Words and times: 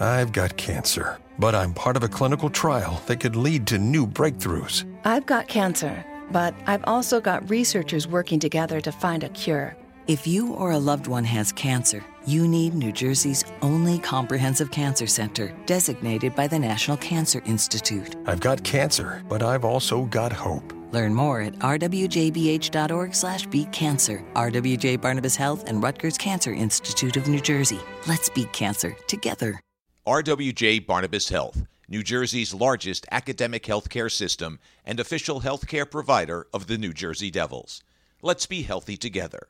I've 0.00 0.32
got 0.32 0.56
cancer, 0.56 1.18
but 1.38 1.54
I'm 1.54 1.74
part 1.74 1.94
of 1.94 2.02
a 2.02 2.08
clinical 2.08 2.48
trial 2.48 3.02
that 3.06 3.20
could 3.20 3.36
lead 3.36 3.66
to 3.66 3.78
new 3.78 4.06
breakthroughs. 4.06 4.86
I've 5.04 5.26
got 5.26 5.46
cancer, 5.46 6.04
but 6.30 6.54
I've 6.66 6.84
also 6.84 7.20
got 7.20 7.48
researchers 7.50 8.08
working 8.08 8.40
together 8.40 8.80
to 8.80 8.92
find 8.92 9.24
a 9.24 9.28
cure. 9.28 9.76
If 10.06 10.26
you 10.26 10.54
or 10.54 10.72
a 10.72 10.78
loved 10.78 11.06
one 11.06 11.24
has 11.24 11.52
cancer, 11.52 12.02
you 12.26 12.48
need 12.48 12.72
New 12.72 12.92
Jersey's 12.92 13.44
only 13.60 13.98
comprehensive 13.98 14.70
cancer 14.70 15.06
center, 15.06 15.54
designated 15.66 16.34
by 16.34 16.46
the 16.48 16.58
National 16.58 16.96
Cancer 16.96 17.42
Institute. 17.44 18.16
I've 18.26 18.40
got 18.40 18.64
cancer, 18.64 19.22
but 19.28 19.42
I've 19.42 19.66
also 19.66 20.06
got 20.06 20.32
hope. 20.32 20.72
Learn 20.92 21.14
more 21.14 21.42
at 21.42 21.52
rwjbh.org 21.58 23.14
slash 23.14 23.46
beat 23.46 23.70
cancer. 23.70 24.24
RWJ 24.34 25.00
Barnabas 25.00 25.36
Health 25.36 25.64
and 25.68 25.82
Rutgers 25.82 26.16
Cancer 26.16 26.52
Institute 26.54 27.18
of 27.18 27.28
New 27.28 27.40
Jersey. 27.40 27.78
Let's 28.06 28.30
beat 28.30 28.52
cancer 28.52 28.96
together. 29.06 29.60
RWJ 30.06 30.86
Barnabas 30.86 31.28
Health, 31.28 31.66
New 31.86 32.02
Jersey's 32.02 32.54
largest 32.54 33.06
academic 33.10 33.64
healthcare 33.64 34.10
system 34.10 34.58
and 34.86 34.98
official 34.98 35.42
healthcare 35.42 35.88
provider 35.88 36.46
of 36.54 36.68
the 36.68 36.78
New 36.78 36.94
Jersey 36.94 37.30
Devils. 37.30 37.82
Let's 38.22 38.46
be 38.46 38.62
healthy 38.62 38.96
together. 38.96 39.48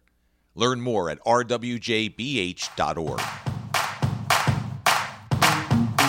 Learn 0.56 0.80
more 0.80 1.08
at 1.08 1.22
rwjbh.org. 1.24 3.20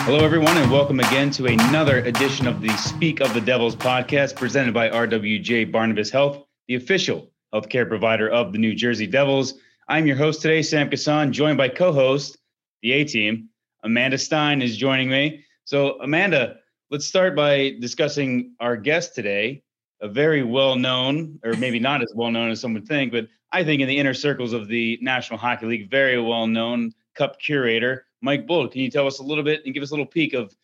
Hello, 0.04 0.24
everyone, 0.24 0.56
and 0.56 0.72
welcome 0.72 0.98
again 0.98 1.30
to 1.30 1.46
another 1.46 1.98
edition 1.98 2.48
of 2.48 2.60
the 2.60 2.76
Speak 2.76 3.20
of 3.20 3.32
the 3.34 3.40
Devils 3.40 3.76
podcast 3.76 4.34
presented 4.34 4.74
by 4.74 4.88
RWJ 4.88 5.70
Barnabas 5.70 6.10
Health, 6.10 6.44
the 6.66 6.74
official 6.74 7.30
healthcare 7.54 7.86
provider 7.88 8.28
of 8.28 8.50
the 8.52 8.58
New 8.58 8.74
Jersey 8.74 9.06
Devils. 9.06 9.54
I'm 9.86 10.08
your 10.08 10.16
host 10.16 10.42
today, 10.42 10.62
Sam 10.62 10.90
Kassan, 10.90 11.30
joined 11.30 11.58
by 11.58 11.68
co 11.68 11.92
host, 11.92 12.38
the 12.82 12.90
A 12.90 13.04
team. 13.04 13.50
Amanda 13.82 14.18
Stein 14.18 14.62
is 14.62 14.76
joining 14.76 15.08
me. 15.08 15.44
So, 15.64 16.00
Amanda, 16.00 16.56
let's 16.90 17.06
start 17.06 17.34
by 17.34 17.76
discussing 17.80 18.54
our 18.60 18.76
guest 18.76 19.14
today, 19.14 19.62
a 20.00 20.08
very 20.08 20.42
well 20.42 20.76
known, 20.76 21.38
or 21.44 21.54
maybe 21.54 21.78
not 21.78 22.02
as 22.02 22.12
well 22.14 22.30
known 22.30 22.50
as 22.50 22.60
some 22.60 22.74
would 22.74 22.86
think, 22.86 23.12
but 23.12 23.28
I 23.52 23.64
think 23.64 23.82
in 23.82 23.88
the 23.88 23.98
inner 23.98 24.14
circles 24.14 24.52
of 24.52 24.68
the 24.68 24.98
National 25.02 25.38
Hockey 25.38 25.66
League, 25.66 25.90
very 25.90 26.20
well 26.20 26.46
known 26.46 26.92
cup 27.14 27.38
curator, 27.38 28.06
Mike 28.20 28.46
Bolt. 28.46 28.72
Can 28.72 28.80
you 28.80 28.90
tell 28.90 29.06
us 29.06 29.18
a 29.18 29.22
little 29.22 29.44
bit 29.44 29.62
and 29.64 29.74
give 29.74 29.82
us 29.82 29.90
a 29.90 29.92
little 29.92 30.06
peek 30.06 30.32
of 30.32 30.54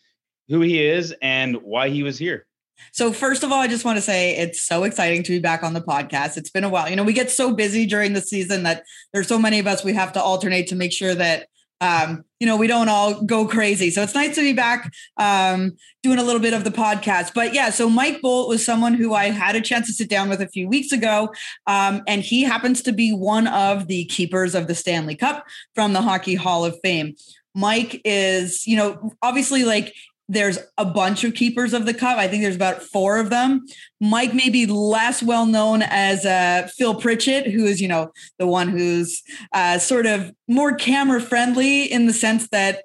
who 0.49 0.63
he 0.63 0.83
is 0.83 1.15
and 1.21 1.57
why 1.63 1.91
he 1.91 2.03
was 2.03 2.19
here? 2.19 2.47
So, 2.93 3.13
first 3.13 3.43
of 3.43 3.53
all, 3.53 3.61
I 3.61 3.67
just 3.67 3.85
want 3.85 3.97
to 3.97 4.03
say 4.03 4.37
it's 4.37 4.63
so 4.63 4.85
exciting 4.85 5.23
to 5.25 5.33
be 5.33 5.41
back 5.41 5.63
on 5.63 5.75
the 5.75 5.81
podcast. 5.81 6.37
It's 6.37 6.51
been 6.51 6.65
a 6.65 6.69
while. 6.69 6.89
You 6.89 6.97
know, 6.97 7.05
we 7.05 7.13
get 7.13 7.31
so 7.31 7.53
busy 7.53 7.87
during 7.87 8.13
the 8.13 8.21
season 8.21 8.63
that 8.63 8.85
there's 9.13 9.29
so 9.29 9.39
many 9.39 9.59
of 9.59 9.67
us 9.67 9.85
we 9.85 9.93
have 9.95 10.13
to 10.13 10.23
alternate 10.23 10.69
to 10.69 10.77
make 10.77 10.93
sure 10.93 11.15
that 11.15 11.49
um, 11.81 12.25
you 12.41 12.47
know, 12.47 12.57
we 12.57 12.67
don't 12.67 12.89
all 12.89 13.23
go 13.23 13.47
crazy. 13.47 13.91
So 13.91 14.03
it's 14.03 14.15
nice 14.15 14.35
to 14.37 14.43
be 14.43 14.53
back 14.53 14.93
um, 15.17 15.77
doing 16.03 16.19
a 16.19 16.23
little 16.23 16.41
bit 16.41 16.55
of 16.55 16.65
the 16.65 16.71
podcast. 16.71 17.33
But 17.35 17.55
yeah, 17.55 17.71
so 17.71 17.89
Mike 17.89 18.21
Bolt 18.21 18.49
was 18.49 18.65
someone 18.65 18.95
who 18.95 19.15
I 19.15 19.31
had 19.31 19.57
a 19.57 19.61
chance 19.61 19.87
to 19.87 19.93
sit 19.93 20.09
down 20.09 20.29
with 20.29 20.41
a 20.41 20.49
few 20.49 20.69
weeks 20.69 20.93
ago. 20.93 21.33
Um, 21.67 22.03
and 22.07 22.23
he 22.23 22.43
happens 22.43 22.83
to 22.83 22.93
be 22.93 23.13
one 23.13 23.47
of 23.47 23.89
the 23.89 24.05
keepers 24.07 24.55
of 24.55 24.67
the 24.67 24.75
Stanley 24.75 25.17
Cup 25.17 25.45
from 25.75 25.93
the 25.93 26.03
Hockey 26.03 26.35
Hall 26.35 26.65
of 26.65 26.79
Fame. 26.83 27.15
Mike 27.55 28.01
is, 28.05 28.67
you 28.67 28.77
know, 28.77 29.13
obviously 29.23 29.65
like 29.65 29.95
there's 30.29 30.59
a 30.77 30.85
bunch 30.85 31.25
of 31.25 31.35
keepers 31.35 31.73
of 31.73 31.87
the 31.87 31.95
cup. 31.95 32.19
I 32.19 32.29
think 32.29 32.43
there's 32.43 32.57
about 32.57 32.83
four 32.83 33.19
of 33.19 33.31
them. 33.31 33.65
Mike 34.01 34.35
may 34.35 34.51
be 34.51 34.67
less 34.67 35.23
well 35.23 35.47
known 35.47 35.83
as 35.83 36.27
uh, 36.27 36.69
Phil 36.77 36.95
Pritchard, 36.95 37.47
who 37.47 37.65
is, 37.65 37.81
you 37.81 37.89
know, 37.89 38.13
the 38.39 38.47
one 38.47 38.69
who's 38.69 39.23
uh, 39.53 39.79
sort 39.79 40.07
of 40.07 40.33
more 40.47 40.75
camera 40.75 41.21
friendly 41.21 41.85
in 41.85 42.07
the 42.07 42.13
sense 42.13 42.49
that 42.49 42.83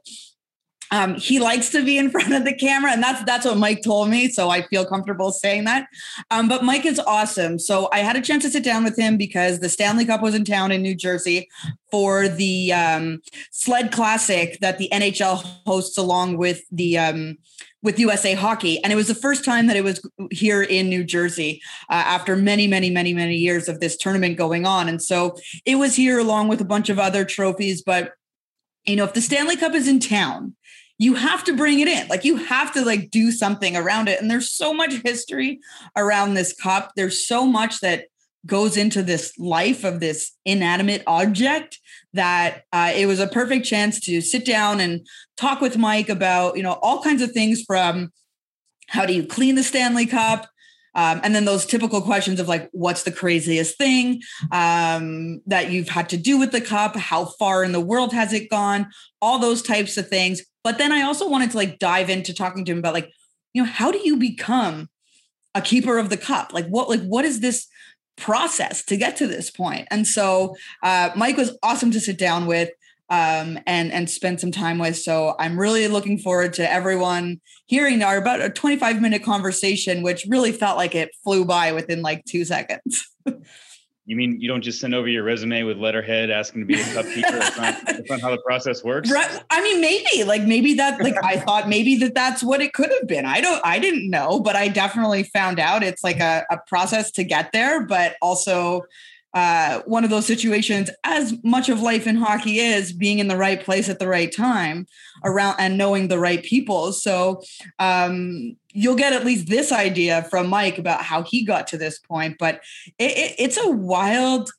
um, 0.93 1.15
he 1.15 1.39
likes 1.39 1.69
to 1.71 1.83
be 1.83 1.97
in 1.97 2.09
front 2.11 2.33
of 2.33 2.45
the 2.45 2.53
camera, 2.53 2.91
and 2.91 3.01
that's 3.01 3.23
that's 3.23 3.45
what 3.45 3.57
Mike 3.57 3.81
told 3.83 4.09
me. 4.09 4.29
So 4.29 4.51
I 4.51 4.61
feel 4.67 4.85
comfortable 4.85 5.31
saying 5.31 5.63
that. 5.63 5.87
Um, 6.29 6.47
but 6.47 6.63
Mike 6.63 6.85
is 6.85 6.99
awesome. 6.99 7.57
So 7.57 7.89
I 7.91 7.99
had 7.99 8.15
a 8.15 8.21
chance 8.21 8.43
to 8.43 8.51
sit 8.51 8.63
down 8.63 8.83
with 8.83 8.97
him 8.97 9.17
because 9.17 9.59
the 9.59 9.69
Stanley 9.69 10.05
Cup 10.05 10.21
was 10.21 10.35
in 10.35 10.45
town 10.45 10.71
in 10.71 10.83
New 10.83 10.95
Jersey 10.95 11.49
for 11.89 12.27
the 12.27 12.71
um, 12.73 13.21
Sled 13.51 13.91
Classic 13.91 14.59
that 14.61 14.77
the 14.77 14.89
NHL 14.93 15.43
hosts 15.65 15.97
along 15.97 16.37
with 16.37 16.61
the 16.71 16.99
um, 16.99 17.37
with 17.81 17.99
USA 17.99 18.35
Hockey, 18.35 18.81
and 18.83 18.93
it 18.93 18.95
was 18.95 19.07
the 19.07 19.15
first 19.15 19.43
time 19.43 19.65
that 19.67 19.75
it 19.75 19.83
was 19.83 20.07
here 20.29 20.61
in 20.61 20.89
New 20.89 21.03
Jersey 21.03 21.59
uh, 21.89 22.03
after 22.05 22.35
many, 22.35 22.67
many, 22.67 22.91
many, 22.91 23.15
many 23.15 23.35
years 23.35 23.67
of 23.67 23.79
this 23.79 23.97
tournament 23.97 24.37
going 24.37 24.65
on. 24.67 24.87
And 24.87 25.01
so 25.01 25.35
it 25.65 25.75
was 25.75 25.95
here 25.95 26.19
along 26.19 26.49
with 26.49 26.61
a 26.61 26.65
bunch 26.65 26.89
of 26.89 26.99
other 26.99 27.25
trophies, 27.25 27.81
but 27.81 28.13
you 28.85 28.97
know, 28.97 29.05
if 29.05 29.13
the 29.13 29.21
Stanley 29.21 29.55
Cup 29.55 29.73
is 29.73 29.87
in 29.87 29.99
town, 29.99 30.55
you 30.97 31.15
have 31.15 31.43
to 31.45 31.55
bring 31.55 31.79
it 31.79 31.87
in. 31.87 32.07
Like 32.07 32.23
you 32.23 32.37
have 32.37 32.73
to 32.73 32.85
like 32.85 33.09
do 33.09 33.31
something 33.31 33.75
around 33.75 34.07
it. 34.09 34.21
And 34.21 34.29
there's 34.29 34.51
so 34.51 34.73
much 34.73 34.93
history 35.03 35.59
around 35.95 36.33
this 36.33 36.53
cup. 36.53 36.91
There's 36.95 37.27
so 37.27 37.45
much 37.45 37.79
that 37.79 38.05
goes 38.45 38.77
into 38.77 39.01
this 39.01 39.37
life 39.39 39.83
of 39.83 39.99
this 39.99 40.33
inanimate 40.45 41.03
object 41.07 41.79
that 42.13 42.63
uh, 42.73 42.91
it 42.93 43.05
was 43.05 43.19
a 43.19 43.27
perfect 43.27 43.65
chance 43.65 43.99
to 44.01 44.21
sit 44.21 44.45
down 44.45 44.79
and 44.79 45.07
talk 45.37 45.61
with 45.61 45.77
Mike 45.77 46.09
about, 46.09 46.57
you 46.57 46.63
know, 46.63 46.73
all 46.81 47.01
kinds 47.01 47.21
of 47.21 47.31
things 47.31 47.63
from 47.63 48.11
how 48.87 49.05
do 49.05 49.13
you 49.13 49.25
clean 49.25 49.55
the 49.55 49.63
Stanley 49.63 50.05
Cup 50.05 50.47
um, 50.95 51.21
and 51.23 51.33
then 51.33 51.45
those 51.45 51.65
typical 51.65 52.01
questions 52.01 52.39
of 52.39 52.47
like, 52.47 52.69
what's 52.71 53.03
the 53.03 53.11
craziest 53.11 53.77
thing 53.77 54.21
um, 54.51 55.41
that 55.47 55.71
you've 55.71 55.89
had 55.89 56.09
to 56.09 56.17
do 56.17 56.37
with 56.37 56.51
the 56.51 56.61
cup? 56.61 56.95
How 56.95 57.25
far 57.25 57.63
in 57.63 57.71
the 57.71 57.81
world 57.81 58.13
has 58.13 58.31
it 58.31 58.49
gone? 58.49 58.87
All 59.21 59.39
those 59.39 59.61
types 59.61 59.97
of 59.97 60.07
things. 60.07 60.43
But 60.63 60.77
then 60.77 60.91
I 60.91 61.01
also 61.01 61.27
wanted 61.27 61.51
to 61.51 61.57
like 61.57 61.79
dive 61.79 62.09
into 62.09 62.33
talking 62.33 62.65
to 62.65 62.71
him 62.71 62.79
about 62.79 62.93
like, 62.93 63.11
you 63.53 63.63
know, 63.63 63.69
how 63.69 63.91
do 63.91 63.99
you 63.99 64.17
become 64.17 64.89
a 65.53 65.61
keeper 65.61 65.97
of 65.97 66.09
the 66.09 66.17
cup? 66.17 66.53
Like, 66.53 66.67
what, 66.67 66.89
like, 66.89 67.01
what 67.01 67.25
is 67.25 67.41
this 67.41 67.67
process 68.17 68.83
to 68.85 68.97
get 68.97 69.17
to 69.17 69.27
this 69.27 69.51
point? 69.51 69.87
And 69.91 70.07
so 70.07 70.55
uh, 70.81 71.11
Mike 71.15 71.37
was 71.37 71.57
awesome 71.61 71.91
to 71.91 71.99
sit 71.99 72.17
down 72.17 72.45
with 72.45 72.69
um, 73.09 73.59
and 73.67 73.91
and 73.91 74.09
spend 74.09 74.39
some 74.39 74.51
time 74.51 74.79
with. 74.79 74.97
So 74.97 75.35
I'm 75.37 75.59
really 75.59 75.87
looking 75.87 76.17
forward 76.17 76.53
to 76.53 76.71
everyone 76.71 77.41
hearing 77.67 78.01
our 78.01 78.17
about 78.17 78.41
a 78.41 78.49
25 78.49 79.01
minute 79.01 79.23
conversation, 79.23 80.01
which 80.01 80.25
really 80.27 80.51
felt 80.51 80.77
like 80.77 80.95
it 80.95 81.09
flew 81.23 81.45
by 81.45 81.73
within 81.73 82.01
like 82.01 82.23
two 82.25 82.45
seconds. 82.45 83.07
You 84.05 84.17
mean 84.17 84.41
you 84.41 84.49
don't 84.49 84.61
just 84.61 84.81
send 84.81 84.93
over 84.93 85.07
your 85.07 85.23
resume 85.23 85.63
with 85.63 85.77
letterhead 85.77 86.29
asking 86.29 86.61
to 86.61 86.65
be 86.65 86.79
a 86.79 86.83
cup 86.93 87.05
keeper? 87.05 87.31
That's 87.31 87.57
not, 87.57 87.85
that's 87.85 88.09
not 88.09 88.19
how 88.19 88.31
the 88.31 88.41
process 88.45 88.83
works. 88.83 89.09
Right. 89.09 89.41
I 89.49 89.63
mean, 89.63 89.79
maybe 89.79 90.25
like 90.25 90.43
maybe 90.43 90.73
that 90.73 91.01
like 91.01 91.15
I 91.23 91.37
thought 91.37 91.69
maybe 91.69 91.95
that 91.97 92.13
that's 92.13 92.43
what 92.43 92.59
it 92.59 92.73
could 92.73 92.91
have 92.91 93.07
been. 93.07 93.25
I 93.25 93.39
don't. 93.39 93.61
I 93.65 93.79
didn't 93.79 94.09
know, 94.09 94.41
but 94.41 94.57
I 94.57 94.67
definitely 94.67 95.23
found 95.23 95.57
out 95.57 95.83
it's 95.83 96.03
like 96.03 96.19
a, 96.19 96.45
a 96.51 96.57
process 96.67 97.11
to 97.11 97.23
get 97.23 97.53
there, 97.53 97.85
but 97.85 98.17
also 98.21 98.81
uh, 99.33 99.81
one 99.85 100.03
of 100.03 100.09
those 100.09 100.25
situations, 100.25 100.89
as 101.03 101.33
much 101.43 101.69
of 101.69 101.81
life 101.81 102.05
in 102.05 102.15
hockey 102.15 102.59
is 102.59 102.93
being 102.93 103.19
in 103.19 103.27
the 103.27 103.37
right 103.37 103.63
place 103.63 103.89
at 103.89 103.99
the 103.99 104.07
right 104.07 104.35
time 104.35 104.85
around 105.23 105.55
and 105.59 105.77
knowing 105.77 106.07
the 106.07 106.19
right 106.19 106.43
people. 106.43 106.91
So 106.91 107.41
um, 107.79 108.55
you'll 108.73 108.95
get 108.95 109.13
at 109.13 109.25
least 109.25 109.47
this 109.47 109.71
idea 109.71 110.23
from 110.23 110.49
Mike 110.49 110.77
about 110.77 111.01
how 111.01 111.23
he 111.23 111.45
got 111.45 111.67
to 111.67 111.77
this 111.77 111.99
point. 111.99 112.37
But 112.37 112.61
it, 112.97 113.11
it, 113.11 113.35
it's 113.37 113.57
a 113.57 113.69
wild 113.69 114.49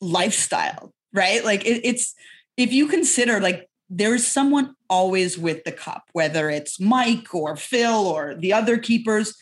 lifestyle, 0.00 0.92
right? 1.12 1.44
Like 1.44 1.64
it, 1.66 1.80
it's, 1.84 2.14
if 2.56 2.72
you 2.72 2.86
consider 2.86 3.40
like 3.40 3.68
there's 3.90 4.26
someone 4.26 4.74
always 4.88 5.36
with 5.36 5.64
the 5.64 5.72
cup, 5.72 6.04
whether 6.12 6.48
it's 6.48 6.80
Mike 6.80 7.34
or 7.34 7.56
Phil 7.56 8.06
or 8.06 8.34
the 8.34 8.52
other 8.52 8.78
keepers, 8.78 9.36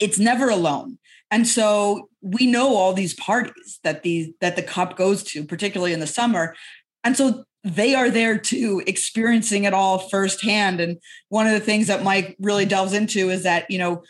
it's 0.00 0.18
never 0.18 0.48
alone. 0.48 0.98
And 1.30 1.48
so 1.48 2.10
we 2.20 2.46
know 2.46 2.76
all 2.76 2.92
these 2.92 3.14
parties 3.14 3.80
that 3.84 4.02
the 4.02 4.34
that 4.40 4.54
the 4.54 4.62
cup 4.62 4.96
goes 4.96 5.22
to, 5.24 5.44
particularly 5.44 5.94
in 5.94 6.00
the 6.00 6.06
summer. 6.06 6.54
And 7.04 7.16
so 7.16 7.44
they 7.64 7.94
are 7.94 8.10
there 8.10 8.38
too, 8.38 8.82
experiencing 8.86 9.64
it 9.64 9.74
all 9.74 9.98
firsthand. 9.98 10.80
And 10.80 10.98
one 11.28 11.46
of 11.46 11.52
the 11.52 11.60
things 11.60 11.86
that 11.86 12.02
Mike 12.02 12.36
really 12.40 12.66
delves 12.66 12.92
into 12.92 13.30
is 13.30 13.44
that, 13.44 13.70
you 13.70 13.78
know, 13.78 14.02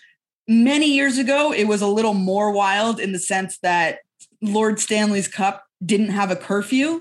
many 0.48 0.86
years 0.92 1.18
ago, 1.18 1.52
it 1.52 1.64
was 1.64 1.82
a 1.82 1.86
little 1.86 2.14
more 2.14 2.50
wild 2.50 2.98
in 2.98 3.12
the 3.12 3.18
sense 3.18 3.58
that 3.58 3.98
Lord 4.40 4.80
Stanley's 4.80 5.28
Cup 5.28 5.64
didn't 5.84 6.10
have 6.10 6.30
a 6.30 6.36
curfew. 6.36 7.00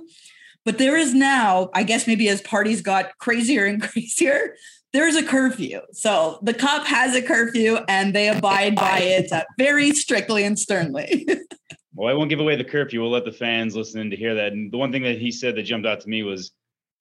But 0.63 0.77
there 0.77 0.97
is 0.97 1.13
now, 1.13 1.69
I 1.73 1.83
guess 1.83 2.05
maybe 2.05 2.29
as 2.29 2.41
parties 2.41 2.81
got 2.81 3.17
crazier 3.17 3.65
and 3.65 3.81
crazier, 3.89 4.55
there's 4.93 5.15
a 5.15 5.23
curfew. 5.23 5.79
So 5.93 6.39
the 6.41 6.53
cop 6.53 6.85
has 6.85 7.15
a 7.15 7.21
curfew 7.21 7.79
and 7.87 8.13
they 8.13 8.27
abide 8.27 8.75
by 8.75 8.99
it 8.99 9.31
uh, 9.31 9.43
very 9.57 9.91
strictly 9.91 10.43
and 10.43 10.59
sternly. 10.59 11.27
well, 12.01 12.09
I 12.09 12.15
won't 12.15 12.31
give 12.31 12.39
away 12.39 12.55
the 12.55 12.63
curfew. 12.63 12.99
We'll 12.99 13.11
let 13.11 13.25
the 13.25 13.31
fans 13.31 13.75
listen 13.75 14.09
to 14.09 14.15
hear 14.15 14.33
that. 14.33 14.53
And 14.53 14.71
the 14.71 14.77
one 14.77 14.91
thing 14.91 15.03
that 15.03 15.19
he 15.19 15.31
said 15.31 15.55
that 15.55 15.61
jumped 15.61 15.85
out 15.85 16.01
to 16.01 16.09
me 16.09 16.23
was 16.23 16.49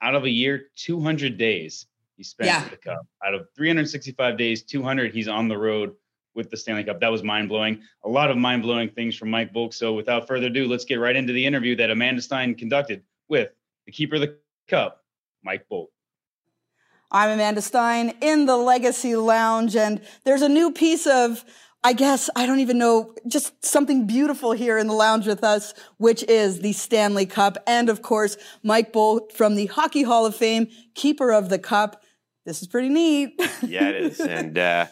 out 0.03 0.15
of 0.15 0.25
a 0.25 0.29
year, 0.29 0.65
200 0.77 1.39
days 1.39 1.87
he 2.19 2.23
spent 2.23 2.49
yeah. 2.49 2.69
the 2.69 2.77
cup. 2.77 3.07
Out 3.25 3.33
of 3.33 3.47
365 3.57 4.37
days, 4.37 4.63
200 4.63 5.15
he's 5.15 5.27
on 5.27 5.49
the 5.49 5.57
road 5.57 5.95
with 6.35 6.51
the 6.51 6.57
Stanley 6.59 6.85
Cup. 6.85 7.01
That 7.01 7.11
was 7.11 7.23
mind 7.23 7.49
blowing. 7.49 7.81
A 8.05 8.11
lot 8.11 8.31
of 8.31 8.37
mind 8.37 8.61
blowing 8.61 8.91
things 8.91 9.17
from 9.17 9.31
Mike 9.31 9.55
Bolt. 9.55 9.73
So 9.73 9.95
without 9.95 10.29
further 10.29 10.49
ado, 10.49 10.69
let's 10.69 10.85
get 10.85 10.97
right 10.97 11.17
into 11.17 11.33
the 11.33 11.47
interview 11.47 11.75
that 11.77 11.91
Amanda 11.91 12.21
Stein 12.21 12.55
conducted 12.55 13.03
with 13.27 13.53
the 13.87 13.93
keeper 13.93 14.17
of 14.17 14.21
the 14.21 14.37
cup, 14.69 15.03
Mike 15.43 15.67
Bolt. 15.71 15.91
I'm 17.11 17.31
Amanda 17.31 17.63
Stein 17.63 18.13
in 18.21 18.45
the 18.45 18.59
Legacy 18.59 19.17
Lounge, 19.17 19.75
and 19.77 20.03
there's 20.25 20.43
a 20.43 20.49
new 20.49 20.71
piece 20.71 21.07
of, 21.07 21.43
I 21.83 21.95
guess, 21.95 22.29
I 22.37 22.45
don't 22.45 22.61
even 22.61 22.77
know, 22.77 23.15
just 23.27 23.65
something 23.65 24.07
beautiful 24.07 24.53
here 24.53 24.77
in 24.77 24.87
the 24.87 24.93
lounge 24.93 25.27
with 25.27 25.43
us, 25.43 25.73
which 25.97 26.23
is 26.25 26.61
the 26.61 26.75
Stanley 26.75 27.25
Cup. 27.25 27.57
And 27.67 27.89
of 27.89 28.03
course, 28.03 28.37
Mike 28.63 28.93
Bolt 28.93 29.33
from 29.33 29.55
the 29.55 29.67
Hockey 29.67 30.03
Hall 30.03 30.27
of 30.27 30.37
Fame, 30.37 30.69
keeper 30.95 31.33
of 31.33 31.49
the 31.49 31.59
cup. 31.59 32.03
This 32.45 32.61
is 32.61 32.69
pretty 32.69 32.91
neat. 32.91 33.35
yeah, 33.63 33.89
it 33.89 33.97
is. 33.97 34.21
And, 34.21 34.59
uh, 34.59 34.87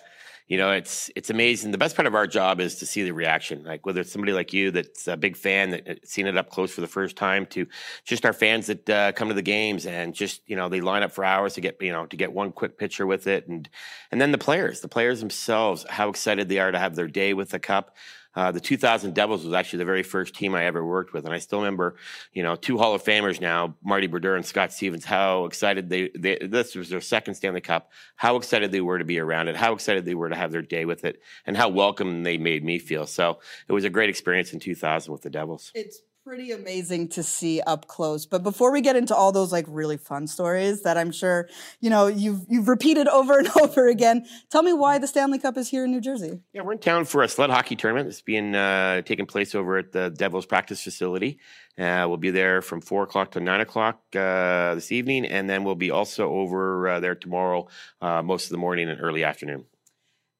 you 0.49 0.57
know, 0.57 0.73
it's 0.73 1.11
it's 1.15 1.29
amazing. 1.29 1.73
The 1.73 1.79
best 1.79 1.95
part 1.95 2.07
of 2.07 2.15
our 2.15 2.27
job 2.27 2.59
is 2.59 2.77
to 2.77 2.87
see 2.87 3.03
the 3.03 3.13
reaction. 3.13 3.65
Like 3.65 3.85
whether 3.85 4.01
it's 4.01 4.11
somebody 4.11 4.33
like 4.33 4.55
you 4.55 4.71
that's 4.71 5.07
a 5.07 5.17
big 5.17 5.37
fan 5.37 5.71
that 5.71 5.89
uh, 5.89 5.95
seen 6.05 6.27
it 6.27 6.39
up 6.39 6.49
close 6.49 6.73
for 6.73 6.81
the 6.81 6.87
first 6.87 7.17
time, 7.17 7.45
to 7.47 7.67
just 8.05 8.25
our 8.25 8.33
fans 8.33 8.67
that 8.67 8.89
uh, 8.89 9.13
come 9.13 9.29
to 9.29 9.35
the 9.35 9.43
games 9.43 9.85
and 9.85 10.15
just 10.15 10.41
you 10.47 10.57
know 10.57 10.71
they 10.71 10.81
line 10.81 11.03
up 11.03 11.13
for 11.13 11.23
hours 11.23 11.53
to 11.55 11.61
get 11.61 11.77
you 11.83 11.93
know 11.93 12.07
to 12.07 12.17
get 12.17 12.33
one 12.33 12.51
quick 12.51 12.79
picture 12.79 13.07
with 13.07 13.27
it, 13.27 13.47
and 13.47 13.69
and 14.11 14.23
then 14.23 14.33
the 14.33 14.39
players, 14.39 14.81
the 14.81 14.89
players 14.89 15.21
themselves, 15.21 15.85
how 15.91 16.09
excited 16.09 16.49
they 16.49 16.59
are 16.59 16.73
to 16.73 16.79
have 16.79 16.97
their 16.97 17.09
day 17.09 17.35
with 17.35 17.51
the 17.51 17.59
cup. 17.59 17.95
Uh, 18.39 18.53
the 18.53 18.61
2000 18.61 19.15
Devils 19.15 19.45
was 19.45 19.53
actually 19.53 19.81
the 19.81 19.85
very 19.85 20.05
first 20.05 20.33
team 20.33 20.55
I 20.55 20.65
ever 20.67 20.87
worked 20.87 21.13
with, 21.13 21.25
and 21.25 21.35
I 21.35 21.39
still 21.39 21.59
remember, 21.59 21.97
you 22.33 22.45
know, 22.45 22.55
two 22.55 22.79
Hall 22.79 22.95
of 22.95 23.03
Famers 23.03 23.41
now, 23.41 23.75
Marty 23.83 24.07
Brodeur 24.07 24.37
and 24.37 24.47
Scott 24.47 24.73
Stevens, 24.73 25.05
how 25.05 25.45
excited 25.47 25.89
they, 25.89 26.11
they 26.17 26.39
this 26.41 26.77
was 26.77 26.89
their 26.89 27.01
second 27.01 27.35
Stanley 27.35 27.61
Cup, 27.61 27.91
how 28.15 28.37
excited 28.37 28.71
they 28.71 28.81
were 28.81 29.01
to 29.01 29.05
be 29.05 29.19
around 29.19 29.49
it, 29.49 29.57
how 29.57 29.73
excited 29.73 30.05
they 30.05 30.15
were 30.15 30.29
to 30.29 30.37
have 30.37 30.53
their 30.53 30.63
day 30.63 30.85
with 30.85 31.05
it, 31.05 31.21
and 31.47 31.57
how 31.57 31.69
welcome 31.69 32.23
they 32.23 32.39
made 32.39 32.63
me 32.63 32.79
feel. 32.79 33.09
So 33.09 33.41
it 33.67 33.73
was 33.73 33.83
a 33.83 33.91
great 33.91 34.09
experience 34.09 34.53
in 34.53 34.61
2000 34.61 35.13
with 35.13 35.23
the 35.23 35.31
Devils. 35.31 35.73
It's 35.75 36.03
pretty 36.29 36.53
amazing 36.53 37.09
to 37.09 37.23
see 37.23 37.63
up 37.63 37.87
close. 37.87 38.27
But 38.27 38.43
before 38.43 38.71
we 38.71 38.83
get 38.83 38.97
into 38.97 39.17
all 39.17 39.33
those 39.33 39.51
like 39.51 39.65
really 39.67 39.97
fun 39.97 40.27
stories 40.27 40.83
that 40.83 40.99
I'm 40.99 41.11
sure, 41.11 41.49
you 41.81 41.89
know, 41.89 42.07
you've 42.07 42.43
you've 42.51 42.69
repeated 42.69 43.09
over 43.09 43.39
and 43.39 43.49
over 43.63 43.89
again, 43.89 44.27
tell 44.51 44.63
me 44.63 44.75
why 44.75 44.99
the 44.99 45.07
Stanley 45.07 45.39
Cup 45.39 45.57
is 45.57 45.71
here 45.71 45.87
in 45.87 45.91
New 45.91 46.03
Jersey. 46.03 46.41
Yeah, 46.53 46.61
we're 46.61 46.73
in 46.73 46.81
town 46.81 47.07
for 47.07 47.23
a 47.23 47.29
sled 47.29 47.49
hockey 47.49 47.77
tournament. 47.77 48.09
It's 48.09 48.21
being 48.21 48.55
uh, 48.55 49.01
taking 49.01 49.25
place 49.25 49.55
over 49.55 49.79
at 49.79 49.93
the 49.93 50.11
Devils 50.11 50.45
practice 50.45 50.83
facility. 50.83 51.39
Uh, 51.79 52.05
we'll 52.07 52.19
be 52.19 52.31
there 52.31 52.61
from 52.61 52.83
four 52.83 53.05
o'clock 53.05 53.31
to 53.31 53.41
nine 53.41 53.63
o'clock 53.63 54.03
uh, 54.15 54.75
this 54.75 54.93
evening, 54.93 55.25
and 55.25 55.49
then 55.49 55.65
we'll 55.65 55.77
be 55.77 55.91
also 55.91 56.29
over 56.29 56.89
uh, 56.89 57.01
there 57.01 57.15
tomorrow, 57.15 57.67
uh, 58.03 58.21
most 58.21 58.45
of 58.45 58.51
the 58.51 58.59
morning 58.59 58.91
and 58.91 59.01
early 59.01 59.25
afternoon. 59.25 59.65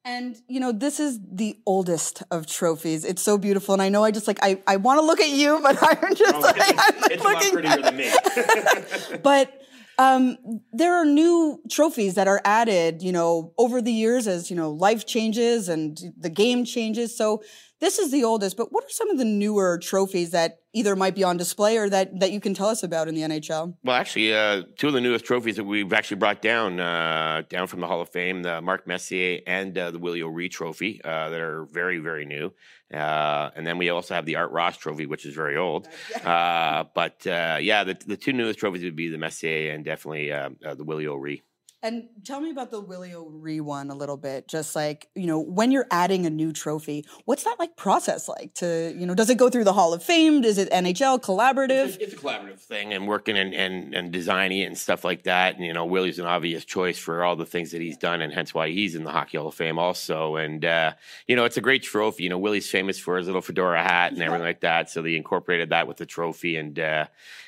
And 0.05 0.37
you 0.47 0.59
know, 0.59 0.71
this 0.71 0.99
is 0.99 1.19
the 1.31 1.59
oldest 1.65 2.23
of 2.31 2.47
trophies. 2.47 3.03
It's 3.03 3.21
so 3.21 3.37
beautiful, 3.37 3.73
and 3.73 3.81
I 3.81 3.89
know 3.89 4.03
I 4.03 4.11
just 4.11 4.27
like 4.27 4.39
I, 4.41 4.61
I 4.65 4.77
want 4.77 4.99
to 4.99 5.05
look 5.05 5.19
at 5.19 5.29
you, 5.29 5.59
but 5.63 5.77
I'm 5.81 6.15
just 6.15 6.35
oh, 6.35 6.39
like 6.39 6.61
I'm 6.61 7.01
like 7.01 7.11
it's 7.11 7.23
looking. 7.23 7.25
a 7.25 7.33
lot 7.33 7.51
prettier 7.51 7.81
than 7.81 7.97
me. 7.97 9.19
but 9.23 9.61
um, 9.97 10.37
there 10.71 10.93
are 10.95 11.05
new 11.05 11.61
trophies 11.69 12.15
that 12.15 12.27
are 12.27 12.41
added, 12.45 13.01
you 13.03 13.11
know, 13.11 13.53
over 13.57 13.81
the 13.81 13.91
years 13.91 14.27
as 14.27 14.49
you 14.49 14.55
know 14.55 14.71
life 14.71 15.05
changes 15.05 15.67
and 15.67 15.99
the 16.17 16.29
game 16.29 16.63
changes. 16.63 17.15
So 17.15 17.43
this 17.79 17.97
is 17.97 18.11
the 18.11 18.23
oldest, 18.23 18.57
but 18.57 18.71
what 18.71 18.83
are 18.83 18.89
some 18.89 19.09
of 19.09 19.17
the 19.17 19.25
newer 19.25 19.77
trophies 19.77 20.31
that 20.31 20.59
either 20.73 20.95
might 20.95 21.15
be 21.15 21.23
on 21.23 21.37
display 21.37 21.77
or 21.77 21.89
that, 21.89 22.19
that 22.19 22.31
you 22.31 22.39
can 22.39 22.53
tell 22.53 22.67
us 22.67 22.83
about 22.83 23.07
in 23.07 23.15
the 23.15 23.21
NHL? 23.21 23.75
Well, 23.83 23.95
actually, 23.95 24.33
uh, 24.33 24.63
two 24.77 24.87
of 24.87 24.93
the 24.93 25.01
newest 25.01 25.25
trophies 25.25 25.55
that 25.55 25.63
we've 25.63 25.91
actually 25.93 26.17
brought 26.17 26.41
down 26.41 26.79
uh, 26.79 27.43
down 27.49 27.67
from 27.67 27.79
the 27.79 27.87
Hall 27.87 28.01
of 28.01 28.09
Fame, 28.09 28.43
the 28.43 28.61
Mark 28.61 28.85
Messier 28.85 29.39
and 29.47 29.77
uh, 29.77 29.91
the 29.91 29.99
Willie 29.99 30.21
O'Ree 30.21 30.49
Trophy, 30.49 31.01
uh, 31.03 31.29
that 31.29 31.39
are 31.39 31.65
very, 31.71 31.99
very 31.99 32.25
new. 32.25 32.53
Uh, 32.93 33.51
and 33.55 33.65
then 33.65 33.77
we 33.77 33.89
also 33.89 34.13
have 34.13 34.25
the 34.25 34.35
Art 34.35 34.51
Ross 34.51 34.75
Trophy, 34.77 35.05
which 35.05 35.25
is 35.25 35.33
very 35.33 35.55
old. 35.55 35.87
Uh, 36.23 36.83
but 36.93 37.21
yeah, 37.25 37.83
the, 37.83 37.97
the 38.05 38.17
two 38.17 38.33
newest 38.33 38.59
trophies 38.59 38.83
would 38.83 38.95
be 38.95 39.09
the 39.09 39.17
Messier 39.17 39.71
and 39.71 39.85
definitely 39.85 40.29
the 40.29 40.83
Willie 40.83 41.07
O'Ree. 41.07 41.43
And 41.81 42.09
tell 42.25 42.41
me 42.41 42.51
about 42.51 42.71
the 42.71 42.81
Willie 42.81 43.13
O'Ree 43.13 43.61
one 43.61 43.89
a 43.89 43.95
little 43.95 44.17
bit. 44.17 44.49
Just 44.49 44.75
like, 44.75 45.07
you 45.15 45.27
know, 45.27 45.39
when 45.39 45.71
you're 45.71 45.87
adding 45.89 46.25
a 46.25 46.29
new 46.29 46.51
trophy, 46.51 47.05
what's 47.23 47.45
that 47.45 47.55
like 47.57 47.77
process 47.77 48.27
like 48.27 48.53
to, 48.55 48.93
you 48.97 49.05
know, 49.05 49.15
does 49.15 49.29
it 49.29 49.37
go 49.37 49.49
through 49.49 49.63
the 49.63 49.71
Hall 49.71 49.93
of 49.93 50.03
Fame? 50.03 50.43
Is 50.43 50.57
it 50.57 50.69
NHL 50.71 51.21
collaborative? 51.21 51.87
It's 51.87 51.95
a, 51.95 52.03
it's 52.03 52.13
a 52.13 52.17
collaborative 52.17 52.59
thing 52.59 52.91
and 52.91 53.07
working 53.07 53.37
and, 53.37 53.53
and, 53.53 53.95
and 53.95 54.11
designing 54.11 54.59
it 54.59 54.65
and 54.65 54.77
stuff 54.77 55.05
like 55.05 55.23
that. 55.23 55.55
And, 55.55 55.63
you 55.65 55.71
know, 55.71 55.85
Willie's 55.85 56.19
an 56.19 56.25
obvious 56.25 56.65
choice 56.65 56.97
for 56.99 57.23
all 57.23 57.37
the 57.37 57.45
things 57.45 57.71
that 57.71 57.79
he's 57.79 57.97
done 57.97 58.21
and 58.21 58.33
hence 58.33 58.53
why 58.53 58.69
he's 58.71 58.93
in 58.93 59.05
the 59.05 59.11
Hockey 59.11 59.37
Hall 59.37 59.47
of 59.47 59.55
Fame 59.55 59.79
also. 59.79 60.35
And, 60.35 60.65
uh, 60.65 60.93
you 61.27 61.37
know, 61.37 61.45
it's 61.45 61.57
a 61.57 61.61
great 61.61 61.83
trophy. 61.83 62.23
You 62.23 62.29
know, 62.29 62.39
Willie's 62.39 62.69
famous 62.69 62.99
for 62.99 63.15
his 63.15 63.27
little 63.27 63.41
fedora 63.41 63.81
hat 63.81 64.11
and 64.11 64.21
everything 64.21 64.45
like 64.45 64.61
that. 64.61 64.89
So 64.89 65.01
they 65.01 65.15
incorporated 65.15 65.69
that 65.69 65.87
with 65.87 65.95
the 65.95 66.05
trophy 66.05 66.57
and, 66.57 66.77
uh, 66.77 67.05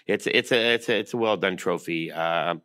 it's, 0.07 0.25
it's 0.25 0.53
a, 0.53 0.73
it's 0.73 0.87
a, 0.87 0.99
it's 0.99 1.13
a 1.13 1.17
well 1.17 1.35
done 1.35 1.57
trophy. 1.57 2.13
Uh, 2.13 2.55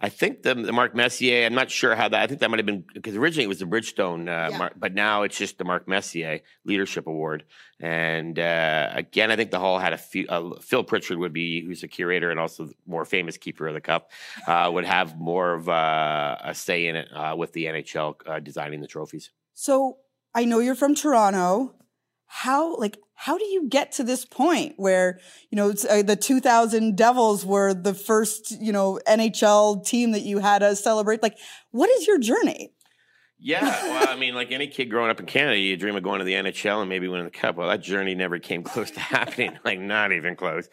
I 0.00 0.10
think 0.10 0.42
the, 0.42 0.54
the, 0.54 0.72
Mark 0.72 0.94
Messier. 0.94 1.44
I'm 1.44 1.54
not 1.54 1.72
sure 1.72 1.96
how 1.96 2.08
that. 2.08 2.22
I 2.22 2.26
think 2.28 2.38
that 2.40 2.50
might 2.50 2.60
have 2.60 2.66
been 2.66 2.84
because 2.94 3.16
originally 3.16 3.44
it 3.44 3.48
was 3.48 3.58
the 3.58 3.64
Bridgestone, 3.64 4.28
uh, 4.28 4.50
yeah. 4.50 4.58
Mark, 4.58 4.74
but 4.76 4.94
now 4.94 5.22
it's 5.22 5.36
just 5.36 5.58
the 5.58 5.64
Mark 5.64 5.88
Messier 5.88 6.40
Leadership 6.64 7.08
Award. 7.08 7.44
And 7.80 8.38
uh, 8.38 8.90
again, 8.92 9.32
I 9.32 9.36
think 9.36 9.50
the 9.50 9.58
Hall 9.58 9.80
had 9.80 9.92
a 9.92 9.98
few, 9.98 10.26
uh, 10.28 10.60
Phil 10.60 10.84
Pritchard 10.84 11.18
would 11.18 11.32
be 11.32 11.64
who's 11.64 11.82
a 11.82 11.88
curator 11.88 12.30
and 12.30 12.38
also 12.38 12.68
more 12.86 13.04
famous 13.04 13.36
keeper 13.36 13.66
of 13.66 13.74
the 13.74 13.80
cup 13.80 14.12
uh, 14.46 14.70
would 14.72 14.84
have 14.84 15.18
more 15.18 15.54
of 15.54 15.66
a, 15.66 16.40
a 16.44 16.54
say 16.54 16.86
in 16.86 16.94
it 16.94 17.08
uh, 17.12 17.34
with 17.36 17.52
the 17.52 17.64
NHL 17.64 18.14
uh, 18.24 18.38
designing 18.38 18.80
the 18.80 18.86
trophies. 18.86 19.30
So 19.54 19.98
I 20.32 20.44
know 20.44 20.60
you're 20.60 20.76
from 20.76 20.94
Toronto 20.94 21.74
how 22.28 22.76
like 22.76 22.98
how 23.20 23.36
do 23.36 23.44
you 23.44 23.68
get 23.68 23.90
to 23.90 24.04
this 24.04 24.24
point 24.24 24.74
where 24.76 25.18
you 25.50 25.56
know 25.56 25.72
uh, 25.90 26.02
the 26.02 26.16
2000 26.16 26.96
devils 26.96 27.44
were 27.44 27.74
the 27.74 27.94
first 27.94 28.52
you 28.60 28.72
know 28.72 28.98
nhl 29.08 29.84
team 29.84 30.12
that 30.12 30.22
you 30.22 30.38
had 30.38 30.60
to 30.60 30.74
celebrate 30.76 31.22
like 31.22 31.36
what 31.72 31.90
is 31.90 32.06
your 32.06 32.18
journey 32.18 32.72
yeah, 33.40 33.60
well, 33.60 34.08
I 34.08 34.16
mean, 34.16 34.34
like 34.34 34.50
any 34.50 34.66
kid 34.66 34.86
growing 34.86 35.10
up 35.10 35.20
in 35.20 35.26
Canada, 35.26 35.56
you 35.56 35.76
dream 35.76 35.94
of 35.94 36.02
going 36.02 36.18
to 36.18 36.24
the 36.24 36.32
NHL 36.32 36.80
and 36.80 36.88
maybe 36.88 37.06
winning 37.06 37.24
the 37.24 37.30
cup. 37.30 37.54
Well, 37.54 37.68
that 37.68 37.80
journey 37.80 38.16
never 38.16 38.40
came 38.40 38.64
close 38.64 38.90
to 38.90 39.00
happening, 39.14 39.56
like 39.64 39.78
not 39.78 40.10
even 40.10 40.34
close. 40.34 40.68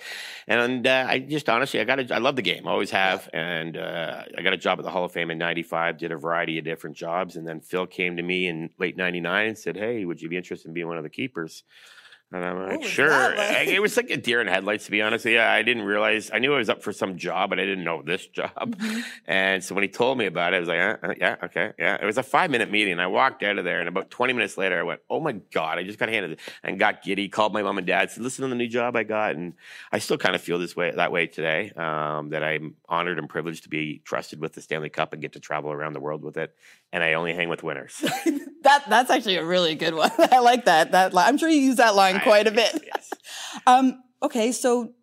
And 0.48 0.88
uh, 0.88 1.06
I 1.08 1.20
just 1.20 1.48
honestly, 1.48 1.80
I 1.80 1.84
got, 1.84 2.12
I 2.12 2.18
love 2.18 2.36
the 2.36 2.42
game, 2.42 2.68
always 2.68 2.90
have. 2.90 3.30
And 3.34 3.78
uh, 3.78 4.24
I 4.36 4.42
got 4.42 4.54
a 4.54 4.58
job 4.58 4.80
at 4.80 4.84
the 4.84 4.90
Hall 4.90 5.06
of 5.06 5.12
Fame 5.12 5.30
in 5.30 5.38
'95, 5.38 6.00
did 6.00 6.12
a 6.12 6.18
variety 6.18 6.58
of 6.58 6.66
different 6.66 6.98
jobs, 6.98 7.36
and 7.36 7.48
then 7.48 7.62
Phil 7.62 7.86
came 7.86 8.18
to 8.18 8.24
me 8.24 8.48
in 8.48 8.72
late 8.80 8.98
'99 8.98 9.46
and 9.46 9.58
said, 9.58 9.78
"Hey, 9.78 10.04
would 10.04 10.20
you 10.20 10.28
be 10.28 10.38
interested 10.38 10.68
in 10.68 10.74
being 10.74 10.88
one 10.88 10.98
of 10.98 11.04
the 11.04 11.10
keepers?" 11.12 11.62
And 12.36 12.44
I'm 12.44 12.68
like, 12.68 12.84
sure. 12.84 13.06
Like? 13.36 13.68
it 13.68 13.82
was 13.82 13.96
like 13.96 14.10
a 14.10 14.18
deer 14.18 14.42
in 14.42 14.48
headlights, 14.48 14.86
to 14.86 14.92
be 14.92 15.02
honest. 15.02 15.26
Yeah, 15.26 15.52
I 15.52 15.62
didn't 15.62 15.84
realize. 15.84 16.30
I 16.34 16.40
knew 16.40 16.54
I 16.54 16.58
was 16.58 16.70
up 16.70 16.84
for 16.84 16.92
some 16.92 17.18
job, 17.18 17.50
but 17.50 17.60
I 17.60 17.66
didn't 17.66 17.84
know 17.84 18.02
this 18.02 18.28
job. 18.28 18.52
Mm-hmm. 18.56 19.00
And 19.26 19.64
so 19.64 19.74
when 19.74 19.84
he 19.84 19.88
told 19.88 20.18
me 20.18 20.26
about 20.26 20.54
it, 20.54 20.58
I 20.58 20.60
was 20.60 20.68
like, 20.70 20.80
uh, 20.80 20.98
uh, 21.02 21.14
yeah, 21.18 21.36
okay, 21.44 21.72
yeah. 21.80 21.98
It 22.02 22.06
was 22.06 22.18
a 22.18 22.24
five 22.24 22.52
minute 22.52 22.70
meeting. 22.70 23.00
I 23.00 23.08
walked 23.08 23.42
out 23.44 23.58
of 23.58 23.64
there, 23.64 23.80
and 23.80 23.88
about 23.88 24.10
20 24.10 24.34
minutes 24.34 24.58
later, 24.58 24.78
I 24.80 24.84
went, 24.84 25.02
oh 25.10 25.20
my 25.20 25.34
God, 25.54 25.78
I 25.78 25.84
just 25.84 25.98
got 25.98 26.10
handed 26.10 26.32
it 26.32 26.40
and 26.64 26.78
got 26.78 27.04
giddy, 27.04 27.30
called 27.30 27.54
my 27.54 27.64
mom 27.64 27.78
and 27.78 27.88
dad, 27.88 28.12
said, 28.12 28.24
listen 28.24 28.44
to 28.44 28.50
the 28.50 28.56
new 28.56 28.68
job 28.68 28.96
I 28.96 29.04
got. 29.04 29.36
And 29.36 29.54
I 29.92 30.00
still 30.00 30.18
kind 30.18 30.36
of 30.36 30.42
feel 30.42 30.60
this 30.60 30.76
way, 30.76 30.92
that 30.92 31.12
way 31.12 31.28
today, 31.28 31.72
um, 31.78 32.30
that 32.30 32.44
I'm 32.44 32.76
honored 32.90 33.18
and 33.18 33.30
privileged 33.30 33.64
to 33.64 33.70
be 33.70 34.02
trusted 34.04 34.42
with 34.42 34.54
the 34.54 34.62
Stanley 34.62 34.90
Cup 34.90 35.14
and 35.14 35.22
get 35.22 35.34
to 35.34 35.40
travel 35.40 35.72
around 35.72 35.94
the 35.94 36.02
world 36.02 36.24
with 36.24 36.38
it. 36.38 36.56
And 36.96 37.04
I 37.04 37.12
only 37.16 37.34
hang 37.34 37.50
with 37.50 37.62
winners. 37.62 37.94
that 38.62 38.86
That's 38.88 39.12
actually 39.12 39.36
a 39.36 39.44
really 39.44 39.76
good 39.76 39.94
one. 39.96 40.12
I 40.18 40.40
like 40.40 40.64
that. 40.64 40.94
That 40.94 41.12
I'm 41.14 41.38
sure 41.38 41.50
you 41.50 41.60
use 41.60 41.76
that 41.76 41.94
line 41.94 42.22
quite 42.22 42.48
a 42.48 42.52
bit. 42.52 42.82
Yes. 42.86 43.10
um, 43.68 44.02
okay, 44.24 44.54
so 44.54 44.94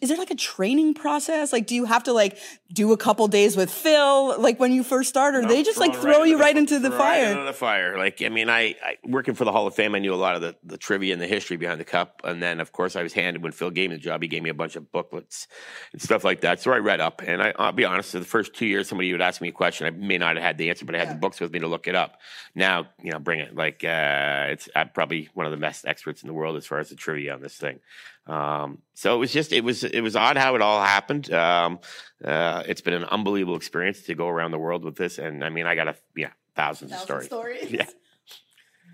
is 0.00 0.08
there 0.08 0.18
like 0.18 0.30
a 0.30 0.36
training 0.36 0.94
process? 0.94 1.52
Like, 1.52 1.66
do 1.66 1.74
you 1.74 1.84
have 1.84 2.04
to 2.04 2.12
like 2.12 2.38
do 2.72 2.92
a 2.92 2.96
couple 2.96 3.26
days 3.28 3.56
with 3.56 3.70
Phil, 3.70 4.40
like 4.40 4.58
when 4.58 4.72
you 4.72 4.82
first 4.82 5.08
start, 5.08 5.34
or 5.34 5.42
no, 5.42 5.48
they 5.48 5.62
just 5.62 5.78
like 5.78 5.94
throw 5.94 6.20
right 6.20 6.28
you 6.28 6.38
right 6.38 6.56
into 6.56 6.78
the 6.78 6.90
fire? 6.90 7.22
Right 7.22 7.32
into 7.32 7.44
the 7.44 7.52
fire. 7.52 7.98
Like, 7.98 8.22
I 8.22 8.28
mean, 8.28 8.48
I, 8.48 8.74
I, 8.82 8.96
working 9.04 9.34
for 9.34 9.44
the 9.44 9.52
Hall 9.52 9.66
of 9.66 9.74
Fame, 9.74 9.94
I 9.94 9.98
knew 9.98 10.14
a 10.14 10.16
lot 10.16 10.36
of 10.36 10.42
the, 10.42 10.56
the 10.64 10.78
trivia 10.78 11.12
and 11.12 11.20
the 11.20 11.26
history 11.26 11.56
behind 11.56 11.80
the 11.80 11.84
cup, 11.84 12.22
and 12.24 12.42
then 12.42 12.60
of 12.60 12.72
course 12.72 12.96
I 12.96 13.02
was 13.02 13.12
handed 13.12 13.42
when 13.42 13.52
Phil 13.52 13.70
gave 13.70 13.90
me 13.90 13.96
the 13.96 14.02
job. 14.02 14.22
He 14.22 14.28
gave 14.28 14.42
me 14.42 14.50
a 14.50 14.54
bunch 14.54 14.76
of 14.76 14.90
booklets 14.92 15.48
and 15.92 16.00
stuff 16.00 16.24
like 16.24 16.40
that. 16.42 16.60
So 16.60 16.72
I 16.72 16.78
read 16.78 17.00
up, 17.00 17.22
and 17.24 17.42
I, 17.42 17.52
will 17.58 17.72
be 17.72 17.84
honest, 17.84 18.12
the 18.12 18.22
first 18.22 18.54
two 18.54 18.66
years, 18.66 18.88
somebody 18.88 19.12
would 19.12 19.22
ask 19.22 19.40
me 19.40 19.48
a 19.48 19.52
question, 19.52 19.86
I 19.86 19.90
may 19.90 20.18
not 20.18 20.36
have 20.36 20.44
had 20.44 20.58
the 20.58 20.70
answer, 20.70 20.84
but 20.84 20.94
I 20.94 20.98
had 20.98 21.08
yeah. 21.08 21.14
the 21.14 21.20
books 21.20 21.40
with 21.40 21.52
me 21.52 21.58
to 21.60 21.68
look 21.68 21.86
it 21.86 21.94
up. 21.94 22.18
Now, 22.54 22.88
you 23.02 23.12
know, 23.12 23.18
bring 23.18 23.40
it. 23.40 23.54
Like, 23.54 23.84
uh, 23.84 24.46
it's 24.50 24.68
I'm 24.74 24.90
probably 24.90 25.28
one 25.34 25.46
of 25.46 25.52
the 25.52 25.58
best 25.58 25.86
experts 25.86 26.22
in 26.22 26.26
the 26.26 26.34
world 26.34 26.56
as 26.56 26.66
far 26.66 26.78
as 26.78 26.88
the 26.88 26.96
trivia 26.96 27.34
on 27.34 27.42
this 27.42 27.56
thing. 27.56 27.80
Um, 28.26 28.78
so 28.94 29.16
it 29.16 29.18
was 29.18 29.32
just 29.32 29.52
it 29.52 29.64
was 29.64 29.84
it 29.84 30.00
was 30.00 30.14
odd 30.14 30.36
how 30.36 30.54
it 30.54 30.62
all 30.62 30.80
happened. 30.80 31.32
Um, 31.32 31.80
uh, 32.24 32.62
it's 32.66 32.80
been 32.80 32.94
an 32.94 33.04
unbelievable 33.04 33.56
experience 33.56 34.02
to 34.02 34.14
go 34.14 34.28
around 34.28 34.52
the 34.52 34.58
world 34.58 34.84
with 34.84 34.96
this, 34.96 35.18
and 35.18 35.44
I 35.44 35.50
mean, 35.50 35.66
I 35.66 35.74
got 35.74 35.88
a 35.88 35.96
yeah 36.16 36.30
thousands 36.54 36.92
Thousand 36.92 37.16
of 37.16 37.24
stories. 37.24 37.60
stories. 37.60 37.70
Yeah. 37.70 37.86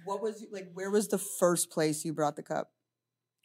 What 0.05 0.23
was 0.23 0.47
like? 0.51 0.71
Where 0.73 0.91
was 0.91 1.09
the 1.09 1.19
first 1.19 1.71
place 1.71 2.05
you 2.05 2.13
brought 2.15 2.37
the 2.37 2.43
cup? 2.43 2.71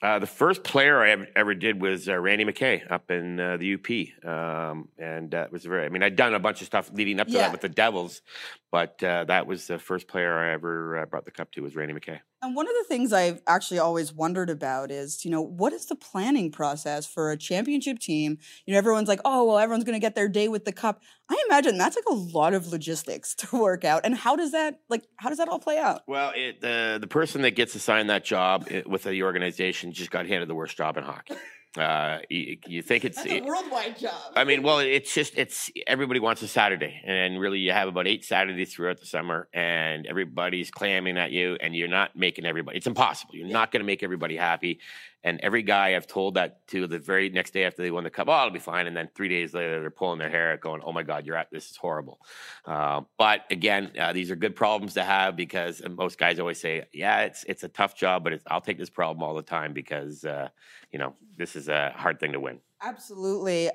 Uh, 0.01 0.19
the 0.19 0.27
first 0.27 0.65
player 0.65 1.01
I 1.01 1.11
ever, 1.11 1.27
ever 1.33 1.55
did 1.55 1.81
was 1.81 2.09
uh, 2.09 2.19
Randy 2.19 2.43
McKay 2.43 2.91
up 2.91 3.09
in 3.09 3.39
uh, 3.39 3.55
the 3.55 3.75
UP, 3.75 4.27
um, 4.27 4.89
and 4.97 5.33
uh, 5.33 5.43
it 5.43 5.51
was 5.51 5.63
very. 5.63 5.85
I 5.85 5.89
mean, 5.89 6.03
I'd 6.03 6.17
done 6.17 6.33
a 6.33 6.39
bunch 6.39 6.59
of 6.59 6.67
stuff 6.67 6.91
leading 6.93 7.21
up 7.21 7.27
to 7.27 7.33
yeah. 7.33 7.43
that 7.43 7.51
with 7.53 7.61
the 7.61 7.69
Devils, 7.69 8.21
but 8.69 9.01
uh, 9.01 9.23
that 9.25 9.47
was 9.47 9.67
the 9.67 9.79
first 9.79 10.09
player 10.09 10.37
I 10.37 10.51
ever 10.51 10.99
uh, 10.99 11.05
brought 11.05 11.23
the 11.23 11.31
cup 11.31 11.53
to 11.53 11.61
was 11.61 11.77
Randy 11.77 11.93
McKay. 11.93 12.19
And 12.43 12.57
one 12.57 12.67
of 12.67 12.73
the 12.73 12.83
things 12.89 13.13
I've 13.13 13.41
actually 13.47 13.79
always 13.79 14.11
wondered 14.11 14.49
about 14.49 14.91
is, 14.91 15.23
you 15.23 15.31
know, 15.31 15.41
what 15.41 15.71
is 15.71 15.85
the 15.85 15.95
planning 15.95 16.51
process 16.51 17.05
for 17.05 17.31
a 17.31 17.37
championship 17.37 17.99
team? 17.99 18.37
You 18.65 18.73
know, 18.73 18.77
everyone's 18.77 19.07
like, 19.07 19.21
oh, 19.23 19.45
well, 19.45 19.57
everyone's 19.57 19.85
going 19.85 19.95
to 19.95 20.01
get 20.01 20.13
their 20.13 20.27
day 20.27 20.49
with 20.49 20.65
the 20.65 20.73
cup. 20.73 21.01
I 21.29 21.41
imagine 21.49 21.77
that's 21.77 21.95
like 21.95 22.03
a 22.09 22.13
lot 22.13 22.53
of 22.53 22.67
logistics 22.67 23.33
to 23.35 23.61
work 23.61 23.85
out. 23.85 24.01
And 24.03 24.13
how 24.13 24.35
does 24.35 24.51
that, 24.51 24.81
like, 24.89 25.05
how 25.15 25.29
does 25.29 25.37
that 25.37 25.47
all 25.47 25.57
play 25.57 25.77
out? 25.77 26.01
Well, 26.05 26.33
it, 26.35 26.59
the 26.59 26.97
the 26.99 27.07
person 27.07 27.43
that 27.43 27.51
gets 27.51 27.75
assigned 27.75 28.09
that 28.09 28.25
job 28.25 28.67
it, 28.69 28.89
with 28.89 29.03
the 29.03 29.23
organization 29.23 29.93
just 29.93 30.11
got 30.11 30.27
handed 30.27 30.49
the 30.49 30.55
worst 30.55 30.75
job 30.75 30.97
in 30.97 31.05
hockey. 31.05 31.35
Uh, 31.77 32.19
you, 32.29 32.57
you 32.67 32.81
think 32.83 33.03
it's 33.03 33.17
That's 33.17 33.31
a 33.31 33.41
worldwide 33.41 33.97
job. 33.97 34.13
I 34.35 34.43
mean, 34.43 34.61
well, 34.61 34.77
it's 34.77 35.11
just 35.13 35.35
it's 35.35 35.71
everybody 35.87 36.19
wants 36.19 36.43
a 36.43 36.47
Saturday, 36.47 37.01
and 37.03 37.39
really 37.39 37.57
you 37.59 37.71
have 37.71 37.87
about 37.87 38.05
eight 38.05 38.23
Saturdays 38.23 38.73
throughout 38.73 38.99
the 38.99 39.07
summer, 39.07 39.47
and 39.53 40.05
everybody's 40.05 40.69
clamming 40.69 41.17
at 41.17 41.31
you, 41.31 41.57
and 41.61 41.75
you're 41.75 41.87
not 41.87 42.15
making 42.15 42.45
everybody. 42.45 42.77
It's 42.77 42.85
impossible. 42.85 43.35
You're 43.35 43.47
not 43.47 43.71
going 43.71 43.81
to 43.81 43.87
make 43.87 44.03
everybody 44.03 44.37
happy. 44.37 44.79
And 45.23 45.39
every 45.41 45.63
guy 45.63 45.95
I've 45.95 46.07
told 46.07 46.33
that 46.35 46.67
to 46.67 46.85
the 46.85 46.99
very 46.99 47.29
next 47.29 47.51
day 47.51 47.63
after 47.63 47.81
they 47.81 47.91
won 47.91 48.03
the 48.03 48.09
cup, 48.09 48.27
oh, 48.27 48.37
it'll 48.39 48.49
be 48.51 48.59
fine. 48.59 48.87
And 48.87 48.95
then 48.95 49.09
three 49.15 49.29
days 49.29 49.53
later, 49.53 49.79
they're 49.79 49.89
pulling 49.89 50.19
their 50.19 50.29
hair 50.29 50.51
out, 50.53 50.61
going, 50.61 50.81
"Oh 50.83 50.91
my 50.91 51.03
God, 51.03 51.25
you're 51.25 51.37
at 51.37 51.49
this 51.49 51.69
is 51.69 51.77
horrible." 51.77 52.19
Uh, 52.65 53.01
but 53.17 53.45
again, 53.49 53.91
uh, 53.97 54.11
these 54.13 54.31
are 54.31 54.35
good 54.35 54.55
problems 54.55 54.95
to 54.95 55.03
have 55.03 55.35
because 55.35 55.81
most 55.89 56.17
guys 56.17 56.39
always 56.39 56.59
say, 56.59 56.85
"Yeah, 56.93 57.21
it's 57.21 57.43
it's 57.45 57.63
a 57.63 57.69
tough 57.69 57.95
job, 57.95 58.23
but 58.23 58.33
it's, 58.33 58.43
I'll 58.47 58.61
take 58.61 58.77
this 58.77 58.89
problem 58.89 59.23
all 59.23 59.33
the 59.33 59.41
time 59.41 59.73
because 59.73 60.25
uh, 60.25 60.49
you 60.91 60.99
know 60.99 61.15
this 61.37 61.55
is 61.55 61.69
a 61.69 61.93
hard 61.95 62.19
thing 62.19 62.33
to 62.33 62.39
win." 62.39 62.59
Absolutely. 62.81 63.69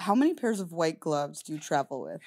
How 0.00 0.14
many 0.14 0.34
pairs 0.34 0.60
of 0.60 0.72
white 0.72 1.00
gloves 1.00 1.42
do 1.42 1.52
you 1.52 1.58
travel 1.58 2.02
with? 2.02 2.20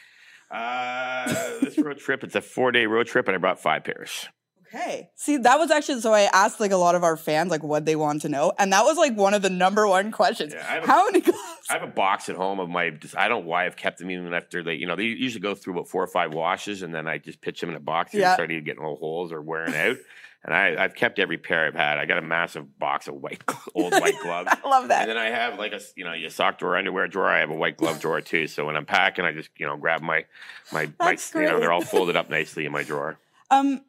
Uh, 0.50 1.60
this 1.62 1.78
road 1.78 1.98
trip, 1.98 2.24
it's 2.24 2.36
a 2.36 2.42
four 2.42 2.72
day 2.72 2.86
road 2.86 3.08
trip, 3.08 3.28
and 3.28 3.36
I 3.36 3.38
brought 3.38 3.60
five 3.60 3.84
pairs. 3.84 4.28
Okay. 4.74 5.10
See, 5.16 5.36
that 5.38 5.60
was 5.60 5.70
actually 5.70 6.00
so 6.00 6.13
I 6.13 6.30
asked 6.34 6.60
like 6.62 6.72
a 6.72 6.78
lot 6.78 6.96
of 6.96 7.04
our 7.04 7.18
fans 7.18 7.51
like 7.51 7.62
what 7.62 7.84
they 7.86 7.96
want 7.98 8.22
to 8.22 8.30
know, 8.30 8.54
and 8.58 8.72
that 8.72 8.86
was 8.86 8.98
like 8.98 9.16
one 9.18 9.34
of 9.34 9.42
the 9.42 9.50
number 9.50 9.86
one 9.88 10.12
questions. 10.12 10.54
Yeah, 10.54 10.66
I 10.68 10.74
have 10.75 10.84
a- 10.84 10.88
How 10.88 11.06
many 11.06 11.20
gloves? 11.22 11.40
I 11.70 11.74
have 11.74 11.84
a 11.84 11.88
box 11.88 12.30
at 12.30 12.38
home 12.38 12.60
of 12.60 12.70
my. 12.70 12.90
Just, 12.92 13.18
I 13.18 13.28
don't 13.28 13.44
know 13.44 13.50
why 13.50 13.66
I've 13.66 13.75
kept 13.75 14.00
them 14.00 14.10
even 14.10 14.34
after 14.34 14.63
they. 14.63 14.75
You 14.75 14.88
know, 14.88 14.96
they 14.96 15.04
usually 15.04 15.42
go 15.42 15.56
through 15.56 15.74
about 15.74 15.90
four 15.90 16.01
or 16.01 16.08
five 16.08 16.34
washes, 16.34 16.84
and 16.84 16.96
then 16.96 17.06
I 17.08 17.18
just 17.18 17.42
pitch 17.42 17.60
them 17.60 17.70
in 17.70 17.75
a 17.75 17.80
box. 17.82 18.13
and 18.13 18.22
Yeah. 18.22 18.34
start 18.34 18.50
either 18.51 18.62
getting 18.62 18.82
little 18.82 18.96
holes 18.98 19.32
or 19.34 19.42
wearing 19.42 19.75
out. 19.75 19.98
And 20.44 20.56
I, 20.56 20.84
I've 20.84 20.96
kept 20.96 21.20
every 21.20 21.38
pair 21.38 21.68
I've 21.68 21.75
had. 21.75 22.00
I 22.00 22.08
got 22.08 22.18
a 22.18 22.24
massive 22.24 22.80
box 22.80 23.08
of 23.08 23.13
white, 23.13 23.44
old 23.75 23.92
white 23.94 24.16
gloves. 24.24 24.50
I 24.51 24.68
love 24.68 24.88
that. 24.88 25.01
And 25.01 25.12
then 25.12 25.18
I 25.20 25.28
have 25.30 25.60
like 25.60 25.72
a, 25.72 25.80
you 25.96 26.04
know, 26.04 26.13
your 26.13 26.32
sock 26.32 26.58
drawer, 26.58 26.75
underwear 26.78 27.08
drawer. 27.08 27.30
I 27.30 27.42
have 27.42 27.51
a 27.51 27.56
white 27.56 27.78
glove 27.78 28.00
drawer 28.00 28.22
too. 28.22 28.48
So 28.48 28.66
when 28.66 28.75
I'm 28.75 28.88
packing, 28.88 29.24
I 29.24 29.34
just, 29.34 29.51
you 29.58 29.68
know, 29.68 29.78
grab 29.78 30.01
my, 30.01 30.25
my, 30.74 30.88
my, 31.00 31.12
That's 31.12 31.32
you 31.36 31.42
know, 31.44 31.60
they're 31.60 31.72
all 31.72 31.84
folded 31.84 32.16
up 32.16 32.32
nicely 32.32 32.66
in 32.66 32.72
my 32.72 32.82
drawer. 32.82 33.20
Um, 33.51 33.82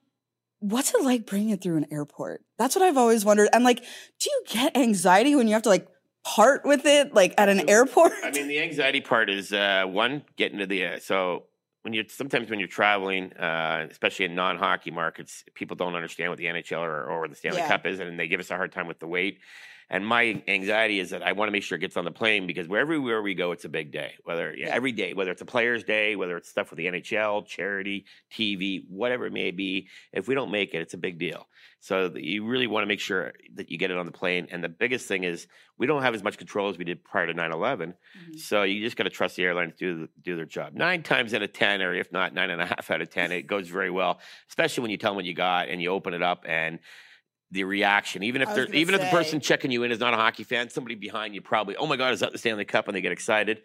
what's 0.62 0.94
it 0.94 1.02
like 1.02 1.26
bringing 1.26 1.50
it 1.50 1.62
through 1.62 1.76
an 1.76 1.86
airport? 1.90 2.42
That's 2.58 2.74
what 2.76 2.82
I've 2.84 2.96
always 2.96 3.24
wondered. 3.24 3.48
And 3.52 3.64
like, 3.64 3.80
do 3.80 4.30
you 4.30 4.42
get 4.48 4.76
anxiety 4.76 5.34
when 5.34 5.48
you 5.48 5.54
have 5.54 5.62
to 5.62 5.68
like 5.68 5.88
part 6.24 6.64
with 6.64 6.86
it, 6.86 7.12
like 7.12 7.34
at 7.36 7.48
an 7.48 7.68
airport? 7.68 8.12
I 8.22 8.30
mean, 8.30 8.48
the 8.48 8.60
anxiety 8.62 9.00
part 9.00 9.28
is 9.28 9.52
uh, 9.52 9.84
one 9.86 10.22
getting 10.36 10.58
to 10.58 10.66
the 10.66 10.86
uh, 10.86 10.98
so 11.00 11.44
when 11.82 11.92
you're 11.92 12.04
sometimes 12.08 12.48
when 12.48 12.60
you're 12.60 12.68
traveling, 12.68 13.32
uh, 13.32 13.86
especially 13.90 14.24
in 14.24 14.34
non-hockey 14.34 14.92
markets, 14.92 15.44
people 15.54 15.76
don't 15.76 15.94
understand 15.96 16.30
what 16.30 16.38
the 16.38 16.46
NHL 16.46 16.80
or, 16.80 17.04
or 17.04 17.26
the 17.28 17.34
Stanley 17.34 17.58
Yeah. 17.58 17.68
Cup 17.68 17.86
is, 17.86 17.98
and 17.98 18.18
they 18.18 18.28
give 18.28 18.40
us 18.40 18.50
a 18.50 18.56
hard 18.56 18.72
time 18.72 18.86
with 18.86 19.00
the 19.00 19.08
weight. 19.08 19.40
And 19.90 20.06
my 20.06 20.42
anxiety 20.48 21.00
is 21.00 21.10
that 21.10 21.22
I 21.22 21.32
want 21.32 21.48
to 21.48 21.52
make 21.52 21.62
sure 21.62 21.76
it 21.76 21.80
gets 21.80 21.96
on 21.96 22.04
the 22.04 22.10
plane 22.10 22.46
because 22.46 22.68
wherever 22.68 23.22
we 23.22 23.34
go, 23.34 23.52
it's 23.52 23.64
a 23.64 23.68
big 23.68 23.92
day. 23.92 24.14
Whether 24.24 24.54
yeah, 24.56 24.68
every 24.68 24.92
day, 24.92 25.14
whether 25.14 25.30
it's 25.30 25.42
a 25.42 25.46
player's 25.46 25.84
day, 25.84 26.16
whether 26.16 26.36
it's 26.36 26.48
stuff 26.48 26.70
with 26.70 26.78
the 26.78 26.86
NHL, 26.86 27.46
charity, 27.46 28.06
TV, 28.30 28.84
whatever 28.88 29.26
it 29.26 29.32
may 29.32 29.50
be, 29.50 29.88
if 30.12 30.28
we 30.28 30.34
don't 30.34 30.50
make 30.50 30.74
it, 30.74 30.78
it's 30.78 30.94
a 30.94 30.98
big 30.98 31.18
deal. 31.18 31.46
So 31.80 32.12
you 32.14 32.46
really 32.46 32.68
want 32.68 32.84
to 32.84 32.86
make 32.86 33.00
sure 33.00 33.32
that 33.54 33.70
you 33.70 33.76
get 33.76 33.90
it 33.90 33.98
on 33.98 34.06
the 34.06 34.12
plane. 34.12 34.46
And 34.52 34.62
the 34.62 34.68
biggest 34.68 35.08
thing 35.08 35.24
is 35.24 35.48
we 35.78 35.86
don't 35.86 36.02
have 36.02 36.14
as 36.14 36.22
much 36.22 36.38
control 36.38 36.68
as 36.68 36.78
we 36.78 36.84
did 36.84 37.02
prior 37.02 37.26
to 37.26 37.34
9/11. 37.34 37.48
Mm-hmm. 37.52 38.36
So 38.36 38.62
you 38.62 38.82
just 38.84 38.96
got 38.96 39.04
to 39.04 39.10
trust 39.10 39.34
the 39.34 39.44
airlines 39.44 39.72
to 39.78 39.78
do 39.78 40.00
the, 40.00 40.08
do 40.22 40.36
their 40.36 40.44
job. 40.44 40.74
Nine 40.74 41.02
times 41.02 41.34
out 41.34 41.42
of 41.42 41.52
ten, 41.52 41.82
or 41.82 41.92
if 41.92 42.12
not 42.12 42.34
nine 42.34 42.50
and 42.50 42.62
a 42.62 42.66
half 42.66 42.90
out 42.90 43.00
of 43.00 43.10
ten, 43.10 43.32
it 43.32 43.48
goes 43.48 43.68
very 43.68 43.90
well. 43.90 44.20
Especially 44.48 44.82
when 44.82 44.90
you 44.92 44.96
tell 44.96 45.10
them 45.10 45.16
what 45.16 45.24
you 45.24 45.34
got 45.34 45.68
and 45.68 45.82
you 45.82 45.90
open 45.90 46.14
it 46.14 46.22
up 46.22 46.44
and 46.46 46.78
the 47.52 47.64
reaction. 47.64 48.22
Even 48.24 48.42
if 48.42 48.52
they're 48.54 48.66
even 48.74 48.94
if 48.94 49.00
the 49.00 49.06
person 49.08 49.38
checking 49.40 49.70
you 49.70 49.82
in 49.84 49.92
is 49.92 50.00
not 50.00 50.14
a 50.14 50.16
hockey 50.16 50.42
fan, 50.42 50.68
somebody 50.70 50.94
behind 50.96 51.34
you 51.34 51.40
probably, 51.42 51.76
oh 51.76 51.86
my 51.86 51.96
god, 51.96 52.12
is 52.14 52.20
that 52.20 52.32
the 52.32 52.38
Stanley 52.38 52.64
Cup? 52.64 52.88
And 52.88 52.96
they 52.96 53.00
get 53.02 53.12
excited. 53.12 53.62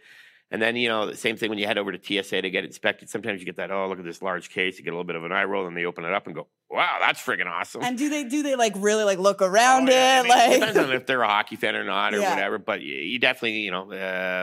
And 0.51 0.61
then 0.61 0.77
you 0.77 0.87
know 0.87 1.07
the 1.07 1.15
same 1.17 1.35
thing 1.35 1.49
when 1.49 1.57
you 1.59 1.65
head 1.65 1.77
over 1.77 1.91
to 1.91 1.97
TSA 2.23 2.41
to 2.41 2.49
get 2.49 2.63
inspected. 2.63 3.09
Sometimes 3.09 3.39
you 3.41 3.45
get 3.45 3.57
that, 3.57 3.71
oh 3.71 3.87
look 3.89 3.99
at 3.99 4.05
this 4.05 4.21
large 4.21 4.49
case. 4.49 4.77
You 4.77 4.83
get 4.85 4.91
a 4.91 4.93
little 4.93 5.03
bit 5.03 5.15
of 5.17 5.23
an 5.25 5.31
eye 5.33 5.43
roll, 5.45 5.67
and 5.67 5.75
they 5.75 5.83
open 5.85 6.05
it 6.05 6.13
up 6.13 6.25
and 6.27 6.35
go, 6.35 6.47
wow, 6.69 6.97
that's 7.01 7.19
friggin' 7.21 7.47
awesome. 7.47 7.81
And 7.83 7.97
do 7.97 8.07
they 8.09 8.23
do 8.23 8.43
they 8.43 8.55
like 8.55 8.73
really 8.77 9.03
like 9.03 9.19
look 9.19 9.41
around 9.41 9.89
Oh, 9.89 9.91
yeah. 9.91 10.21
I 10.23 10.25
it? 10.25 10.29
mean, 10.29 10.51
it 10.51 10.59
depends 10.59 10.77
on 10.77 10.93
if 10.93 11.05
they're 11.05 11.21
a 11.21 11.27
hockey 11.27 11.55
fan 11.57 11.75
or 11.75 11.83
not 11.83 12.13
or 12.13 12.19
Yeah. 12.19 12.29
whatever. 12.29 12.59
But 12.59 12.81
you, 12.81 12.95
you 12.95 13.19
definitely, 13.19 13.59
you 13.59 13.71
know, 13.71 13.91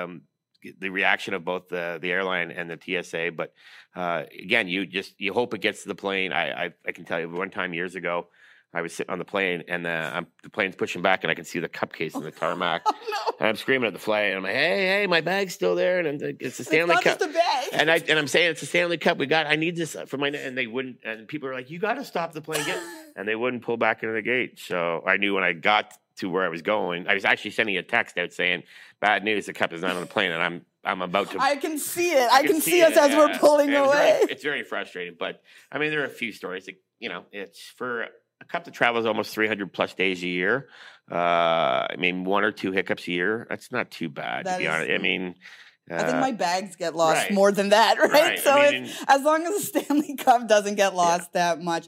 um, 0.04 0.22
the 0.78 0.88
reaction 0.90 1.32
of 1.34 1.44
both 1.44 1.68
the 1.68 1.98
the 2.00 2.10
airline 2.12 2.50
and 2.50 2.70
the 2.70 2.78
TSA. 3.02 3.32
But 3.36 3.52
uh, 3.96 4.24
again, 4.42 4.68
you 4.68 4.84
just 4.86 5.18
you 5.18 5.32
hope 5.32 5.54
it 5.54 5.60
gets 5.62 5.82
to 5.82 5.88
the 5.88 5.94
plane. 5.94 6.32
I, 6.34 6.66
I 6.66 6.70
I 6.86 6.92
can 6.92 7.04
tell 7.06 7.20
you 7.20 7.30
one 7.30 7.50
time 7.50 7.72
years 7.74 7.94
ago. 7.94 8.28
I 8.74 8.82
was 8.82 8.92
sitting 8.92 9.12
on 9.12 9.18
the 9.18 9.24
plane 9.24 9.62
and 9.68 9.86
uh, 9.86 10.10
I'm, 10.12 10.26
the 10.42 10.50
plane's 10.50 10.74
pushing 10.74 11.00
back 11.00 11.22
and 11.22 11.30
I 11.30 11.34
can 11.34 11.44
see 11.44 11.60
the 11.60 11.68
cupcase 11.68 12.14
in 12.14 12.22
the 12.22 12.30
tarmac. 12.30 12.82
And 13.40 13.48
I'm 13.48 13.56
screaming 13.56 13.88
at 13.88 13.92
the 13.92 13.98
flight 13.98 14.26
and 14.26 14.36
I'm 14.36 14.42
like, 14.44 14.54
hey, 14.54 14.86
hey, 14.86 15.06
my 15.08 15.20
bag's 15.20 15.54
still 15.54 15.74
there. 15.74 15.98
And 15.98 16.06
I'm 16.06 16.18
like, 16.18 16.36
it's 16.40 16.58
the 16.58 16.62
it's 16.62 16.68
Stanley 16.68 16.94
not 16.94 17.02
Cup. 17.02 17.18
bag. 17.18 17.68
And 17.72 17.90
I 17.90 17.96
and 17.96 18.16
I'm 18.16 18.28
saying 18.28 18.52
it's 18.52 18.62
a 18.62 18.66
Stanley 18.66 18.96
Cup. 18.96 19.18
We 19.18 19.26
got. 19.26 19.46
I 19.46 19.56
need 19.56 19.74
this 19.74 19.96
for 20.06 20.18
my. 20.18 20.28
And 20.28 20.56
they 20.56 20.68
wouldn't. 20.68 20.98
And 21.04 21.26
people 21.26 21.48
are 21.48 21.54
like, 21.54 21.68
"You 21.68 21.80
got 21.80 21.94
to 21.94 22.04
stop 22.04 22.32
the 22.32 22.40
plane." 22.40 22.64
Get, 22.64 22.80
and 23.16 23.26
they 23.26 23.34
wouldn't 23.34 23.64
pull 23.64 23.76
back 23.76 24.04
into 24.04 24.14
the 24.14 24.22
gate. 24.22 24.60
So 24.60 25.02
I 25.04 25.16
knew 25.16 25.34
when 25.34 25.42
I 25.42 25.52
got 25.52 25.94
to 26.18 26.30
where 26.30 26.44
I 26.44 26.48
was 26.48 26.62
going, 26.62 27.08
I 27.08 27.14
was 27.14 27.24
actually 27.24 27.50
sending 27.50 27.76
a 27.76 27.82
text 27.82 28.16
out 28.18 28.32
saying, 28.32 28.62
"Bad 29.00 29.24
news, 29.24 29.46
the 29.46 29.52
cup 29.52 29.72
is 29.72 29.82
not 29.82 29.96
on 29.96 30.00
the 30.00 30.06
plane," 30.06 30.30
and 30.30 30.42
I'm 30.42 30.64
I'm 30.84 31.02
about 31.02 31.30
to. 31.32 31.40
I 31.40 31.56
can 31.56 31.78
see 31.78 32.12
it. 32.12 32.28
I, 32.30 32.46
can, 32.46 32.60
see, 32.60 32.80
it, 32.80 32.92
us 32.92 32.96
as 32.96 33.16
we're 33.16 33.36
pulling 33.38 33.70
it's 33.70 33.78
away. 33.78 34.18
Very, 34.20 34.32
it's 34.32 34.42
very 34.44 34.62
frustrating, 34.62 35.16
but 35.18 35.42
I 35.72 35.78
mean, 35.78 35.90
there 35.90 36.02
are 36.02 36.06
a 36.06 36.10
few 36.10 36.30
stories. 36.30 36.66
That, 36.66 36.76
you 37.00 37.08
know, 37.08 37.24
it's 37.32 37.60
for 37.76 38.06
a 38.40 38.44
cup 38.44 38.64
that 38.64 38.74
travels 38.74 39.06
almost 39.06 39.32
300 39.34 39.72
plus 39.72 39.94
days 39.94 40.22
a 40.22 40.28
year. 40.28 40.68
Uh, 41.10 41.14
I 41.90 41.96
mean, 41.98 42.24
one 42.24 42.44
or 42.44 42.52
two 42.52 42.72
hiccups 42.72 43.06
a 43.08 43.12
year. 43.12 43.46
That's 43.48 43.70
not 43.70 43.90
too 43.90 44.08
bad, 44.08 44.46
That 44.46 44.54
to 44.54 44.58
be 44.62 44.68
honest. 44.68 44.90
I 44.90 44.98
mean, 44.98 45.34
I 45.90 46.02
think 46.02 46.14
uh, 46.16 46.20
my 46.20 46.32
bags 46.32 46.76
get 46.76 46.94
lost 46.96 47.24
right. 47.24 47.32
more 47.32 47.52
than 47.52 47.68
that, 47.70 47.98
right? 47.98 48.10
Right, 48.10 48.38
I 48.38 48.42
So 48.42 48.54
mean, 48.72 48.84
if, 48.84 49.04
as 49.08 49.22
long 49.22 49.44
as 49.46 49.70
the 49.70 49.80
Stanley 49.80 50.16
Cup 50.16 50.48
doesn't 50.48 50.76
get 50.76 50.94
lost 50.94 51.32
that 51.34 51.60
much. 51.60 51.86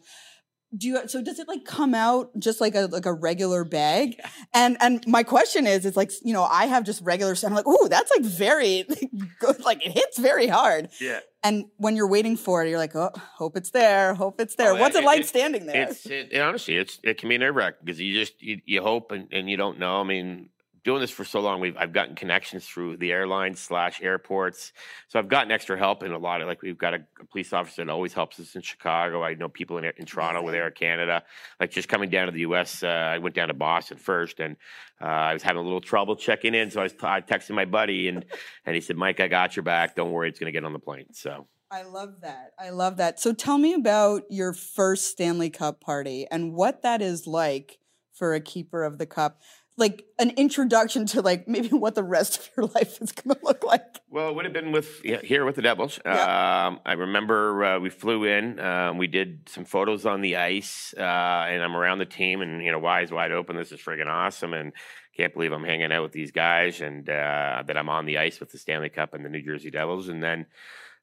Do 0.76 0.88
you 0.88 1.08
so 1.08 1.22
does 1.22 1.38
it 1.38 1.46
like 1.48 1.64
come 1.64 1.94
out 1.94 2.30
just 2.38 2.60
like 2.60 2.74
a 2.74 2.86
like 2.86 3.06
a 3.06 3.12
regular 3.12 3.64
bag? 3.64 4.20
And 4.52 4.76
and 4.80 5.02
my 5.06 5.22
question 5.22 5.66
is, 5.66 5.86
it's 5.86 5.96
like, 5.96 6.10
you 6.22 6.34
know, 6.34 6.42
I 6.42 6.66
have 6.66 6.84
just 6.84 7.00
regular 7.02 7.32
and 7.32 7.44
I'm 7.44 7.54
like, 7.54 7.68
ooh, 7.68 7.88
that's 7.88 8.10
like 8.10 8.22
very 8.22 8.84
good, 9.40 9.64
like 9.64 9.86
it 9.86 9.92
hits 9.92 10.18
very 10.18 10.48
hard. 10.48 10.88
yeah. 11.00 11.20
And 11.46 11.66
when 11.76 11.94
you're 11.96 12.08
waiting 12.08 12.36
for 12.36 12.64
it, 12.64 12.68
you're 12.70 12.78
like, 12.78 12.96
oh, 12.96 13.12
hope 13.36 13.56
it's 13.56 13.70
there, 13.70 14.14
hope 14.14 14.40
it's 14.40 14.56
there. 14.56 14.70
Oh, 14.72 14.76
What's 14.76 14.96
it, 14.96 15.04
it- 15.04 15.06
like 15.06 15.20
it- 15.20 15.26
standing 15.28 15.66
there? 15.66 15.82
It's 15.90 16.04
it, 16.06 16.32
it- 16.32 16.40
honestly, 16.40 16.76
it's 16.76 16.98
it 17.04 17.18
can 17.18 17.28
be 17.28 17.38
nerve 17.38 17.54
wracking 17.54 17.80
because 17.84 18.00
you 18.00 18.12
just 18.18 18.42
you, 18.42 18.60
you 18.64 18.82
hope 18.82 19.12
and, 19.12 19.28
and 19.32 19.48
you 19.48 19.56
don't 19.56 19.78
know. 19.78 20.00
I 20.00 20.04
mean, 20.04 20.48
doing 20.86 21.00
this 21.00 21.10
for 21.10 21.24
so 21.24 21.40
long, 21.40 21.60
we've 21.60 21.76
I've 21.76 21.92
gotten 21.92 22.14
connections 22.14 22.64
through 22.64 22.98
the 22.98 23.10
airlines 23.10 23.58
slash 23.58 24.00
airports, 24.00 24.72
so 25.08 25.18
I've 25.18 25.28
gotten 25.28 25.50
extra 25.50 25.76
help 25.76 26.04
in 26.04 26.12
a 26.12 26.18
lot 26.18 26.40
of 26.40 26.46
like 26.46 26.62
we've 26.62 26.78
got 26.78 26.94
a, 26.94 27.04
a 27.20 27.24
police 27.24 27.52
officer 27.52 27.84
that 27.84 27.90
always 27.90 28.12
helps 28.12 28.38
us 28.38 28.54
in 28.54 28.62
Chicago. 28.62 29.24
I 29.24 29.34
know 29.34 29.48
people 29.48 29.78
in 29.78 29.84
in 29.96 30.06
Toronto 30.06 30.42
with 30.42 30.54
Air 30.54 30.70
Canada. 30.70 31.24
Like 31.58 31.72
just 31.72 31.88
coming 31.88 32.08
down 32.08 32.26
to 32.26 32.32
the 32.32 32.40
U.S., 32.40 32.84
uh, 32.84 32.86
I 32.86 33.18
went 33.18 33.34
down 33.34 33.48
to 33.48 33.54
Boston 33.54 33.98
first, 33.98 34.38
and 34.38 34.56
uh, 35.02 35.06
I 35.06 35.32
was 35.32 35.42
having 35.42 35.60
a 35.60 35.64
little 35.64 35.80
trouble 35.80 36.14
checking 36.14 36.54
in, 36.54 36.70
so 36.70 36.80
I 36.80 36.84
was 36.84 36.92
t- 36.92 36.98
I 37.02 37.20
texting 37.20 37.56
my 37.56 37.64
buddy, 37.64 38.06
and 38.06 38.24
and 38.64 38.76
he 38.76 38.80
said, 38.80 38.96
"Mike, 38.96 39.18
I 39.18 39.26
got 39.26 39.56
your 39.56 39.64
back. 39.64 39.96
Don't 39.96 40.12
worry, 40.12 40.28
it's 40.28 40.38
going 40.38 40.52
to 40.52 40.56
get 40.56 40.64
on 40.64 40.72
the 40.72 40.78
plane." 40.78 41.12
So. 41.12 41.48
I 41.68 41.82
love 41.82 42.20
that. 42.20 42.52
I 42.60 42.70
love 42.70 42.96
that. 42.98 43.18
So 43.18 43.32
tell 43.32 43.58
me 43.58 43.74
about 43.74 44.22
your 44.30 44.52
first 44.52 45.06
Stanley 45.06 45.50
Cup 45.50 45.80
party 45.80 46.24
and 46.30 46.54
what 46.54 46.82
that 46.82 47.02
is 47.02 47.26
like 47.26 47.80
for 48.14 48.34
a 48.34 48.40
keeper 48.40 48.84
of 48.84 48.98
the 48.98 49.06
cup. 49.06 49.40
Like 49.78 50.06
an 50.18 50.30
introduction 50.30 51.04
to 51.06 51.20
like 51.20 51.46
maybe 51.46 51.68
what 51.68 51.94
the 51.94 52.02
rest 52.02 52.38
of 52.38 52.50
your 52.56 52.66
life 52.74 53.00
is 53.02 53.12
going 53.12 53.36
to 53.36 53.44
look 53.44 53.62
like. 53.64 54.00
Well, 54.10 54.30
it 54.30 54.34
would 54.34 54.44
have 54.46 54.54
been 54.54 54.72
with 54.72 55.02
yeah, 55.04 55.20
here 55.22 55.44
with 55.44 55.56
the 55.56 55.62
Devils. 55.62 56.00
Yeah. 56.04 56.66
Um, 56.66 56.80
I 56.86 56.94
remember 56.94 57.64
uh, 57.64 57.78
we 57.78 57.90
flew 57.90 58.24
in. 58.24 58.58
Um, 58.58 58.96
we 58.96 59.06
did 59.06 59.48
some 59.48 59.64
photos 59.64 60.06
on 60.06 60.22
the 60.22 60.36
ice, 60.36 60.94
uh, 60.96 61.00
and 61.02 61.62
I'm 61.62 61.76
around 61.76 61.98
the 61.98 62.06
team, 62.06 62.40
and 62.40 62.62
you 62.62 62.72
know, 62.72 62.84
eyes 62.86 63.10
wide 63.10 63.32
open. 63.32 63.56
This 63.56 63.72
is 63.72 63.80
friggin' 63.80 64.06
awesome, 64.06 64.54
and 64.54 64.72
can't 65.16 65.32
believe 65.32 65.52
I'm 65.52 65.64
hanging 65.64 65.92
out 65.92 66.02
with 66.02 66.12
these 66.12 66.30
guys, 66.30 66.80
and 66.80 67.08
uh, 67.08 67.62
that 67.66 67.76
I'm 67.76 67.88
on 67.88 68.06
the 68.06 68.18
ice 68.18 68.38
with 68.38 68.50
the 68.50 68.58
Stanley 68.58 68.90
Cup 68.90 69.14
and 69.14 69.24
the 69.24 69.30
New 69.30 69.42
Jersey 69.42 69.70
Devils. 69.70 70.08
And 70.08 70.22
then 70.22 70.46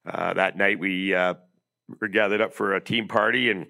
uh, 0.05 0.33
that 0.35 0.57
night 0.57 0.79
we 0.79 1.13
uh, 1.13 1.35
were 1.99 2.07
gathered 2.07 2.41
up 2.41 2.53
for 2.53 2.75
a 2.75 2.81
team 2.81 3.07
party, 3.07 3.49
and 3.49 3.67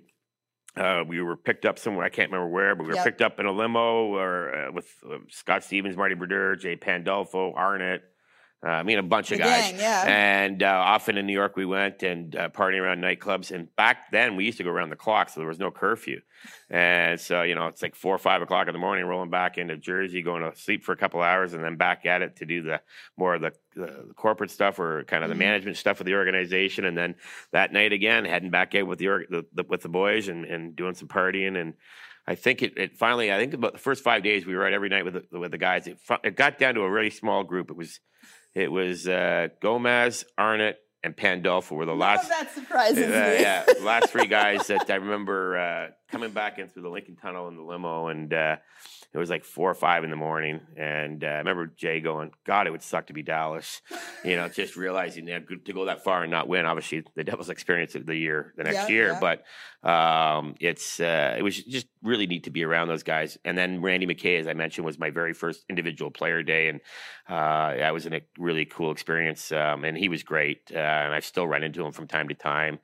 uh, 0.75 1.03
we 1.07 1.21
were 1.21 1.35
picked 1.35 1.65
up 1.65 1.77
somewhere. 1.77 2.05
I 2.05 2.09
can't 2.09 2.31
remember 2.31 2.51
where, 2.51 2.75
but 2.75 2.83
we 2.83 2.89
were 2.89 2.95
Yep. 2.95 3.03
picked 3.05 3.21
up 3.21 3.39
in 3.39 3.45
a 3.45 3.51
limo 3.51 4.13
or 4.15 4.55
uh, 4.55 4.71
with 4.71 4.87
uh, 5.09 5.17
Scott 5.29 5.63
Stevens, 5.63 5.95
Marty 5.97 6.15
Brodeur, 6.15 6.55
Jay 6.55 6.75
Pandolfo, 6.75 7.53
Arnott. 7.53 8.03
Uh, 8.65 8.69
I 8.69 8.83
mean, 8.83 8.97
a 8.97 9.03
bunch 9.03 9.29
of 9.33 9.39
The 9.39 9.43
guys. 9.43 9.71
gang, 9.71 9.79
yeah. 9.79 10.03
And 10.07 10.63
uh, 10.63 10.67
often 10.67 11.17
in 11.17 11.25
New 11.27 11.33
York, 11.33 11.57
we 11.57 11.65
went 11.65 12.01
and 12.01 12.33
uh, 12.33 12.47
partying 12.49 12.79
around 12.79 13.01
nightclubs. 13.01 13.51
And 13.51 13.67
back 13.75 14.09
then, 14.11 14.37
we 14.37 14.45
used 14.45 14.57
to 14.59 14.63
go 14.63 14.69
around 14.69 14.89
the 14.89 14.95
clock, 14.95 15.27
so 15.29 15.41
there 15.41 15.47
was 15.49 15.59
no 15.59 15.69
curfew. 15.69 16.21
And 16.69 17.19
so, 17.19 17.41
you 17.41 17.55
know, 17.55 17.67
it's 17.67 17.81
like 17.81 17.93
four 17.93 18.15
or 18.15 18.19
five 18.19 18.41
o'clock 18.41 18.67
in 18.67 18.73
the 18.73 18.79
morning, 18.79 19.03
rolling 19.05 19.29
back 19.29 19.57
into 19.57 19.75
Jersey, 19.75 20.21
going 20.21 20.49
to 20.49 20.57
sleep 20.57 20.85
for 20.85 20.93
a 20.93 20.95
couple 20.97 21.21
hours, 21.21 21.53
and 21.53 21.61
then 21.61 21.75
back 21.75 22.05
at 22.05 22.21
it 22.21 22.37
to 22.37 22.45
do 22.45 22.61
the 22.63 22.79
more 23.17 23.35
of 23.35 23.41
the, 23.41 23.51
the, 23.75 23.85
the 24.07 24.13
corporate 24.15 24.49
stuff 24.51 24.79
or 24.79 25.03
kind 25.03 25.23
of 25.25 25.29
the 25.29 25.35
Mhm. 25.35 25.39
management 25.39 25.75
stuff 25.77 25.97
with 25.99 26.05
the 26.07 26.15
organization. 26.15 26.85
And 26.85 26.97
then 26.97 27.15
that 27.51 27.73
night 27.73 27.91
again, 27.91 28.23
heading 28.23 28.49
back 28.49 28.73
out 28.75 28.87
with 28.87 28.97
the, 28.99 29.09
org- 29.09 29.29
the, 29.29 29.45
the 29.53 29.63
with 29.67 29.81
the 29.81 29.89
boys 29.89 30.29
and, 30.29 30.45
and 30.45 30.73
doing 30.75 30.93
some 30.95 31.07
partying 31.09 31.59
and. 31.59 31.73
I 32.25 32.35
think 32.35 32.61
it, 32.61 32.77
it 32.77 32.95
finally. 32.95 33.33
I 33.33 33.37
think 33.37 33.53
about 33.53 33.73
the 33.73 33.79
first 33.79 34.01
five 34.01 34.23
days 34.23 34.45
we 34.45 34.55
were 34.55 34.65
out 34.65 34.71
every 34.71 34.87
night 34.87 35.03
with 35.03 35.15
the, 35.29 35.37
with 35.37 35.51
the 35.51 35.57
guys. 35.57 35.87
It, 35.87 35.97
it 36.23 36.37
got 36.37 36.57
down 36.57 36.75
to 36.75 36.83
a 36.83 36.89
really 36.89 37.09
small 37.09 37.43
group. 37.43 37.69
It 37.69 37.75
was, 37.75 37.99
it 38.55 38.71
was 38.71 39.07
uh, 39.07 39.47
Gomez, 39.61 40.25
Arnott, 40.37 40.77
and 41.03 41.15
Pandolfo 41.17 41.75
were 41.75 41.85
the 41.85 41.93
last. 41.95 42.29
that 42.29 42.53
surprises 42.53 43.05
Uh, 43.05 43.09
me. 43.35 43.41
yeah, 43.41 43.65
last 43.81 44.09
three 44.09 44.27
guys 44.27 44.67
that 44.67 44.85
I 44.89 44.95
remember 44.95 45.57
uh, 45.57 45.87
coming 46.11 46.31
back 46.31 46.59
in 46.59 46.67
through 46.69 46.83
the 46.83 46.89
Lincoln 46.89 47.15
Tunnel 47.17 47.47
in 47.49 47.55
the 47.57 47.63
limo, 47.63 48.07
and 48.07 48.33
uh, 48.33 48.55
it 49.13 49.17
was 49.17 49.29
like 49.29 49.43
four 49.45 49.69
or 49.69 49.75
five 49.75 50.03
in 50.03 50.09
the 50.09 50.15
morning. 50.15 50.61
And 50.75 51.23
uh, 51.23 51.27
I 51.27 51.37
remember 51.37 51.67
Jay 51.67 52.01
going, 52.01 52.31
"God, 52.45 52.65
it 52.67 52.71
would 52.71 52.81
suck 52.81 53.07
to 53.07 53.13
be 53.13 53.23
Dallas." 53.23 53.81
You 54.25 54.37
know, 54.37 54.47
just 54.47 54.77
realizing 54.77 55.25
that 55.25 55.49
to 55.65 55.73
go 55.73 55.83
that 55.83 56.05
far 56.05 56.21
and 56.23 56.31
not 56.31 56.47
win. 56.47 56.65
Obviously, 56.65 57.03
the 57.13 57.25
Devils 57.25 57.49
experience 57.49 57.93
of 57.93 58.05
the 58.05 58.15
year 58.15 58.53
the 58.55 58.63
next 58.63 58.87
Yeah, 58.87 58.95
year, 58.95 59.07
yeah. 59.11 59.19
but 59.19 59.43
um, 59.89 60.55
it's 60.61 61.01
uh, 61.01 61.35
it 61.37 61.41
was 61.41 61.61
just 61.61 61.87
really 62.01 62.25
neat 62.25 62.45
to 62.45 62.49
be 62.49 62.63
around 62.63 62.87
those 62.87 63.03
guys. 63.03 63.37
And 63.43 63.57
then 63.57 63.81
Randy 63.81 64.07
McKay, 64.07 64.39
as 64.39 64.47
I 64.47 64.53
mentioned, 64.53 64.85
was 64.85 64.97
my 64.97 65.09
very 65.09 65.33
first 65.33 65.65
individual 65.69 66.09
player 66.09 66.41
day, 66.41 66.69
and 66.69 66.79
uh, 67.27 67.75
that 67.75 67.93
was 67.93 68.05
a 68.05 68.21
really 68.37 68.63
cool 68.63 68.91
experience. 68.91 69.51
Um, 69.51 69.83
and 69.83 69.97
he 69.97 70.07
was 70.07 70.23
great, 70.23 70.71
uh, 70.73 70.77
and 70.77 71.13
I've 71.13 71.25
still 71.25 71.45
run 71.45 71.63
into 71.63 71.85
him 71.85 71.91
from 71.91 72.07
time 72.07 72.29
to 72.29 72.35
time. 72.35 72.79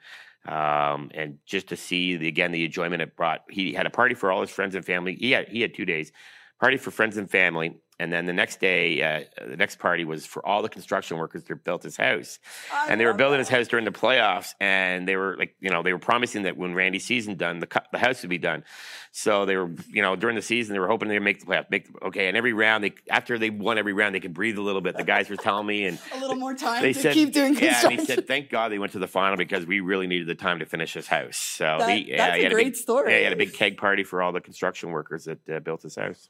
Um, 0.48 1.12
and 1.13 1.38
just 1.46 1.67
to 1.67 1.75
see 1.75 2.15
the, 2.15 2.27
again 2.27 2.51
the 2.51 2.65
enjoyment 2.65 3.01
it 3.01 3.15
brought. 3.15 3.41
He 3.50 3.74
had 3.74 3.86
a 3.86 3.89
party 3.89 4.15
for 4.15 4.31
all 4.31 4.41
his 4.41 4.50
friends 4.50 4.75
and 4.75 4.86
family. 4.86 5.15
He 5.15 5.31
had 5.31 5.50
he 5.50 5.62
had 5.62 5.74
two 5.74 5.86
days, 5.86 6.12
party 6.60 6.77
for 6.77 6.91
friends 6.91 7.17
and 7.17 7.29
family, 7.29 7.75
and 8.00 8.12
then 8.13 8.25
the 8.25 8.34
next 8.34 8.60
day, 8.60 9.01
uh, 9.01 9.46
the 9.48 9.58
next 9.58 9.77
party 9.79 10.06
was 10.06 10.25
for 10.25 10.46
all 10.46 10.62
the 10.62 10.70
construction 10.70 11.18
workers 11.18 11.44
that 11.44 11.63
built 11.63 11.84
his 11.84 11.98
house 11.98 12.39
and 12.88 13.00
they 13.00 13.06
were 13.06 13.13
building 13.13 13.39
his 13.39 13.50
house 13.50 13.68
during 13.68 13.86
the 13.86 13.91
playoffs, 13.91 14.53
and 14.60 15.08
they 15.08 15.15
were 15.15 15.36
like, 15.38 15.56
you 15.60 15.70
know, 15.70 15.84
they 15.84 15.91
were 15.94 16.00
promising 16.00 16.44
that 16.44 16.58
when 16.58 16.74
Randy's 16.74 17.06
season 17.06 17.36
done, 17.36 17.60
the 17.60 17.68
cu- 17.68 17.79
the 17.91 17.98
house 18.00 18.22
would 18.22 18.29
be 18.29 18.38
done. 18.38 18.63
So 19.12 19.46
they 19.46 19.58
were, 19.58 19.72
you 19.89 20.01
know, 20.01 20.15
during 20.15 20.36
the 20.36 20.41
season, 20.41 20.74
they 20.74 20.79
were 20.79 20.88
hoping 20.88 21.10
they'd 21.10 21.20
make 21.20 21.39
the 21.39 21.46
playoffs. 21.46 21.70
Make 21.72 21.88
okay, 22.03 22.27
and 22.27 22.38
every 22.38 22.53
round, 22.53 22.84
they 22.84 22.94
after 23.10 23.38
they 23.39 23.50
won 23.50 23.77
every 23.77 23.94
round, 23.94 24.13
they 24.15 24.20
could 24.20 24.34
breathe 24.34 24.58
a 24.58 24.62
little 24.62 24.82
bit. 24.82 24.96
The 24.96 25.03
guys 25.03 25.29
were 25.29 25.36
telling 25.36 25.65
me, 25.68 25.86
and 25.86 25.98
a 26.13 26.20
little 26.20 26.36
more 26.36 26.53
time 26.53 26.82
they 26.82 26.94
to 26.94 27.00
said, 27.00 27.13
keep 27.13 27.34
doing 27.34 27.56
yeah, 27.58 27.82
and 27.84 28.00
he 28.00 28.06
said, 28.06 28.27
thank 28.27 28.50
God 28.50 28.72
they 28.72 28.79
went 28.79 28.91
to 28.94 29.00
the 29.00 29.08
final 29.08 29.36
because 29.38 29.65
we 29.65 29.79
really 29.79 30.08
needed 30.08 30.27
the 30.27 30.36
time 30.36 30.60
to 30.60 30.65
finish 30.65 30.94
his 30.94 31.08
house. 31.08 31.38
So 31.38 31.77
That- 31.79 31.89
he, 31.89 32.12
yeah, 32.12 32.18
that's 32.18 32.36
he 32.36 32.41
a 32.41 32.44
had 32.44 32.51
great 32.53 32.65
big, 32.68 32.75
story. 32.75 33.12
Yeah, 33.12 33.18
he 33.18 33.24
had 33.25 33.34
a 33.34 33.38
big 33.38 33.53
keg 33.53 33.77
party 33.77 34.03
for 34.03 34.22
all 34.22 34.32
the 34.32 34.41
construction 34.41 34.91
workers 34.91 35.25
that 35.25 35.50
uh, 35.50 35.60
built 35.60 35.82
his 35.82 35.96
house. 35.96 36.29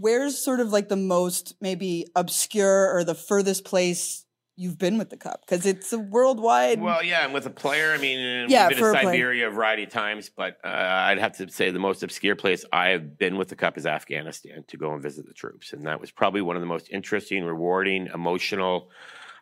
Where's 0.00 0.38
sort 0.38 0.60
of 0.60 0.72
like 0.72 0.88
the 0.88 0.96
most 0.96 1.54
maybe 1.60 2.06
obscure 2.14 2.94
or 2.94 3.04
the 3.04 3.14
furthest 3.14 3.64
place 3.64 4.24
you've 4.56 4.78
been 4.78 4.98
with 4.98 5.10
the 5.10 5.16
cup? 5.16 5.42
Because 5.46 5.66
it's 5.66 5.92
a 5.92 5.98
worldwide. 5.98 6.80
Well, 6.80 7.02
yeah, 7.02 7.24
and 7.24 7.32
with 7.32 7.46
a 7.46 7.50
player, 7.50 7.92
I 7.92 7.98
mean, 7.98 8.48
Yeah, 8.48 8.68
we've 8.68 8.76
been 8.76 8.92
to 8.92 8.98
a. 8.98 9.02
Siberia 9.02 9.48
a 9.48 9.50
variety 9.50 9.84
of 9.84 9.90
times, 9.90 10.30
but 10.34 10.58
uh, 10.64 10.68
I'd 10.68 11.18
have 11.18 11.36
to 11.38 11.50
say 11.50 11.70
the 11.70 11.78
most 11.78 12.02
obscure 12.02 12.36
place 12.36 12.64
I 12.72 12.88
have 12.88 13.18
been 13.18 13.36
with 13.36 13.48
the 13.48 13.56
Cup 13.56 13.78
is 13.78 13.86
Afghanistan 13.86 14.64
to 14.68 14.76
go 14.76 14.92
and 14.92 15.02
visit 15.02 15.26
the 15.26 15.34
troops, 15.34 15.72
and 15.72 15.86
that 15.86 16.00
was 16.00 16.10
probably 16.10 16.42
one 16.42 16.56
of 16.56 16.62
the 16.62 16.66
most 16.66 16.88
interesting, 16.90 17.44
rewarding, 17.44 18.08
emotional, 18.12 18.90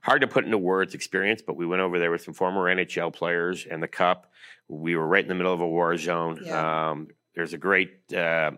hard 0.02 0.20
to 0.20 0.28
put 0.28 0.44
into 0.44 0.58
words 0.58 0.94
experience. 0.94 1.42
But 1.44 1.56
we 1.56 1.66
went 1.66 1.82
over 1.82 1.98
there 1.98 2.10
with 2.10 2.22
some 2.22 2.34
former 2.34 2.74
NHL 2.74 3.12
players 3.12 3.66
and 3.70 3.82
the 3.82 3.88
Cup. 3.88 4.30
We 4.68 4.96
were 4.96 5.06
right 5.06 5.22
in 5.22 5.28
the 5.28 5.34
middle 5.34 5.52
of 5.52 5.60
a 5.60 5.68
war 5.68 5.96
zone. 5.96 6.40
Yeah. 6.44 6.90
Um, 6.90 7.08
there's 7.34 7.52
a 7.52 7.58
great. 7.58 8.12
Uh, 8.12 8.52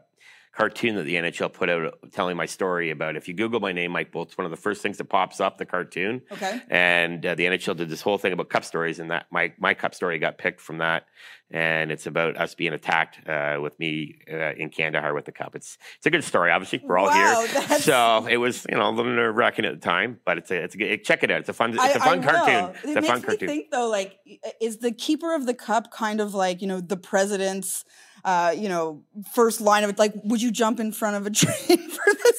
cartoon 0.59 0.97
that 0.97 1.05
the 1.05 1.15
NHL 1.15 1.53
put 1.53 1.71
out 1.71 1.97
telling 2.13 2.37
my 2.37 2.47
story 2.47 2.91
about. 2.91 3.15
If 3.15 3.29
you 3.29 3.35
Google 3.35 3.61
my 3.61 3.71
name, 3.71 3.93
Mike 3.93 4.11
Bolt's 4.11 4.37
one 4.37 4.45
of 4.45 4.51
the 4.51 4.57
first 4.57 4.83
things 4.83 4.99
that 4.99 5.05
pops 5.05 5.41
up. 5.41 5.57
The 5.59 5.65
cartoon, 5.67 6.21
okay. 6.33 6.61
and 6.69 7.25
uh, 7.25 7.37
the 7.37 7.45
NHL 7.45 7.77
did 7.77 7.89
this 7.89 8.01
whole 8.01 8.19
thing 8.19 8.33
about 8.33 8.49
cup 8.51 8.65
stories, 8.65 8.99
and 8.99 9.11
that 9.13 9.27
my 9.31 9.53
my 9.59 9.75
cup 9.75 9.95
story 9.95 10.19
got 10.19 10.37
picked 10.37 10.61
from 10.61 10.79
that, 10.79 11.05
and 11.51 11.93
it's 11.93 12.07
about 12.07 12.37
us 12.37 12.55
being 12.57 12.73
attacked 12.73 13.27
uh, 13.29 13.59
with 13.63 13.79
me 13.79 14.19
uh, 14.33 14.53
in 14.55 14.69
Kandahar 14.71 15.15
with 15.15 15.27
the 15.27 15.33
cup. 15.33 15.55
It's 15.55 15.79
it's 15.97 16.07
a 16.07 16.11
good 16.11 16.25
story. 16.25 16.51
Obviously, 16.51 16.81
we're 16.85 16.99
all 16.99 17.07
Wow, 17.07 17.45
here, 17.47 17.55
that's- 17.61 17.85
so 17.85 18.27
it 18.29 18.39
was 18.39 18.67
you 18.69 18.77
know 18.77 18.89
a 18.89 18.91
little 18.91 19.13
nerve 19.13 19.37
wracking 19.37 19.65
at 19.65 19.75
the 19.81 19.81
time, 19.87 20.19
but 20.25 20.39
it's 20.39 20.51
a 20.51 20.57
it's 20.65 20.75
a 20.75 20.79
good, 20.79 21.05
check 21.05 21.23
it 21.23 21.31
out. 21.31 21.41
It's 21.41 21.49
a 21.49 21.53
fun 21.53 21.73
it's 21.73 21.97
a 21.97 22.01
fun 22.01 22.21
cartoon. 22.23 22.75
It's 22.83 22.85
It 22.85 22.97
a 22.97 23.01
makes 23.01 23.07
fun 23.09 23.21
me 23.21 23.27
cartoon. 23.27 23.49
think 23.49 23.71
though, 23.71 23.89
like, 23.89 24.19
is 24.61 24.79
the 24.79 24.91
keeper 24.91 25.35
of 25.37 25.47
the 25.47 25.55
cup 25.55 25.93
kind 25.93 26.21
of 26.21 26.35
like 26.35 26.61
you 26.61 26.67
know 26.67 26.81
the 26.81 26.97
president's, 26.97 27.85
uh, 28.29 28.51
you 28.51 28.69
know, 28.69 29.03
first 29.33 29.59
line 29.59 29.85
of 29.85 29.91
it? 29.91 29.99
Like, 29.99 30.13
would 30.25 30.43
you 30.43 30.51
jump 30.51 30.81
in 30.81 30.93
front 30.93 31.17
of 31.17 31.27
a 31.27 31.31
train 31.43 31.89
for 31.89 32.13
the 32.13 32.35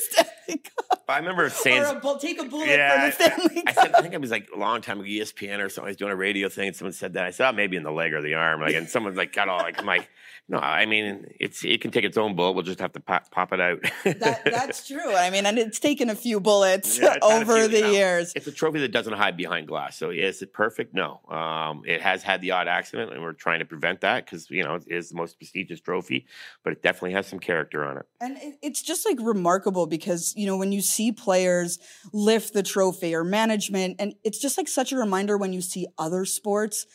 Cup, 1.09 1.15
I 1.15 1.19
remember 1.19 1.49
saying 1.49 1.83
or 1.83 1.97
a 1.97 1.99
bull, 1.99 2.17
take 2.17 2.39
a 2.41 2.45
bullet 2.45 2.67
Yeah, 2.69 3.09
for 3.09 3.17
the 3.17 3.23
Stanley 3.29 3.63
I 3.67 3.73
said, 3.73 3.95
I 3.95 4.01
think 4.01 4.13
it 4.13 4.21
was 4.21 4.31
like 4.31 4.47
a 4.55 4.57
long 4.59 4.81
time 4.81 4.99
ago, 4.99 5.07
ESPN 5.07 5.59
or 5.63 5.69
something. 5.69 5.87
I 5.87 5.91
was 5.91 5.97
doing 5.97 6.11
a 6.11 6.15
radio 6.15 6.49
thing, 6.49 6.67
and 6.67 6.75
someone 6.75 6.93
said 6.93 7.13
that. 7.13 7.25
I 7.25 7.31
said, 7.31 7.49
oh, 7.49 7.53
maybe 7.53 7.77
in 7.77 7.83
the 7.83 7.91
leg 7.91 8.13
or 8.13 8.21
the 8.21 8.35
arm. 8.35 8.61
Like, 8.61 8.75
and 8.75 8.87
someone 8.89 9.15
like 9.15 9.33
got 9.33 9.49
all 9.49 9.59
like, 9.59 9.79
I'm 9.79 9.85
like, 9.85 10.09
no, 10.51 10.57
I 10.57 10.87
mean, 10.87 11.27
it's 11.39 11.63
it 11.63 11.79
can 11.79 11.91
take 11.91 12.05
its 12.05 12.17
own 12.17 12.35
bullet. 12.35 12.53
We'll 12.53 12.63
just 12.63 12.79
have 12.79 12.93
to 12.93 12.99
pop, 12.99 13.29
pop 13.29 13.53
it 13.53 13.61
out. 13.61 13.83
that, 14.03 14.41
that's 14.45 14.87
true. 14.87 15.13
I 15.13 15.29
mean, 15.29 15.45
and 15.45 15.59
it's 15.59 15.77
taken 15.77 16.09
a 16.09 16.15
few 16.15 16.39
bullets 16.39 16.97
Yeah, 16.97 17.13
it's 17.17 17.23
had 17.23 17.33
a 17.37 17.41
over 17.41 17.55
few, 17.59 17.67
the 17.67 17.91
years. 17.91 18.33
It's 18.35 18.47
a 18.47 18.51
trophy 18.51 18.79
that 18.79 18.91
doesn't 18.91 19.13
hide 19.13 19.37
behind 19.37 19.67
glass. 19.67 19.95
So 19.95 20.09
is 20.09 20.41
it 20.41 20.51
perfect? 20.51 20.95
No. 20.95 21.19
Um, 21.29 21.83
it 21.85 22.01
has 22.01 22.23
had 22.23 22.41
the 22.41 22.49
odd 22.49 22.67
accident, 22.67 23.13
and 23.13 23.21
we're 23.21 23.33
trying 23.33 23.59
to 23.59 23.65
prevent 23.65 24.01
that 24.01 24.25
because 24.25 24.49
you 24.49 24.63
know 24.63 24.73
it 24.73 24.85
is 24.87 25.09
the 25.09 25.17
most 25.17 25.37
prestigious 25.37 25.81
trophy, 25.81 26.25
but 26.63 26.73
it 26.73 26.81
definitely 26.81 27.11
has 27.13 27.27
some 27.27 27.37
character 27.39 27.85
on 27.85 27.97
it. 27.97 28.05
And 28.19 28.37
it- 28.37 28.55
it's 28.63 28.81
just 28.81 29.05
like 29.05 29.17
remarkable 29.21 29.85
because, 29.85 30.33
you 30.35 30.47
know, 30.47 30.57
when 30.57 30.71
you 30.71 30.81
see 30.81 30.98
players 31.11 31.79
lift 32.13 32.53
the 32.53 32.63
trophy 32.63 33.15
or 33.15 33.23
management, 33.23 33.95
and 33.99 34.13
it's 34.23 34.39
just 34.39 34.57
like 34.57 34.67
such 34.67 34.91
a 34.91 34.97
reminder 34.97 35.37
when 35.37 35.53
you 35.53 35.61
see 35.61 35.87
other 35.97 36.25
sports, 36.25 36.85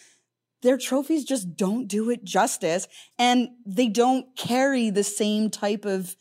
their 0.62 0.78
trophies 0.78 1.24
just 1.24 1.56
don't 1.56 1.88
do 1.88 2.10
it 2.10 2.24
justice 2.24 2.86
and 3.18 3.48
they 3.66 3.88
don't 3.88 4.26
carry 4.36 4.90
the 4.90 5.04
same 5.04 5.50
type 5.50 5.84
of 5.84 6.16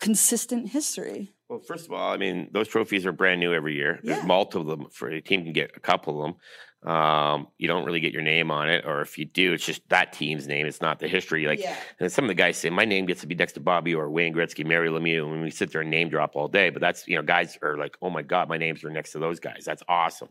consistent 0.00 0.68
history. 0.70 1.32
Well, 1.48 1.60
first 1.60 1.86
of 1.86 1.92
all, 1.92 2.12
I 2.12 2.16
mean 2.16 2.48
those 2.52 2.68
trophies 2.68 3.06
are 3.06 3.12
brand 3.12 3.40
new 3.40 3.52
every 3.52 3.74
year. 3.74 4.00
There's 4.02 4.18
Yeah. 4.18 4.26
multiple 4.26 4.70
of 4.70 4.78
them 4.78 4.88
for 4.90 5.08
a 5.08 5.20
team 5.20 5.44
can 5.44 5.52
get 5.52 5.72
a 5.76 5.80
couple 5.80 6.22
of 6.22 6.30
them. 6.30 6.40
Um, 6.84 7.48
you 7.58 7.66
don't 7.66 7.84
really 7.84 7.98
get 7.98 8.12
your 8.12 8.22
name 8.22 8.52
on 8.52 8.68
it, 8.70 8.84
or 8.86 9.00
if 9.00 9.18
you 9.18 9.24
do, 9.24 9.52
it's 9.52 9.66
just 9.66 9.86
that 9.88 10.12
team's 10.12 10.46
name. 10.46 10.64
It's 10.64 10.80
not 10.80 11.00
the 11.00 11.08
history. 11.08 11.46
Like 11.46 11.58
Yeah. 11.60 11.76
and 11.98 12.10
some 12.10 12.24
of 12.24 12.28
the 12.28 12.34
guys 12.34 12.56
say, 12.56 12.70
my 12.70 12.84
name 12.84 13.04
gets 13.06 13.20
to 13.22 13.26
be 13.26 13.34
next 13.34 13.54
to 13.54 13.60
Bobby 13.60 13.94
or 13.96 14.08
Wayne 14.10 14.32
Gretzky, 14.32 14.64
Mario 14.64 14.96
Lemieux, 14.96 15.24
and 15.32 15.42
we 15.42 15.50
sit 15.50 15.72
there 15.72 15.80
and 15.80 15.90
name 15.90 16.08
drop 16.08 16.36
all 16.36 16.46
day. 16.46 16.70
But 16.70 16.80
that's 16.80 17.08
you 17.08 17.16
know, 17.16 17.22
guys 17.22 17.58
are 17.62 17.76
like, 17.76 17.96
oh 18.00 18.10
my 18.10 18.22
god, 18.22 18.48
my 18.48 18.58
names 18.58 18.84
are 18.84 18.90
next 18.90 19.10
to 19.12 19.18
those 19.18 19.40
guys. 19.40 19.64
That's 19.64 19.82
awesome. 19.88 20.28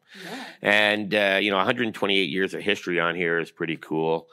And 0.62 1.14
uh, 1.14 1.40
you 1.42 1.52
know, 1.52 1.58
128 1.58 2.30
years 2.30 2.54
of 2.54 2.62
history 2.62 3.00
on 3.00 3.16
here 3.16 3.40
is 3.40 3.52
pretty 3.52 3.76
cool. 3.78 4.28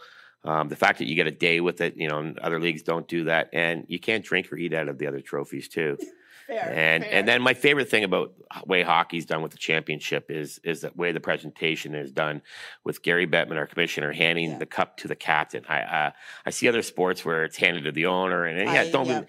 Um, 0.44 0.68
the 0.68 0.76
fact 0.76 0.98
that 0.98 1.08
you 1.08 1.16
get 1.16 1.26
a 1.26 1.30
day 1.32 1.60
with 1.60 1.80
it, 1.80 1.96
you 1.96 2.06
know, 2.08 2.18
and 2.20 2.38
other 2.38 2.60
leagues 2.60 2.82
don't 2.82 3.08
do 3.08 3.24
that, 3.24 3.48
and 3.52 3.86
you 3.88 3.98
can't 3.98 4.24
drink 4.24 4.52
or 4.52 4.56
eat 4.56 4.74
out 4.74 4.88
of 4.88 4.98
the 4.98 5.06
other 5.06 5.20
trophies 5.20 5.68
too. 5.68 5.98
Fair, 6.46 6.72
and 6.74 7.02
fair. 7.04 7.12
and 7.14 7.28
then 7.28 7.40
my 7.42 7.54
favorite 7.54 7.88
thing 7.88 8.04
about 8.04 8.34
way 8.66 8.82
hockey's 8.82 9.26
done 9.26 9.42
with 9.42 9.52
the 9.52 9.58
championship 9.58 10.30
is 10.30 10.60
is 10.64 10.82
the 10.82 10.92
way 10.94 11.12
the 11.12 11.20
presentation 11.20 11.94
is 11.94 12.12
done 12.12 12.42
with 12.84 13.02
Gary 13.02 13.26
Bettman, 13.26 13.56
our 13.56 13.66
commissioner, 13.66 14.12
handing 14.12 14.50
Yeah. 14.52 14.58
the 14.58 14.66
cup 14.66 14.96
to 14.98 15.08
the 15.08 15.16
captain. 15.16 15.64
I 15.68 15.80
uh, 15.80 16.10
I 16.46 16.50
see 16.50 16.68
other 16.68 16.82
sports 16.82 17.24
where 17.24 17.44
it's 17.44 17.56
handed 17.56 17.84
to 17.84 17.92
the 17.92 18.06
owner, 18.06 18.44
and, 18.44 18.58
yeah, 18.58 18.80
I- 18.82 18.90
don't. 18.90 19.06
yeah. 19.06 19.22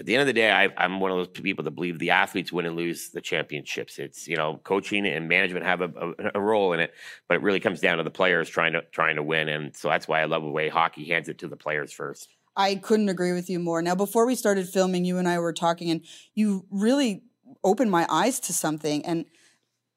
At 0.00 0.06
the 0.06 0.14
end 0.14 0.20
of 0.20 0.26
the 0.28 0.32
day, 0.32 0.48
I, 0.48 0.68
I'm 0.76 1.00
one 1.00 1.10
of 1.10 1.16
those 1.16 1.26
people 1.42 1.64
that 1.64 1.72
believe 1.72 1.98
the 1.98 2.10
athletes 2.10 2.52
win 2.52 2.66
and 2.66 2.76
lose 2.76 3.08
the 3.10 3.20
championships. 3.20 3.98
It's 3.98 4.28
you 4.28 4.36
know 4.36 4.60
coaching 4.62 5.04
and 5.08 5.26
management 5.28 5.66
have 5.66 5.80
a, 5.80 5.86
a, 5.86 6.30
a 6.36 6.40
role 6.40 6.72
in 6.72 6.78
it, 6.78 6.92
but 7.28 7.34
it 7.34 7.42
really 7.42 7.58
comes 7.58 7.80
down 7.80 7.96
to 7.96 8.04
the 8.04 8.10
players 8.10 8.48
trying 8.48 8.74
to 8.74 8.82
trying 8.92 9.16
to 9.16 9.24
win, 9.24 9.48
and 9.48 9.74
so 9.76 9.88
that's 9.88 10.06
why 10.06 10.20
I 10.20 10.26
love 10.26 10.44
the 10.44 10.50
way 10.50 10.68
hockey 10.68 11.04
hands 11.06 11.28
it 11.28 11.38
to 11.38 11.48
the 11.48 11.56
players 11.56 11.92
first. 11.92 12.28
I 12.58 12.74
couldn't 12.74 13.08
agree 13.08 13.32
with 13.32 13.48
you 13.48 13.60
more. 13.60 13.80
Now, 13.80 13.94
before 13.94 14.26
we 14.26 14.34
started 14.34 14.68
filming, 14.68 15.04
you 15.04 15.16
and 15.16 15.28
I 15.28 15.38
were 15.38 15.52
talking, 15.52 15.90
and 15.90 16.00
you 16.34 16.66
really 16.70 17.22
opened 17.62 17.90
my 17.90 18.04
eyes 18.10 18.40
to 18.40 18.52
something. 18.52 19.04
And 19.06 19.24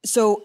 so, 0.06 0.44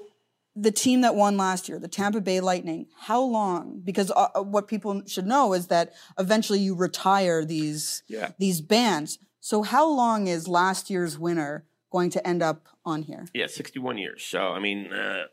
the 0.59 0.71
team 0.73 1.03
that 1.03 1.15
won 1.15 1.37
last 1.37 1.69
year, 1.69 1.79
the 1.79 1.87
Tampa 1.87 2.23
Bay 2.23 2.41
Lightning, 2.41 2.87
how 2.99 3.21
long? 3.21 3.83
Because 3.85 4.11
uh, 4.11 4.29
uh, 4.35 4.43
what 4.43 4.67
people 4.67 5.03
should 5.07 5.27
know 5.27 5.53
is 5.53 5.67
that 5.67 5.93
eventually 6.19 6.59
you 6.59 6.75
retire 6.75 7.45
these 7.45 8.03
Yeah. 8.09 8.31
these 8.39 8.63
bands. 8.63 9.19
So, 9.41 9.63
how 9.63 9.87
long 9.87 10.27
is 10.27 10.49
last 10.49 10.89
year's 10.89 11.19
winner 11.19 11.67
going 11.91 12.09
to 12.11 12.27
end 12.27 12.43
up 12.43 12.67
on 12.87 13.03
here? 13.03 13.27
Yeah, 13.35 13.47
61 13.49 13.99
years. 13.99 14.25
So, 14.25 14.49
I 14.49 14.59
mean, 14.59 14.91
uh, 14.91 15.25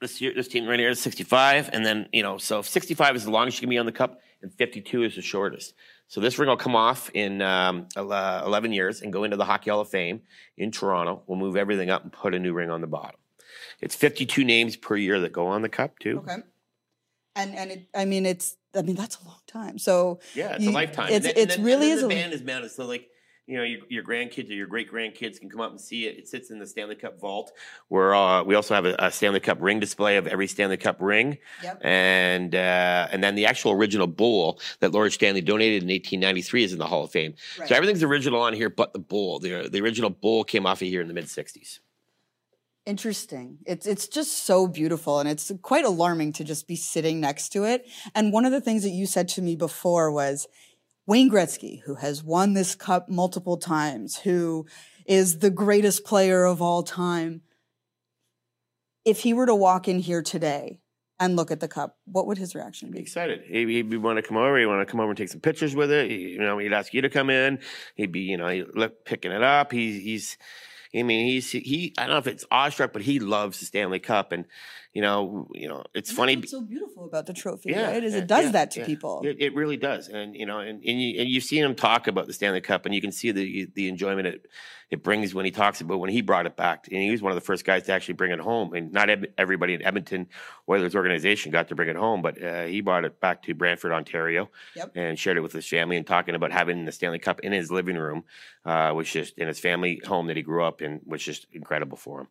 this 0.00 0.20
year, 0.22 0.32
this 0.34 0.48
team 0.48 0.66
right 0.66 0.78
here 0.78 0.88
is 0.90 1.00
65. 1.00 1.68
And 1.72 1.84
then, 1.84 2.08
you 2.12 2.22
know, 2.22 2.38
so 2.38 2.62
65 2.62 3.16
is 3.16 3.24
the 3.24 3.30
longest 3.30 3.58
you 3.58 3.60
can 3.66 3.70
be 3.70 3.78
on 3.78 3.86
the 3.86 3.92
cup, 3.92 4.20
and 4.40 4.52
52 4.54 5.02
is 5.02 5.16
the 5.16 5.22
shortest. 5.22 5.74
So, 6.08 6.20
this 6.20 6.38
ring 6.38 6.48
will 6.48 6.56
come 6.56 6.76
off 6.76 7.10
in 7.14 7.42
um, 7.42 7.88
uh, 7.96 8.42
11 8.46 8.72
years 8.72 9.00
and 9.02 9.12
go 9.12 9.24
into 9.24 9.36
the 9.36 9.44
Hockey 9.44 9.70
Hall 9.70 9.80
of 9.80 9.88
Fame 9.88 10.20
in 10.56 10.70
Toronto. 10.70 11.22
We'll 11.26 11.38
move 11.38 11.56
everything 11.56 11.90
up 11.90 12.02
and 12.02 12.12
put 12.12 12.34
a 12.34 12.38
new 12.38 12.52
ring 12.52 12.70
on 12.70 12.80
the 12.80 12.86
bottom. 12.86 13.16
it's 13.80 13.94
52 13.96 14.44
names 14.44 14.76
per 14.76 14.96
year 14.96 15.20
that 15.20 15.32
go 15.32 15.46
on 15.46 15.62
the 15.62 15.68
cup 15.68 15.98
too. 15.98 16.18
Okay. 16.18 16.36
And 17.36 17.54
and 17.56 17.70
it, 17.72 17.88
I 17.94 18.04
mean 18.04 18.26
it's 18.26 18.56
I 18.76 18.82
mean 18.82 18.94
that's 18.94 19.18
a 19.20 19.24
long 19.26 19.40
time. 19.48 19.78
So 19.78 20.20
Yeah, 20.34 20.54
it's 20.54 20.64
you- 20.64 20.70
a 20.70 20.72
lifetime. 20.72 21.08
It's 21.08 21.16
and 21.16 21.24
then, 21.24 21.32
it's 21.36 21.56
and 21.56 21.64
then, 21.64 21.66
really 21.66 21.90
is 21.90 22.00
then 22.00 22.10
a 22.10 22.14
the 22.14 22.20
band 22.20 22.32
is 22.32 22.42
mounted. 22.42 22.70
So 22.70 22.84
like 22.86 23.08
you 23.46 23.56
know 23.58 23.62
your, 23.62 23.80
your 23.88 24.02
grandkids 24.02 24.48
or 24.48 24.54
your 24.54 24.66
great 24.66 24.90
grandkids 24.90 25.38
can 25.38 25.50
come 25.50 25.60
up 25.60 25.70
and 25.70 25.80
see 25.80 26.06
it. 26.06 26.16
It 26.18 26.28
sits 26.28 26.50
in 26.50 26.58
the 26.58 26.66
Stanley 26.66 26.94
Cup 26.94 27.20
vault. 27.20 27.52
Where 27.88 28.14
uh, 28.14 28.42
we 28.42 28.54
also 28.54 28.74
have 28.74 28.86
a, 28.86 28.96
a 28.98 29.10
Stanley 29.10 29.40
Cup 29.40 29.58
ring 29.60 29.80
display 29.80 30.16
of 30.16 30.26
every 30.26 30.46
Stanley 30.46 30.76
Cup 30.76 30.96
ring, 31.00 31.38
Yep. 31.62 31.80
and 31.82 32.54
uh, 32.54 33.08
and 33.12 33.22
then 33.22 33.34
the 33.34 33.46
actual 33.46 33.72
original 33.72 34.06
bowl 34.06 34.60
that 34.80 34.92
Lord 34.92 35.12
Stanley 35.12 35.40
donated 35.42 35.82
in 35.82 35.88
1893 35.88 36.64
is 36.64 36.72
in 36.72 36.78
the 36.78 36.86
Hall 36.86 37.04
of 37.04 37.10
Fame. 37.10 37.34
Right. 37.58 37.68
So 37.68 37.74
everything's 37.74 38.02
original 38.02 38.40
on 38.40 38.54
here, 38.54 38.70
but 38.70 38.92
the 38.92 38.98
bowl. 38.98 39.38
The 39.38 39.68
the 39.68 39.80
original 39.80 40.10
bowl 40.10 40.44
came 40.44 40.64
off 40.66 40.80
of 40.80 40.88
here 40.88 41.00
in 41.02 41.08
the 41.08 41.14
mid 41.14 41.26
60s. 41.26 41.80
Interesting. 42.86 43.58
It's 43.64 43.86
it's 43.86 44.06
just 44.08 44.44
so 44.44 44.66
beautiful 44.66 45.18
and 45.18 45.26
it's 45.26 45.50
quite 45.62 45.86
alarming 45.86 46.34
to 46.34 46.44
just 46.44 46.68
be 46.68 46.76
sitting 46.76 47.18
next 47.18 47.48
to 47.50 47.64
it. 47.64 47.86
And 48.14 48.30
one 48.30 48.44
of 48.44 48.52
the 48.52 48.60
things 48.60 48.82
that 48.82 48.90
you 48.90 49.06
said 49.06 49.26
to 49.28 49.42
me 49.42 49.56
before 49.56 50.12
was 50.12 50.46
Wayne 51.06 51.30
Gretzky, 51.30 51.82
who 51.82 51.96
has 51.96 52.22
won 52.24 52.54
this 52.54 52.74
cup 52.74 53.08
multiple 53.08 53.56
times, 53.56 54.18
who 54.18 54.66
is 55.06 55.38
the 55.38 55.50
greatest 55.50 56.04
player 56.04 56.44
of 56.44 56.62
all 56.62 56.82
time. 56.82 57.42
If 59.04 59.20
he 59.20 59.34
were 59.34 59.46
to 59.46 59.54
walk 59.54 59.86
in 59.86 59.98
here 59.98 60.22
today 60.22 60.80
and 61.20 61.36
look 61.36 61.50
at 61.50 61.60
the 61.60 61.68
cup, 61.68 61.98
what 62.06 62.26
would 62.26 62.38
his 62.38 62.54
reaction 62.54 62.90
be 62.90 62.98
be? 62.98 63.02
excited. 63.02 63.42
He'd, 63.46 63.68
he'd 63.68 63.96
want 63.98 64.16
to 64.16 64.22
come 64.22 64.38
over. 64.38 64.58
He'd 64.58 64.66
want 64.66 64.86
to 64.86 64.90
come 64.90 65.00
over 65.00 65.10
and 65.10 65.18
take 65.18 65.28
some 65.28 65.40
pictures 65.40 65.76
with 65.76 65.90
it. 65.90 66.10
He, 66.10 66.30
you 66.30 66.38
know, 66.38 66.56
he'd 66.56 66.72
ask 66.72 66.94
you 66.94 67.02
to 67.02 67.10
come 67.10 67.28
in. 67.28 67.58
He'd 67.96 68.12
be, 68.12 68.20
you 68.20 68.38
know, 68.38 68.48
he'd 68.48 68.74
look, 68.74 69.04
picking 69.04 69.30
it 69.30 69.42
up. 69.42 69.72
He's, 69.72 70.02
he's, 70.02 70.38
I 70.94 71.02
mean, 71.02 71.26
he's, 71.26 71.50
he, 71.50 71.92
I 71.98 72.02
don't 72.02 72.12
know 72.12 72.18
if 72.18 72.26
it's 72.26 72.46
awestruck, 72.50 72.94
but 72.94 73.02
he 73.02 73.18
loves 73.18 73.60
the 73.60 73.66
Stanley 73.66 73.98
Cup. 73.98 74.32
And, 74.32 74.46
you 74.94 75.02
know, 75.02 75.48
you 75.52 75.68
know, 75.68 75.84
it's 75.92 76.10
And 76.10 76.16
funny. 76.16 76.36
What's 76.36 76.52
so 76.52 76.62
beautiful 76.62 77.04
about 77.04 77.26
the 77.26 77.32
trophy, 77.34 77.70
Yeah, 77.70 77.90
right? 77.90 78.02
Is 78.04 78.14
it 78.14 78.26
does 78.26 78.46
yeah, 78.46 78.50
that 78.52 78.70
to 78.72 78.80
yeah. 78.80 78.86
people. 78.86 79.22
It, 79.24 79.36
it 79.40 79.54
really 79.54 79.76
does, 79.76 80.08
and 80.08 80.34
you 80.34 80.46
know, 80.46 80.60
and, 80.60 80.82
and, 80.84 81.02
you, 81.02 81.20
and 81.20 81.28
you've 81.28 81.44
seen 81.44 81.64
him 81.64 81.74
talk 81.74 82.06
about 82.06 82.26
the 82.28 82.32
Stanley 82.32 82.60
Cup, 82.60 82.86
and 82.86 82.94
you 82.94 83.00
can 83.00 83.12
see 83.12 83.32
the 83.32 83.68
the 83.74 83.88
enjoyment 83.88 84.28
it 84.28 84.46
it 84.90 85.02
brings 85.02 85.34
when 85.34 85.44
he 85.44 85.50
talks 85.50 85.80
about 85.80 85.98
when 85.98 86.10
he 86.10 86.20
brought 86.22 86.46
it 86.46 86.56
back, 86.56 86.86
and 86.92 87.02
he 87.02 87.10
was 87.10 87.20
one 87.22 87.32
of 87.32 87.36
the 87.36 87.40
first 87.44 87.64
guys 87.64 87.82
to 87.84 87.92
actually 87.92 88.14
bring 88.14 88.30
it 88.30 88.38
home. 88.38 88.72
And 88.74 88.92
not 88.92 89.08
everybody 89.36 89.74
in 89.74 89.82
Edmonton 89.82 90.28
Oilers 90.68 90.94
organization 90.94 91.50
got 91.50 91.68
to 91.68 91.74
bring 91.74 91.88
it 91.88 91.96
home, 91.96 92.22
but 92.22 92.40
uh, 92.40 92.64
he 92.66 92.80
brought 92.80 93.04
it 93.04 93.20
back 93.20 93.42
to 93.44 93.54
Brantford, 93.54 93.92
Ontario, 93.92 94.50
Yep. 94.76 94.92
and 94.94 95.18
shared 95.18 95.36
it 95.36 95.40
with 95.40 95.52
his 95.52 95.66
family. 95.66 95.96
And 95.96 96.06
talking 96.06 96.34
about 96.36 96.52
having 96.52 96.84
the 96.84 96.92
Stanley 96.92 97.18
Cup 97.18 97.40
in 97.40 97.52
his 97.52 97.70
living 97.72 97.96
room 97.96 98.24
uh, 98.64 98.92
was 98.94 99.10
just 99.10 99.36
in 99.38 99.48
his 99.48 99.58
family 99.58 100.00
home 100.06 100.28
that 100.28 100.36
he 100.36 100.42
grew 100.42 100.62
up 100.62 100.80
in, 100.82 101.00
was 101.04 101.22
just 101.22 101.46
incredible 101.52 101.96
for 101.96 102.20
him. 102.20 102.28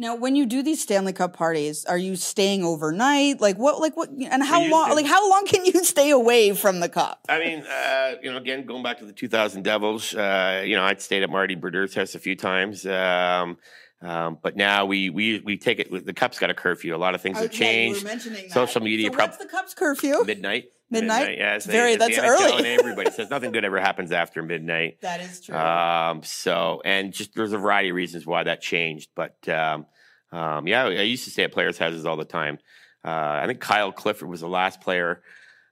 Now, 0.00 0.14
when 0.14 0.34
you 0.34 0.46
do 0.46 0.62
these 0.62 0.80
Stanley 0.80 1.12
Cup 1.12 1.34
parties, 1.34 1.84
are 1.84 1.98
you 1.98 2.16
staying 2.16 2.64
overnight? 2.64 3.38
Like 3.38 3.58
what? 3.58 3.80
Like 3.80 3.98
what? 3.98 4.08
And 4.08 4.42
how 4.42 4.66
long? 4.66 4.94
Like 4.94 5.04
how 5.04 5.28
long 5.28 5.44
can 5.44 5.66
you 5.66 5.84
stay 5.84 6.08
away 6.10 6.54
from 6.54 6.80
the 6.80 6.88
cup? 6.88 7.20
I 7.28 7.38
mean, 7.38 7.62
uh, 7.66 8.14
you 8.22 8.32
know, 8.32 8.38
again, 8.38 8.64
going 8.64 8.82
back 8.82 8.98
to 9.00 9.04
the 9.04 9.12
2000 9.12 9.62
Devils, 9.62 10.14
uh, 10.14 10.62
you 10.64 10.74
know, 10.74 10.84
I'd 10.84 11.02
stayed 11.02 11.22
at 11.22 11.28
Marty 11.28 11.54
Brodeur's 11.54 11.94
house 11.94 12.14
a 12.14 12.18
few 12.18 12.34
times. 12.34 12.86
Um, 12.86 13.58
um, 14.00 14.38
but 14.42 14.56
now 14.56 14.86
we 14.86 15.10
we 15.10 15.40
we 15.40 15.58
take 15.58 15.78
it. 15.78 16.06
The 16.06 16.14
cup's 16.14 16.38
got 16.38 16.48
a 16.48 16.54
curfew. 16.54 16.96
A 16.96 16.96
lot 16.96 17.14
of 17.14 17.20
things 17.20 17.36
have 17.38 17.52
yeah, 17.52 17.70
you 17.70 17.90
were 17.90 17.96
changed. 17.96 18.52
Social 18.54 18.80
media 18.80 19.10
So 19.10 19.12
prob- 19.12 19.28
what's 19.28 19.36
the 19.36 19.50
cup's 19.50 19.74
curfew? 19.74 20.24
Midnight. 20.24 20.70
Midnight? 20.90 21.38
Yeah, 21.38 21.54
It's 21.54 21.66
very- 21.66 21.96
that's 21.96 22.18
early. 22.18 22.56
And 22.58 22.66
everybody 22.66 23.10
says 23.12 23.30
nothing 23.30 23.52
good 23.52 23.64
ever 23.64 23.80
happens 23.80 24.12
after 24.12 24.42
midnight. 24.42 25.00
That 25.02 25.20
is 25.20 25.40
true. 25.40 25.54
Um, 25.54 26.22
so, 26.22 26.82
and 26.84 27.12
just 27.12 27.34
there's 27.34 27.52
a 27.52 27.58
variety 27.58 27.90
of 27.90 27.96
reasons 27.96 28.26
why 28.26 28.42
that 28.44 28.60
changed. 28.60 29.10
But 29.14 29.48
um, 29.48 29.86
um, 30.32 30.66
yeah, 30.66 30.84
I 30.84 31.02
used 31.02 31.24
to 31.24 31.30
stay 31.30 31.44
at 31.44 31.52
players' 31.52 31.78
houses 31.78 32.06
all 32.06 32.16
the 32.16 32.24
time. 32.24 32.58
Uh, 33.04 33.10
I 33.42 33.46
think 33.46 33.60
Kyle 33.60 33.92
Clifford 33.92 34.28
was 34.28 34.40
the 34.40 34.48
last 34.48 34.80
player 34.80 35.22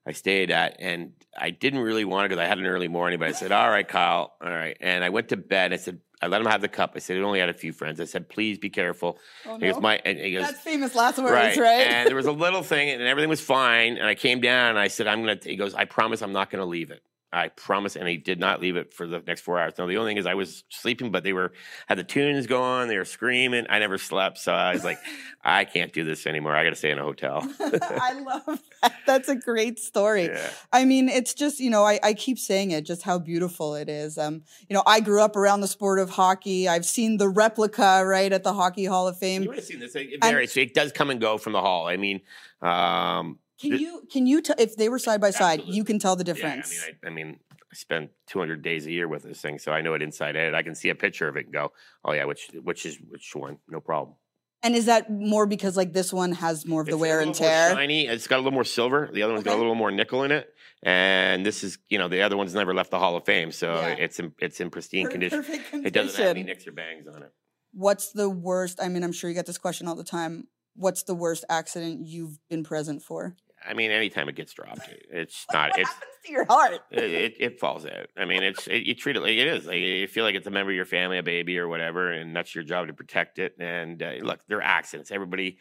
I 0.07 0.13
stayed 0.13 0.51
at, 0.51 0.77
and 0.79 1.13
I 1.37 1.51
didn't 1.51 1.81
really 1.81 2.05
want 2.05 2.25
to 2.25 2.29
because 2.31 2.43
I 2.43 2.47
had 2.49 2.59
an 2.59 2.65
early 2.67 2.89
morning. 2.89 3.19
But 3.19 3.29
I 3.29 3.33
said, 3.33 3.53
"All 3.53 3.69
right, 3.69 3.87
Kyle, 3.87 4.35
all 4.43 4.49
right." 4.51 4.77
And 4.81 5.05
I 5.05 5.11
went 5.11 5.29
to 5.29 5.37
bed. 5.37 5.73
I 5.73 5.77
said, 5.77 6.01
I 6.21 6.27
let 6.27 6.41
him 6.41 6.47
have 6.47 6.61
the 6.61 6.69
cup. 6.69 6.93
I 6.97 6.99
said, 6.99 7.17
"It 7.17 7.23
only 7.23 7.41
had 7.41 7.49
a 7.49 7.55
few 7.55 7.73
friends." 7.73 8.01
I 8.01 8.05
said, 8.05 8.29
"Please 8.29 8.59
be 8.59 8.71
careful." 8.71 9.19
oh, 9.47 9.59
He 9.59 9.71
goes, 9.71 9.81
"My," 9.81 10.01
and 10.05 10.19
he 10.19 10.33
goes, 10.33 10.47
That's 10.47 10.61
famous 10.61 10.95
last 10.95 11.19
words, 11.19 11.31
right. 11.31 11.57
right? 11.57 11.87
And 11.87 12.09
there 12.09 12.17
was 12.17 12.27
a 12.27 12.33
little 12.33 12.63
thing, 12.63 12.91
and 12.91 13.03
everything 13.03 13.31
was 13.31 13.41
fine. 13.41 13.97
And 13.97 14.07
I 14.07 14.15
came 14.15 14.41
down, 14.41 14.71
and 14.71 14.79
I 14.79 14.89
said, 14.89 15.07
"I'm 15.07 15.21
gonna." 15.21 15.39
He 15.43 15.57
goes, 15.57 15.75
"I 15.75 15.85
promise, 15.85 16.23
I'm 16.23 16.33
not 16.33 16.51
gonna 16.51 16.67
leave 16.67 16.91
it." 16.91 17.03
I 17.33 17.49
promise, 17.49 17.95
and 17.95 18.09
he 18.09 18.17
did 18.17 18.41
not 18.41 18.61
leave 18.61 18.77
it 18.77 18.95
for 18.95 19.07
the 19.07 19.23
next 19.27 19.43
four 19.43 19.59
hours. 19.59 19.75
Now 19.77 19.87
the 19.87 19.99
only 19.99 20.11
thing 20.11 20.17
is, 20.17 20.25
I 20.25 20.35
was 20.35 20.65
sleeping, 20.71 21.11
but 21.11 21.25
they 21.25 21.35
were 21.35 21.53
had 21.87 21.99
the 21.99 22.05
tunes 22.05 22.47
going, 22.47 22.89
they 22.89 22.97
were 22.97 23.05
screaming. 23.05 23.67
I 23.69 23.79
never 23.79 23.99
slept, 23.99 24.39
so 24.39 24.53
I 24.53 24.73
was 24.73 24.83
like, 24.83 24.99
"I 25.45 25.65
can't 25.65 25.93
do 25.93 26.05
this 26.05 26.27
anymore. 26.27 26.57
I 26.57 26.65
got 26.65 26.71
to 26.71 26.77
stay 26.77 26.91
in 26.91 26.99
a 26.99 27.03
hotel." 27.03 27.47
I 27.61 28.15
love 28.21 28.61
that. 28.83 28.95
That's 29.07 29.29
a 29.29 29.37
great 29.37 29.79
story. 29.79 30.25
yeah. 30.25 30.51
I 30.73 30.87
mean, 30.87 31.11
it's 31.11 31.35
just, 31.35 31.61
you 31.61 31.69
know, 31.69 31.85
I, 31.85 32.01
I 32.03 32.15
keep 32.15 32.39
saying 32.39 32.71
it, 32.71 32.83
just 32.83 33.03
how 33.03 33.19
beautiful 33.19 33.75
it 33.75 33.91
is. 33.91 34.17
Um, 34.17 34.43
you 34.69 34.75
know, 34.75 34.83
I 34.87 35.01
grew 35.01 35.21
up 35.21 35.37
around 35.37 35.61
the 35.61 35.69
sport 35.69 35.99
of 35.99 36.11
hockey. 36.11 36.67
I've 36.67 36.87
seen 36.87 37.19
the 37.19 37.29
replica, 37.29 38.05
right, 38.07 38.33
at 38.33 38.43
the 38.43 38.55
Hockey 38.55 38.87
Hall 38.87 39.07
of 39.07 39.19
Fame. 39.19 39.43
You 39.43 39.49
would 39.49 39.59
have 39.59 39.67
seen 39.67 39.81
this. 39.81 39.95
It 39.95 40.23
varies. 40.23 40.53
So 40.53 40.61
it 40.61 40.73
does 40.73 40.93
come 40.93 41.11
and 41.11 41.21
go 41.21 41.37
from 41.37 41.53
the 41.53 41.61
hall. 41.61 41.87
I 41.87 41.99
mean, 41.99 42.23
um, 42.63 43.39
Can 43.61 43.71
the- 43.71 43.79
you, 43.79 44.03
can 44.11 44.27
you, 44.27 44.41
t- 44.41 44.55
if 44.59 44.77
they 44.77 44.89
were 44.89 44.99
side 44.99 45.21
by 45.21 45.31
side, 45.31 45.63
you 45.67 45.85
can 45.85 45.99
tell 45.99 46.17
the 46.17 46.25
yeah, 46.25 46.33
difference. 46.35 46.85
I 46.85 46.87
mean, 46.87 46.97
I, 47.03 47.07
I 47.07 47.11
mean, 47.11 47.41
I 47.71 47.75
spend 47.75 48.09
200 48.29 48.63
days 48.63 48.87
a 48.87 48.91
year 48.93 49.09
with 49.09 49.25
this 49.25 49.41
thing, 49.41 49.59
so 49.59 49.73
I 49.73 49.81
know 49.81 49.95
it 49.95 50.03
inside 50.03 50.37
out. 50.37 50.55
I 50.55 50.63
can 50.63 50.75
see 50.75 50.89
a 50.91 50.95
picture 50.95 51.29
of 51.29 51.37
it 51.37 51.47
and 51.47 51.53
go, 51.53 51.73
"Oh 52.05 52.13
yeah, 52.13 52.25
which 52.25 52.51
which 52.63 52.87
is 52.87 52.99
which 53.11 53.33
one? 53.35 53.59
No 53.69 53.81
problem." 53.81 54.17
and 54.63 54.75
is 54.75 54.87
that 54.87 55.09
more 55.11 55.47
because 55.47 55.77
like 55.77 55.93
this 55.93 56.13
one 56.13 56.33
has 56.33 56.67
more 56.67 56.81
of 56.81 56.87
the 56.87 56.95
It's 56.95 57.01
wear 57.01 57.21
and 57.21 57.35
tear? 57.35 57.71
Shiny. 57.73 58.07
It's 58.07 58.27
got 58.27 58.37
a 58.37 58.43
little 58.43 58.53
more 58.53 58.65
silver. 58.65 59.09
The 59.13 59.23
other 59.23 59.33
one's 59.33 59.45
got 59.45 59.55
a 59.55 59.59
little 59.59 59.75
more 59.77 59.91
nickel 59.93 60.25
in 60.25 60.33
it. 60.33 60.53
And 60.83 61.47
this 61.47 61.63
is, 61.63 61.79
you 61.89 61.99
know, 61.99 62.09
the 62.09 62.23
other 62.23 62.37
one's 62.37 62.55
never 62.55 62.75
left 62.75 62.91
the 62.91 62.99
Hall 62.99 63.17
of 63.17 63.25
Fame, 63.25 63.53
so 63.53 63.75
Yeah. 63.75 63.89
it's 63.99 64.19
in 64.19 64.33
it's 64.41 64.61
in 64.61 64.71
pristine 64.71 65.07
Per- 65.07 65.13
condition. 65.13 65.39
Perfect 65.45 65.75
It 65.87 65.93
doesn't 65.93 66.21
have 66.21 66.31
any 66.37 66.43
nicks 66.45 66.67
or 66.67 66.73
bangs 66.73 67.07
on 67.07 67.23
it. 67.23 67.33
What's 67.73 68.13
the 68.13 68.29
worst? 68.31 68.81
I 68.83 68.89
mean, 68.89 69.05
I'm 69.05 69.13
sure 69.13 69.29
you 69.31 69.35
get 69.35 69.47
this 69.47 69.59
question 69.59 69.87
all 69.87 69.95
the 69.95 70.05
time. 70.05 70.49
What's 70.75 71.03
the 71.05 71.15
worst 71.15 71.45
accident 71.49 72.07
you've 72.07 72.39
been 72.49 72.65
present 72.65 73.03
for? 73.03 73.37
I 73.67 73.75
mean, 73.75 73.91
anytime 73.91 74.29
it 74.29 74.35
gets 74.37 74.53
dropped, 74.53 74.89
it- 74.89 75.07
it's 75.11 75.47
not. 75.53 75.71
What 75.71 75.81
It's 75.81 75.89
happens 75.91 76.13
to 76.27 76.33
your 76.33 76.45
heart? 76.45 76.81
it, 76.91 77.35
it, 77.39 77.61
falls 77.61 77.87
out. 77.87 78.09
I 78.17 78.25
mean, 78.25 78.43
it's 78.43 78.67
it, 78.67 78.85
you 78.85 78.95
treat 78.95 79.17
it 79.17 79.21
like 79.21 79.33
it 79.33 79.47
is. 79.47 79.67
Like 79.67 79.77
you 79.79 80.07
feel 80.09 80.25
like 80.25 80.35
it's 80.35 80.47
a 80.47 80.51
member 80.51 80.71
of 80.71 80.77
your 80.77 80.85
family, 80.85 81.19
a 81.19 81.23
baby, 81.23 81.59
or 81.59 81.69
whatever, 81.69 82.11
and 82.13 82.35
that's 82.35 82.55
your 82.55 82.65
job 82.65 82.87
to 82.89 82.93
protect 82.95 83.39
it. 83.39 83.55
And 83.59 84.03
uh, 84.03 84.13
look, 84.23 84.41
they're 84.49 84.63
accidents. 84.63 85.11
Everybody, 85.11 85.59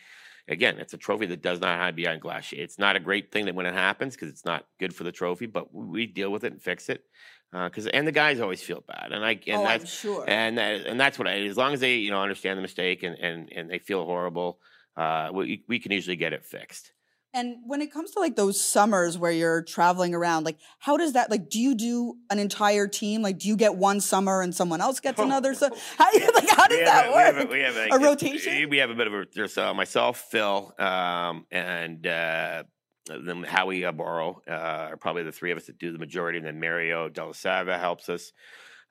again, 0.47 0.77
it's 0.79 0.93
a 0.93 0.97
trophy 0.97 1.25
that 1.27 1.41
does 1.41 1.59
not 1.59 1.77
hide 1.77 1.95
behind 1.95 2.21
glass. 2.21 2.51
It's 2.53 2.79
not 2.79 2.95
a 2.95 2.99
great 2.99 3.31
thing 3.31 3.45
that 3.45 3.55
when 3.55 3.65
it 3.65 3.73
happens 3.73 4.15
because 4.15 4.29
it's 4.29 4.45
not 4.45 4.65
good 4.79 4.93
for 4.95 5.03
the 5.03 5.11
trophy, 5.11 5.45
but 5.45 5.73
we 5.73 6.05
deal 6.05 6.31
with 6.31 6.43
it 6.43 6.51
and 6.53 6.61
fix 6.61 6.89
it. 6.89 7.03
Because 7.51 7.87
and 7.87 8.05
the 8.05 8.11
guys 8.11 8.41
always 8.41 8.61
feel 8.61 8.83
bad, 8.85 9.13
and 9.13 9.23
I 9.23 9.39
and 9.47 9.61
oh, 9.61 9.63
that's 9.63 9.83
I'm 9.83 9.87
sure. 9.87 10.25
and 10.27 10.57
that, 10.57 10.85
and 10.85 10.99
that's 10.99 11.17
what 11.17 11.29
I. 11.29 11.39
As 11.45 11.55
long 11.55 11.73
as 11.73 11.79
they 11.79 11.95
you 11.95 12.11
know 12.11 12.21
understand 12.21 12.57
the 12.57 12.61
mistake 12.61 13.03
and 13.03 13.17
and 13.17 13.49
and 13.53 13.69
they 13.71 13.79
feel 13.79 14.03
horrible, 14.03 14.59
uh, 14.97 15.29
we 15.31 15.63
we 15.65 15.79
can 15.79 15.93
usually 15.93 16.17
get 16.17 16.33
it 16.33 16.43
fixed. 16.45 16.91
And 17.37 17.57
when 17.67 17.83
it 17.83 17.93
comes 17.93 18.09
to 18.11 18.19
like 18.19 18.35
those 18.35 18.59
summers 18.59 19.15
where 19.15 19.31
you're 19.31 19.61
traveling 19.61 20.15
around, 20.15 20.43
like 20.43 20.57
how 20.79 20.97
does 20.97 21.13
that 21.13 21.29
like 21.29 21.49
do 21.51 21.59
you 21.59 21.75
do 21.75 22.15
an 22.31 22.39
entire 22.39 22.87
team? 22.87 23.21
Like 23.21 23.37
do 23.37 23.47
you 23.47 23.55
get 23.55 23.75
one 23.75 24.01
summer 24.01 24.41
and 24.41 24.55
someone 24.55 24.81
else 24.81 24.99
gets 24.99 25.19
another 25.19 25.53
summer? 25.53 25.75
How, 25.99 26.05
like, 26.11 26.49
how 26.49 26.67
does 26.67 26.79
that 26.79 27.09
a- 27.09 27.11
work? 27.11 27.49
We 27.51 27.59
have 27.59 27.75
a, 27.75 27.75
we 27.75 27.79
have 27.79 27.91
a, 27.91 27.95
A 27.95 27.99
rotation? 27.99 28.69
We 28.71 28.77
have 28.77 28.89
a 28.89 28.95
bit 28.95 29.05
of 29.05 29.13
a 29.13 29.25
there's 29.35 29.55
uh, 29.55 29.71
myself, 29.75 30.25
Phil, 30.31 30.73
um, 30.79 31.45
and 31.51 32.07
uh, 32.07 32.63
then 33.07 33.43
Howie 33.43 33.83
Borrow 33.91 34.41
uh, 34.47 34.89
are 34.91 34.97
probably 34.97 35.21
the 35.21 35.31
three 35.31 35.51
of 35.51 35.57
us 35.57 35.67
that 35.67 35.77
do 35.77 35.91
the 35.91 35.99
majority, 35.99 36.39
and 36.39 36.47
then 36.47 36.59
Mario 36.59 37.07
Delasava 37.07 37.79
helps 37.79 38.09
us. 38.09 38.33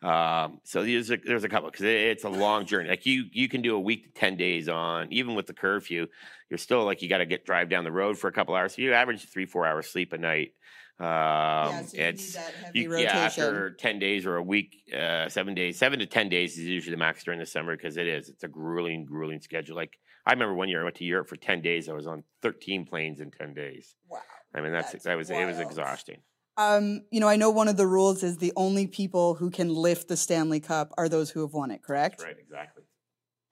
Um, 0.02 0.60
so 0.64 0.84
there's 0.84 1.10
a, 1.10 1.16
there's 1.16 1.44
a 1.44 1.48
couple 1.48 1.70
because 1.70 1.86
it's 1.86 2.24
a 2.24 2.28
long 2.28 2.66
journey. 2.66 2.88
Like 2.88 3.06
you 3.06 3.24
you 3.32 3.48
can 3.48 3.62
do 3.62 3.74
a 3.74 3.80
week 3.80 4.04
to 4.04 4.10
ten 4.10 4.36
days 4.36 4.68
on, 4.68 5.12
even 5.12 5.34
with 5.34 5.46
the 5.46 5.54
curfew, 5.54 6.06
you're 6.50 6.58
still 6.58 6.84
like 6.84 7.02
you 7.02 7.08
got 7.08 7.18
to 7.18 7.26
get 7.26 7.46
drive 7.46 7.68
down 7.68 7.84
the 7.84 7.92
road 7.92 8.18
for 8.18 8.28
a 8.28 8.32
couple 8.32 8.54
hours. 8.54 8.74
So 8.74 8.82
you 8.82 8.92
average 8.92 9.28
three 9.28 9.46
four 9.46 9.66
hours 9.66 9.86
sleep 9.86 10.12
a 10.12 10.18
night. 10.18 10.52
Um, 10.98 11.06
yeah, 11.06 11.82
so 11.82 11.96
you 11.96 12.04
it's 12.04 12.38
you, 12.72 12.90
rotation. 12.90 13.16
yeah, 13.16 13.24
after 13.26 13.70
10 13.72 13.98
days 13.98 14.24
or 14.24 14.36
a 14.36 14.42
week, 14.42 14.76
uh, 14.98 15.28
seven 15.28 15.54
days, 15.54 15.78
seven 15.78 15.98
to 15.98 16.06
10 16.06 16.30
days 16.30 16.52
is 16.52 16.64
usually 16.64 16.94
the 16.94 16.98
max 16.98 17.22
during 17.22 17.38
the 17.38 17.44
summer 17.44 17.76
because 17.76 17.98
it 17.98 18.06
is. 18.06 18.30
It's 18.30 18.44
a 18.44 18.48
grueling, 18.48 19.04
grueling 19.04 19.42
schedule. 19.42 19.76
Like, 19.76 19.98
I 20.24 20.32
remember 20.32 20.54
one 20.54 20.70
year 20.70 20.80
I 20.80 20.84
went 20.84 20.96
to 20.96 21.04
Europe 21.04 21.28
for 21.28 21.36
10 21.36 21.60
days. 21.60 21.90
I 21.90 21.92
was 21.92 22.06
on 22.06 22.24
13 22.40 22.86
planes 22.86 23.20
in 23.20 23.30
10 23.30 23.52
days. 23.52 23.94
wow. 24.08 24.20
I 24.54 24.62
mean, 24.62 24.72
that's, 24.72 24.92
That's 24.92 25.04
that 25.04 25.18
was, 25.18 25.28
it 25.28 25.44
was 25.44 25.58
exhausting. 25.58 26.16
Um, 26.56 27.02
you 27.10 27.20
know, 27.20 27.28
I 27.28 27.36
know 27.36 27.50
one 27.50 27.68
of 27.68 27.76
the 27.76 27.86
rules 27.86 28.22
is 28.22 28.38
the 28.38 28.52
only 28.56 28.86
people 28.86 29.34
who 29.34 29.50
can 29.50 29.68
lift 29.68 30.08
the 30.08 30.16
Stanley 30.16 30.60
Cup 30.60 30.92
are 30.96 31.08
those 31.08 31.30
who 31.30 31.42
have 31.42 31.52
won 31.52 31.70
it, 31.70 31.82
correct? 31.82 32.22
Right, 32.22 32.36
exactly. 32.38 32.84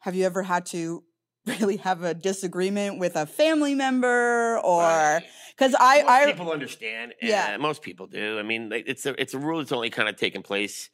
Have 0.00 0.14
you 0.14 0.24
ever 0.24 0.42
had 0.42 0.66
to 0.66 1.04
really 1.46 1.76
have 1.78 2.02
a 2.02 2.14
disagreement 2.14 2.98
with 2.98 3.16
a 3.16 3.26
family 3.26 3.74
member 3.74 4.58
or 4.60 5.22
because 5.56 5.74
I, 5.78 6.02
most 6.02 6.10
I 6.10 6.32
people 6.32 6.52
understand. 6.52 7.14
Yeah. 7.20 7.50
Yeah, 7.50 7.56
most 7.58 7.82
people 7.82 8.06
do. 8.06 8.38
I 8.38 8.42
mean, 8.42 8.72
it's 8.72 9.04
a 9.04 9.20
it's 9.20 9.34
a 9.34 9.38
rule 9.38 9.58
that's 9.58 9.72
only 9.72 9.90
kind 9.90 10.08
of 10.08 10.16
taken 10.16 10.42
place 10.42 10.88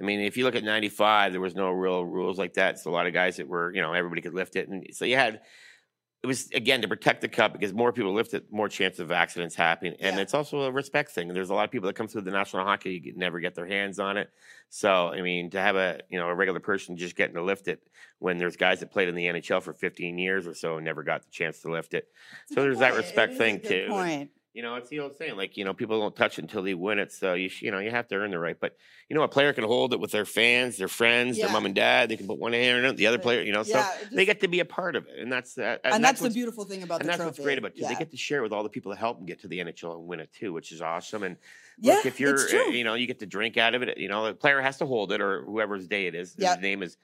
I 0.00 0.04
mean, 0.04 0.20
if 0.20 0.36
you 0.36 0.44
look 0.44 0.54
at 0.54 0.64
'95, 0.64 1.32
there 1.32 1.40
was 1.40 1.54
no 1.54 1.70
real 1.70 2.04
rules 2.04 2.38
like 2.38 2.54
that. 2.54 2.78
So 2.78 2.90
a 2.90 2.92
lot 2.92 3.06
of 3.06 3.12
guys 3.12 3.36
that 3.38 3.48
were, 3.48 3.74
you 3.74 3.82
know, 3.82 3.92
everybody 3.92 4.22
could 4.22 4.34
lift 4.34 4.56
it, 4.56 4.68
and 4.68 4.86
so 4.92 5.04
you 5.04 5.16
had. 5.16 5.40
It 6.20 6.26
was 6.26 6.50
again 6.50 6.82
to 6.82 6.88
protect 6.88 7.20
the 7.20 7.28
cup 7.28 7.52
because 7.52 7.72
more 7.72 7.92
people 7.92 8.12
lift 8.12 8.34
it, 8.34 8.52
more 8.52 8.68
chance 8.68 8.98
of 8.98 9.12
accidents 9.12 9.54
happening, 9.54 9.94
and 10.00 10.16
Yeah. 10.16 10.22
it's 10.22 10.34
also 10.34 10.62
a 10.62 10.72
respect 10.72 11.12
thing. 11.12 11.28
There's 11.28 11.50
a 11.50 11.54
lot 11.54 11.64
of 11.64 11.70
people 11.70 11.86
that 11.86 11.94
come 11.94 12.08
through 12.08 12.22
the 12.22 12.32
National 12.32 12.64
Hockey 12.64 12.88
League 13.00 13.16
never 13.16 13.38
get 13.38 13.54
their 13.54 13.66
hands 13.66 14.00
on 14.00 14.16
it. 14.16 14.28
So 14.68 15.08
I 15.08 15.22
mean, 15.22 15.50
to 15.50 15.60
have 15.60 15.76
a 15.76 16.00
you 16.08 16.18
know 16.18 16.26
a 16.26 16.34
regular 16.34 16.58
person 16.58 16.96
just 16.96 17.14
getting 17.14 17.36
to 17.36 17.42
lift 17.42 17.68
it 17.68 17.80
when 18.18 18.36
there's 18.38 18.56
guys 18.56 18.80
that 18.80 18.90
played 18.90 19.08
in 19.08 19.14
the 19.14 19.26
NHL 19.26 19.62
for 19.62 19.72
15 19.72 20.18
years 20.18 20.48
or 20.48 20.54
so 20.54 20.74
and 20.76 20.84
never 20.84 21.04
got 21.04 21.22
the 21.22 21.30
chance 21.30 21.60
to 21.62 21.70
lift 21.70 21.94
it. 21.94 22.08
So 22.52 22.62
there's 22.62 22.80
that 22.80 22.94
respect 22.96 23.34
thing 23.36 23.60
too. 23.60 23.86
Point. 23.88 24.30
You 24.58 24.62
know, 24.64 24.74
it's 24.74 24.88
the 24.88 24.98
old 24.98 25.16
saying, 25.16 25.36
like, 25.36 25.56
you 25.56 25.64
know, 25.64 25.72
people 25.72 26.00
don't 26.00 26.16
touch 26.16 26.36
it 26.36 26.42
until 26.42 26.64
they 26.64 26.74
win 26.74 26.98
it. 26.98 27.12
So 27.12 27.34
you, 27.34 27.48
you 27.60 27.70
know, 27.70 27.78
you 27.78 27.92
have 27.92 28.08
to 28.08 28.16
earn 28.16 28.32
the 28.32 28.40
right. 28.40 28.56
But 28.58 28.76
you 29.08 29.14
know, 29.14 29.22
a 29.22 29.28
player 29.28 29.52
can 29.52 29.62
hold 29.62 29.92
it 29.92 30.00
with 30.00 30.10
their 30.10 30.24
fans, 30.24 30.78
their 30.78 30.88
friends, 30.88 31.38
their 31.38 31.48
mom 31.48 31.64
and 31.64 31.76
dad. 31.76 32.08
They 32.08 32.16
can 32.16 32.26
put 32.26 32.38
one 32.40 32.52
hand 32.54 32.84
on 32.84 32.90
it, 32.92 32.96
the 32.96 33.06
other 33.06 33.20
player. 33.20 33.40
You 33.40 33.52
know, 33.52 33.62
so 33.62 33.78
Yeah, 33.78 33.88
it 34.02 34.08
they 34.10 34.24
get 34.24 34.40
to 34.40 34.48
be 34.48 34.58
a 34.58 34.64
part 34.64 34.96
of 34.96 35.06
it, 35.06 35.16
and 35.16 35.30
that's 35.30 35.54
that. 35.54 35.82
And, 35.84 36.02
that's, 36.02 36.20
the 36.20 36.30
beautiful 36.30 36.64
thing 36.64 36.82
about 36.82 37.02
And 37.02 37.04
the 37.04 37.12
that's 37.12 37.18
trophy. 37.18 37.28
what's 37.28 37.38
great 37.38 37.58
about 37.58 37.70
it 37.76 37.76
too. 37.76 37.86
They 37.86 37.94
get 37.94 38.10
to 38.10 38.16
share 38.16 38.42
with 38.42 38.52
all 38.52 38.64
the 38.64 38.68
people 38.68 38.90
that 38.90 38.98
help 38.98 39.18
them 39.18 39.26
get 39.26 39.42
to 39.42 39.46
the 39.48 39.60
NHL 39.60 39.94
and 39.94 40.08
win 40.08 40.18
it 40.18 40.32
too, 40.32 40.52
which 40.52 40.72
is 40.72 40.82
awesome. 40.82 41.22
And 41.22 41.36
Yeah, 41.78 41.94
look, 41.94 42.06
if 42.06 42.18
you're, 42.18 42.40
eh, 42.40 42.48
true. 42.50 42.72
you 42.72 42.82
know, 42.82 42.94
you 42.94 43.06
get 43.06 43.20
to 43.20 43.26
drink 43.26 43.56
out 43.58 43.76
of 43.76 43.82
it. 43.82 43.96
You 43.96 44.08
know, 44.08 44.26
the 44.26 44.34
player 44.34 44.60
has 44.60 44.78
to 44.78 44.86
hold 44.86 45.12
it, 45.12 45.20
or 45.20 45.44
whoever's 45.44 45.86
day 45.86 46.08
it 46.08 46.16
is. 46.16 46.34
Yeah. 46.36 46.54
His 46.54 46.62
name 46.62 46.82
is. 46.82 46.96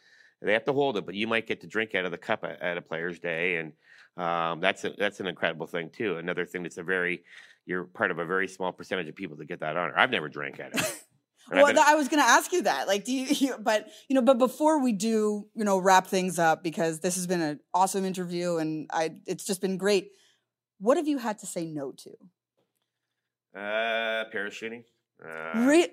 They 0.42 0.54
have 0.54 0.64
to 0.64 0.72
hold 0.72 0.96
it, 0.96 1.06
but 1.06 1.14
you 1.14 1.28
might 1.28 1.46
get 1.46 1.60
to 1.60 1.68
drink 1.68 1.94
out 1.94 2.04
of 2.04 2.10
the 2.10 2.18
cup 2.18 2.42
at, 2.42 2.60
at 2.60 2.76
a 2.76 2.82
player's 2.82 3.20
day, 3.20 3.58
and 3.58 3.72
um, 4.16 4.60
that's 4.60 4.84
a, 4.84 4.90
that's 4.96 5.20
an 5.20 5.26
incredible 5.26 5.66
thing 5.66 5.90
too. 5.90 6.16
Another 6.18 6.44
thing 6.44 6.62
that's 6.62 6.78
a 6.78 6.82
very 6.82 7.24
you're 7.66 7.84
part 7.84 8.10
of 8.10 8.18
a 8.18 8.24
very 8.26 8.46
small 8.48 8.72
percentage 8.72 9.08
of 9.08 9.14
people 9.14 9.36
that 9.38 9.46
get 9.46 9.60
that 9.60 9.76
honor. 9.76 9.94
I've 9.96 10.10
never 10.10 10.28
drank 10.28 10.60
at 10.60 10.74
it. 10.74 11.00
Well, 11.52 11.66
been- 11.66 11.76
I 11.78 11.94
was 11.94 12.08
going 12.08 12.22
to 12.22 12.26
ask 12.28 12.50
you 12.52 12.62
that. 12.62 12.88
Like, 12.88 13.04
do 13.04 13.12
you, 13.12 13.26
you? 13.28 13.56
But 13.60 13.88
you 14.08 14.14
know, 14.14 14.22
but 14.22 14.38
before 14.38 14.82
we 14.82 14.92
do, 14.92 15.46
you 15.54 15.62
know, 15.64 15.76
wrap 15.76 16.06
things 16.06 16.38
up 16.38 16.62
because 16.64 17.00
this 17.00 17.16
has 17.16 17.26
been 17.26 17.42
an 17.42 17.60
awesome 17.74 18.06
interview 18.06 18.56
and 18.56 18.88
I, 18.90 19.10
it's 19.26 19.44
just 19.44 19.60
been 19.60 19.76
great. 19.76 20.12
What 20.78 20.96
have 20.96 21.06
you 21.06 21.18
had 21.18 21.38
to 21.40 21.46
say 21.46 21.66
no 21.66 21.92
to? 21.92 22.10
uh, 23.54 24.24
parachuting. 24.34 24.84
Uh, 25.22 25.66
Re- 25.66 25.90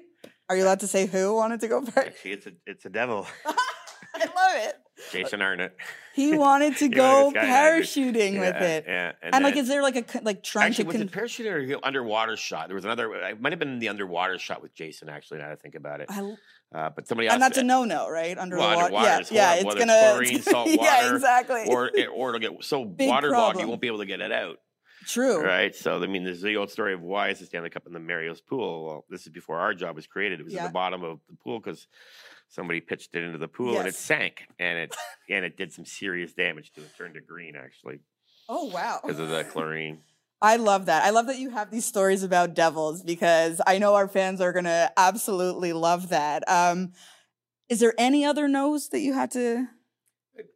Are 0.50 0.56
you 0.56 0.64
allowed 0.64 0.80
to 0.82 0.88
say 0.88 1.06
who 1.06 1.36
wanted 1.36 1.60
to 1.62 1.68
go 1.68 1.82
first? 1.82 1.98
Actually, 1.98 2.32
it's 2.32 2.48
a 2.48 2.52
it's 2.66 2.86
a 2.86 2.90
devil, 2.90 3.28
I 4.16 4.20
love 4.26 4.68
it. 4.68 4.76
Jason 5.12 5.42
Arnott. 5.42 5.76
He 6.14 6.38
wanted 6.38 6.78
to 6.78 6.88
go 6.90 7.26
this 7.26 7.34
guy 7.34 7.46
had 7.46 7.82
this- 7.82 7.96
parachuting 7.96 8.40
with 8.40 8.56
Yeah, 8.56 8.64
it. 8.68 8.86
Yeah, 8.88 9.12
And, 9.24 9.44
like, 9.44 9.56
then- 9.56 9.64
is 9.64 9.68
there 9.70 9.82
like 9.82 9.96
a 10.16 10.22
like 10.22 10.44
trying 10.44 10.68
Actually, 10.68 10.84
to? 10.84 10.88
was 10.88 10.96
Con- 10.98 11.06
it 11.08 11.12
parachute 11.12 11.48
or 11.48 11.80
underwater 11.84 12.36
shot? 12.38 12.68
There 12.68 12.76
was 12.76 12.86
another. 12.86 13.14
It 13.16 13.42
might 13.42 13.52
have 13.52 13.60
been 13.60 13.80
the 13.80 13.90
underwater 13.90 14.38
shot 14.38 14.62
with 14.62 14.74
Jason. 14.74 15.10
Actually, 15.10 15.40
now 15.40 15.46
that 15.48 15.54
I 15.54 15.56
think 15.56 15.76
about 15.76 16.02
it, 16.02 16.08
I, 16.10 16.36
uh, 16.74 16.90
but 16.90 17.08
somebody 17.08 17.28
else. 17.28 17.34
and 17.36 17.42
that's 17.42 17.58
a 17.58 17.64
no 17.64 17.84
no, 17.86 18.10
right? 18.10 18.38
Under 18.38 18.58
Well, 18.58 18.70
the 18.70 18.76
water. 18.76 18.86
underwater 19.08 19.34
Yeah, 19.34 19.56
yeah. 19.56 19.62
It's 19.62 19.76
gonna. 19.76 19.94
it's 19.94 20.12
chlorine, 20.14 20.42
salt 20.42 20.70
yeah, 20.70 21.04
water, 21.06 21.16
exactly. 21.16 21.66
or 21.68 21.88
it, 21.88 22.08
or 22.14 22.36
it'll 22.36 22.40
get 22.58 22.64
so 22.64 22.82
waterlogged 23.00 23.60
you 23.60 23.68
won't 23.68 23.82
be 23.82 23.88
able 23.88 24.00
to 24.00 24.06
get 24.06 24.22
it 24.22 24.32
out. 24.32 24.58
True. 25.08 25.42
Right. 25.44 25.74
So 25.74 26.02
I 26.04 26.06
mean, 26.06 26.24
there's 26.26 26.42
the 26.42 26.58
old 26.58 26.70
story 26.70 26.94
of 26.94 27.02
why 27.02 27.30
is 27.30 27.40
the 27.40 27.46
Stanley 27.48 27.72
Cup 27.72 27.88
in 27.88 27.94
the 27.94 28.00
Mario's 28.00 28.40
pool? 28.40 28.86
Well, 28.86 29.06
this 29.10 29.22
is 29.24 29.30
before 29.30 29.58
our 29.58 29.74
job 29.74 29.96
was 29.96 30.06
created. 30.06 30.40
It 30.40 30.44
was 30.44 30.54
Yeah. 30.54 30.66
at 30.66 30.68
the 30.68 30.74
bottom 30.74 31.04
of 31.04 31.20
the 31.28 31.36
pool 31.44 31.60
because 31.60 31.88
somebody 32.52 32.80
pitched 32.82 33.16
it 33.16 33.24
into 33.24 33.38
the 33.40 33.48
pool 33.48 33.80
and 33.80 33.88
it 33.88 33.96
sank 33.96 34.44
and 34.60 34.78
it 34.78 34.96
and 35.30 35.44
it 35.44 35.58
did 35.58 35.74
some 35.74 35.86
serious 35.86 36.34
damage 36.34 36.72
to 36.74 36.82
it. 36.82 36.92
Turned 36.98 37.16
to 37.16 37.22
green 37.22 37.56
actually 37.56 38.00
Oh 38.48 38.66
wow. 38.66 39.00
because 39.02 39.20
of 39.20 39.30
the 39.30 39.44
chlorine. 39.46 40.02
I 40.44 40.56
love 40.58 40.88
that. 40.88 41.04
I 41.04 41.12
love 41.12 41.28
that 41.28 41.38
you 41.38 41.52
have 41.52 41.70
these 41.72 41.86
stories 41.86 42.24
about 42.24 42.54
devils 42.56 43.04
because 43.04 43.62
I 43.68 43.78
know 43.78 43.96
our 43.96 44.08
fans 44.08 44.42
are 44.42 44.54
gonna 44.54 44.92
absolutely 44.98 45.74
love 45.74 46.10
that. 46.10 46.48
Um, 46.50 46.94
is 47.70 47.80
there 47.80 47.94
any 47.98 48.26
other 48.26 48.48
nose 48.48 48.90
that 48.90 49.00
you 49.00 49.14
had 49.14 49.32
to? 49.32 49.68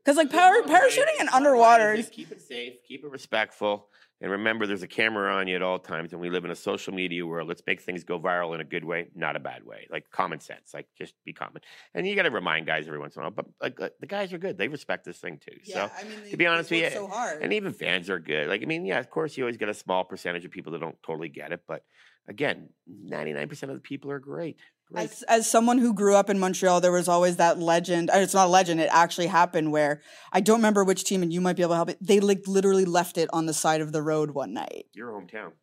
Because 0.04 0.18
like 0.18 0.32
power 0.32 0.54
There's 0.54 0.66
one 0.66 0.74
way- 0.74 0.80
parachuting 0.90 1.20
and 1.20 1.28
one 1.28 1.28
way 1.28 1.28
is 1.28 1.34
underwater. 1.34 1.96
just 1.98 2.12
Keep 2.14 2.32
it 2.32 2.42
safe. 2.42 2.74
Keep 2.88 3.04
it 3.06 3.12
respectful. 3.12 3.88
And 4.26 4.32
remember, 4.32 4.66
there's 4.66 4.82
a 4.82 4.88
camera 4.88 5.36
on 5.36 5.48
you 5.48 5.56
at 5.56 5.62
all 5.62 5.78
times, 5.78 6.12
and 6.12 6.20
we 6.20 6.32
live 6.32 6.46
in 6.46 6.50
a 6.50 6.56
social 6.56 6.92
media 6.92 7.24
world. 7.24 7.48
Let's 7.48 7.62
make 7.68 7.80
things 7.80 8.04
go 8.04 8.20
viral 8.20 8.56
in 8.56 8.60
a 8.60 8.64
good 8.64 8.84
way, 8.84 9.06
not 9.14 9.36
a 9.36 9.40
bad 9.40 9.64
way. 9.64 9.86
Like 9.92 10.10
common 10.10 10.40
sense, 10.40 10.74
like 10.74 10.88
just 10.98 11.14
be 11.26 11.32
common. 11.32 11.62
And 11.94 12.08
you 12.08 12.16
got 12.16 12.24
to 12.24 12.32
remind 12.32 12.66
guys 12.66 12.88
every 12.88 12.98
once 12.98 13.16
in 13.16 13.22
a 13.22 13.26
while. 13.26 13.32
But 13.36 13.46
like, 13.62 13.80
uh, 13.80 13.90
the 14.00 14.08
guys 14.08 14.34
are 14.34 14.40
good; 14.40 14.58
they 14.58 14.68
respect 14.68 15.06
this 15.06 15.20
thing 15.20 15.38
too. 15.38 15.60
so 15.64 15.92
I 15.96 16.06
mean, 16.06 16.32
to 16.32 16.38
be 16.38 16.48
honest 16.48 16.72
with 16.72 16.82
you, 16.82 16.90
so 16.90 17.06
hard. 17.06 17.44
and 17.44 17.54
even 17.54 17.72
fans 17.72 18.10
are 18.10 18.18
good. 18.18 18.48
Like, 18.48 18.64
I 18.64 18.66
mean, 18.66 18.84
yeah, 18.84 18.98
of 18.98 19.12
course, 19.12 19.38
you 19.38 19.44
always 19.44 19.58
get 19.58 19.70
a 19.70 19.76
small 19.76 20.04
percentage 20.04 20.44
of 20.44 20.50
people 20.50 20.72
that 20.72 20.82
don't 20.82 20.98
totally 21.04 21.30
get 21.30 21.52
it, 21.52 21.62
but 21.68 21.84
again, 22.28 22.70
99% 22.90 23.64
of 23.64 23.70
the 23.70 23.80
people 23.80 24.10
are 24.10 24.18
great. 24.18 24.58
Great. 24.92 25.04
As, 25.06 25.24
as 25.24 25.50
someone 25.50 25.80
who 25.80 25.94
grew 25.94 26.16
up 26.16 26.30
in 26.30 26.38
Montreal, 26.38 26.80
there 26.80 26.92
was 26.92 27.08
always 27.08 27.38
that 27.38 27.60
legend. 27.60 28.12
It's 28.14 28.34
not 28.34 28.48
a 28.48 28.50
legend; 28.50 28.80
it 28.80 28.90
actually 28.92 29.28
happened. 29.28 29.72
Where 29.72 30.02
I 30.32 30.42
don't 30.42 30.58
remember 30.58 30.84
which 30.84 31.04
team, 31.04 31.24
and 31.24 31.34
you 31.34 31.42
might 31.42 31.56
be 31.56 31.64
able 31.64 31.72
to 31.72 31.78
help 31.78 31.90
it. 31.90 31.98
They 32.00 32.20
like 32.20 32.48
literally 32.48 32.86
left 32.86 33.18
it 33.18 33.30
on 33.34 33.46
the 33.48 33.54
side 33.54 33.82
of 33.82 33.92
the 33.92 34.02
road 34.02 34.32
one 34.32 34.54
night. 34.54 34.86
Your 34.94 35.12
hometown. 35.12 35.54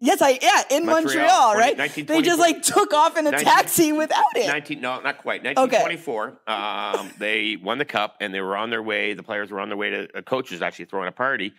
Yes, 0.00 0.20
I 0.20 0.38
yeah 0.42 0.76
in 0.76 0.84
Montreal, 0.84 1.54
Montreal, 1.54 1.54
20 1.54 1.78
right? 1.78 2.06
They 2.06 2.22
just 2.22 2.38
like 2.38 2.62
took 2.62 2.92
off 2.92 3.16
in 3.16 3.26
a 3.26 3.30
19 3.30 3.46
taxi 3.46 3.92
without 3.92 4.24
it. 4.34 4.46
19, 4.46 4.80
no, 4.80 5.00
not 5.00 5.18
quite. 5.18 5.42
1924. 5.44 6.40
Um, 6.46 7.10
they 7.18 7.56
won 7.56 7.78
the 7.78 7.84
cup 7.84 8.16
and 8.20 8.34
they 8.34 8.40
were 8.40 8.56
on 8.56 8.68
their 8.68 8.82
way. 8.82 9.14
The 9.14 9.22
players 9.22 9.50
were 9.50 9.60
on 9.60 9.68
their 9.68 9.78
way 9.78 9.90
to 9.90 10.08
a 10.14 10.22
coach 10.22 10.50
was 10.50 10.60
actually 10.60 10.86
throwing 10.86 11.08
a 11.08 11.12
party, 11.12 11.54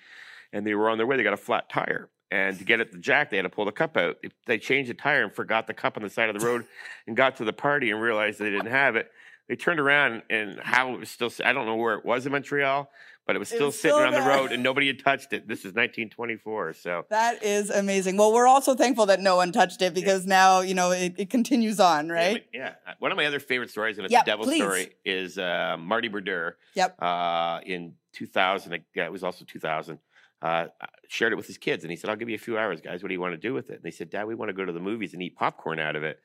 and 0.52 0.68
they 0.68 0.76
were 0.76 0.90
on 0.90 0.98
their 0.98 1.08
way. 1.08 1.18
They 1.18 1.24
got 1.24 1.34
a 1.34 1.38
flat 1.38 1.70
tire, 1.70 2.10
and 2.34 2.58
to 2.58 2.66
get 2.66 2.80
at 2.80 2.92
the 2.92 2.98
jack, 2.98 3.30
they 3.30 3.38
had 3.38 3.44
to 3.44 3.50
pull 3.50 3.66
the 3.66 3.72
cup 3.72 3.96
out. 3.96 4.18
If 4.24 4.32
They 4.48 4.58
changed 4.58 4.90
the 4.90 4.96
tire 4.96 5.24
and 5.24 5.32
forgot 5.32 5.68
the 5.68 5.74
cup 5.76 5.98
on 5.98 6.04
the 6.04 6.10
side 6.10 6.30
of 6.30 6.40
the 6.40 6.46
road, 6.46 6.66
and 7.08 7.16
got 7.16 7.38
to 7.38 7.46
the 7.46 7.54
party 7.54 7.92
and 7.92 8.02
realized 8.02 8.40
they 8.40 8.50
didn't 8.50 8.72
have 8.72 8.96
it. 8.96 9.12
They 9.48 9.56
turned 9.56 9.80
around 9.80 10.24
and 10.32 10.60
how 10.60 10.94
it 10.96 11.00
was 11.00 11.10
still. 11.10 11.32
I 11.46 11.54
don't 11.54 11.66
know 11.68 11.76
where 11.76 11.94
it 11.96 12.04
was 12.06 12.26
in 12.26 12.32
Montreal, 12.32 12.90
but 13.28 13.36
it 13.36 13.40
was 13.40 13.52
It 13.52 13.56
still 13.56 13.68
was 13.68 13.80
sitting 13.80 13.98
still 13.98 14.08
on 14.08 14.14
the 14.14 14.22
road, 14.22 14.52
and 14.52 14.64
nobody 14.64 14.88
had 14.88 14.98
touched 15.04 15.32
it. 15.34 15.48
This 15.48 15.60
is 15.60 15.74
1924, 15.76 16.74
so. 16.74 17.06
That 17.10 17.44
is 17.44 17.70
amazing. 17.70 18.18
Well, 18.18 18.34
we're 18.34 18.48
also 18.48 18.74
thankful 18.74 19.06
that 19.08 19.20
no 19.20 19.36
one 19.36 19.52
touched 19.52 19.82
it 19.84 19.94
because 19.94 20.26
now, 20.26 20.62
you 20.62 20.74
know, 20.74 20.92
it, 20.92 21.14
it 21.18 21.30
continues 21.30 21.80
on, 21.80 22.08
Yeah, 22.08 22.14
right? 22.14 22.46
Yeah. 22.54 22.74
Uh, 22.88 22.94
One 23.00 23.12
of 23.12 23.18
my 23.18 23.26
other 23.26 23.40
favorite 23.40 23.70
stories, 23.70 23.98
and 23.98 24.06
it's 24.06 24.12
Yeah, 24.14 24.22
a 24.22 24.26
devil 24.26 24.46
please. 24.46 24.62
story, 24.62 24.94
is 25.06 25.38
uh, 25.38 25.76
Marty 25.78 26.08
Brodeur. 26.08 26.58
Yep. 26.76 26.96
Uh, 27.02 27.60
in 27.66 27.94
2000, 28.14 28.82
yeah, 28.96 29.06
it 29.06 29.12
was 29.12 29.24
also 29.24 29.46
2000. 29.46 30.00
Uh, 30.44 30.68
shared 31.08 31.32
it 31.32 31.38
with 31.38 31.48
his 31.48 31.58
kids, 31.58 31.86
and 31.86 31.92
he 31.92 31.96
said, 31.96 32.10
"I'll 32.10 32.18
give 32.18 32.28
you 32.28 32.36
a 32.36 32.40
few 32.40 32.58
hours, 32.58 32.82
guys. 32.82 33.02
What 33.02 33.08
do 33.08 33.14
you 33.14 33.22
want 33.22 33.32
to 33.34 33.38
do 33.38 33.54
with 33.54 33.70
it?" 33.70 33.76
And 33.76 33.84
they 33.84 33.92
said, 33.92 34.10
"Dad, 34.10 34.26
we 34.28 34.36
want 34.36 34.50
to 34.50 34.54
go 34.54 34.66
to 34.66 34.74
the 34.74 34.80
movies 34.82 35.14
and 35.14 35.24
eat 35.24 35.38
popcorn 35.38 35.80
out 35.80 35.96
of 35.96 36.04
it." 36.04 36.20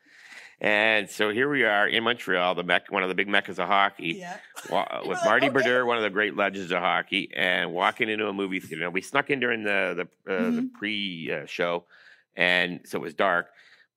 And 0.60 1.08
so 1.08 1.30
here 1.30 1.48
we 1.48 1.62
are 1.62 1.86
in 1.86 2.02
Montreal, 2.02 2.56
the 2.56 2.64
mecca, 2.64 2.92
one 2.92 3.04
of 3.04 3.08
the 3.08 3.14
big 3.14 3.28
meccas 3.28 3.60
of 3.60 3.68
hockey, 3.68 4.16
Yeah. 4.18 4.36
wa- 4.70 4.88
uh, 4.90 5.02
with 5.06 5.20
Marty 5.24 5.46
"Okay." 5.46 5.52
Brodeur, 5.52 5.86
one 5.86 5.98
of 5.98 6.02
the 6.02 6.10
great 6.10 6.36
legends 6.36 6.72
of 6.72 6.80
hockey, 6.80 7.30
and 7.36 7.72
walking 7.72 8.08
into 8.08 8.26
a 8.26 8.32
movie 8.32 8.58
theater. 8.58 8.82
Now, 8.82 8.90
we 8.90 9.02
snuck 9.02 9.30
in 9.30 9.38
during 9.38 9.62
the 9.62 10.08
the, 10.26 10.32
uh, 10.34 10.50
the 10.50 10.68
pre 10.76 11.30
uh, 11.30 11.46
show, 11.46 11.84
and 12.36 12.80
so 12.84 12.98
it 12.98 13.02
was 13.02 13.14
dark. 13.14 13.50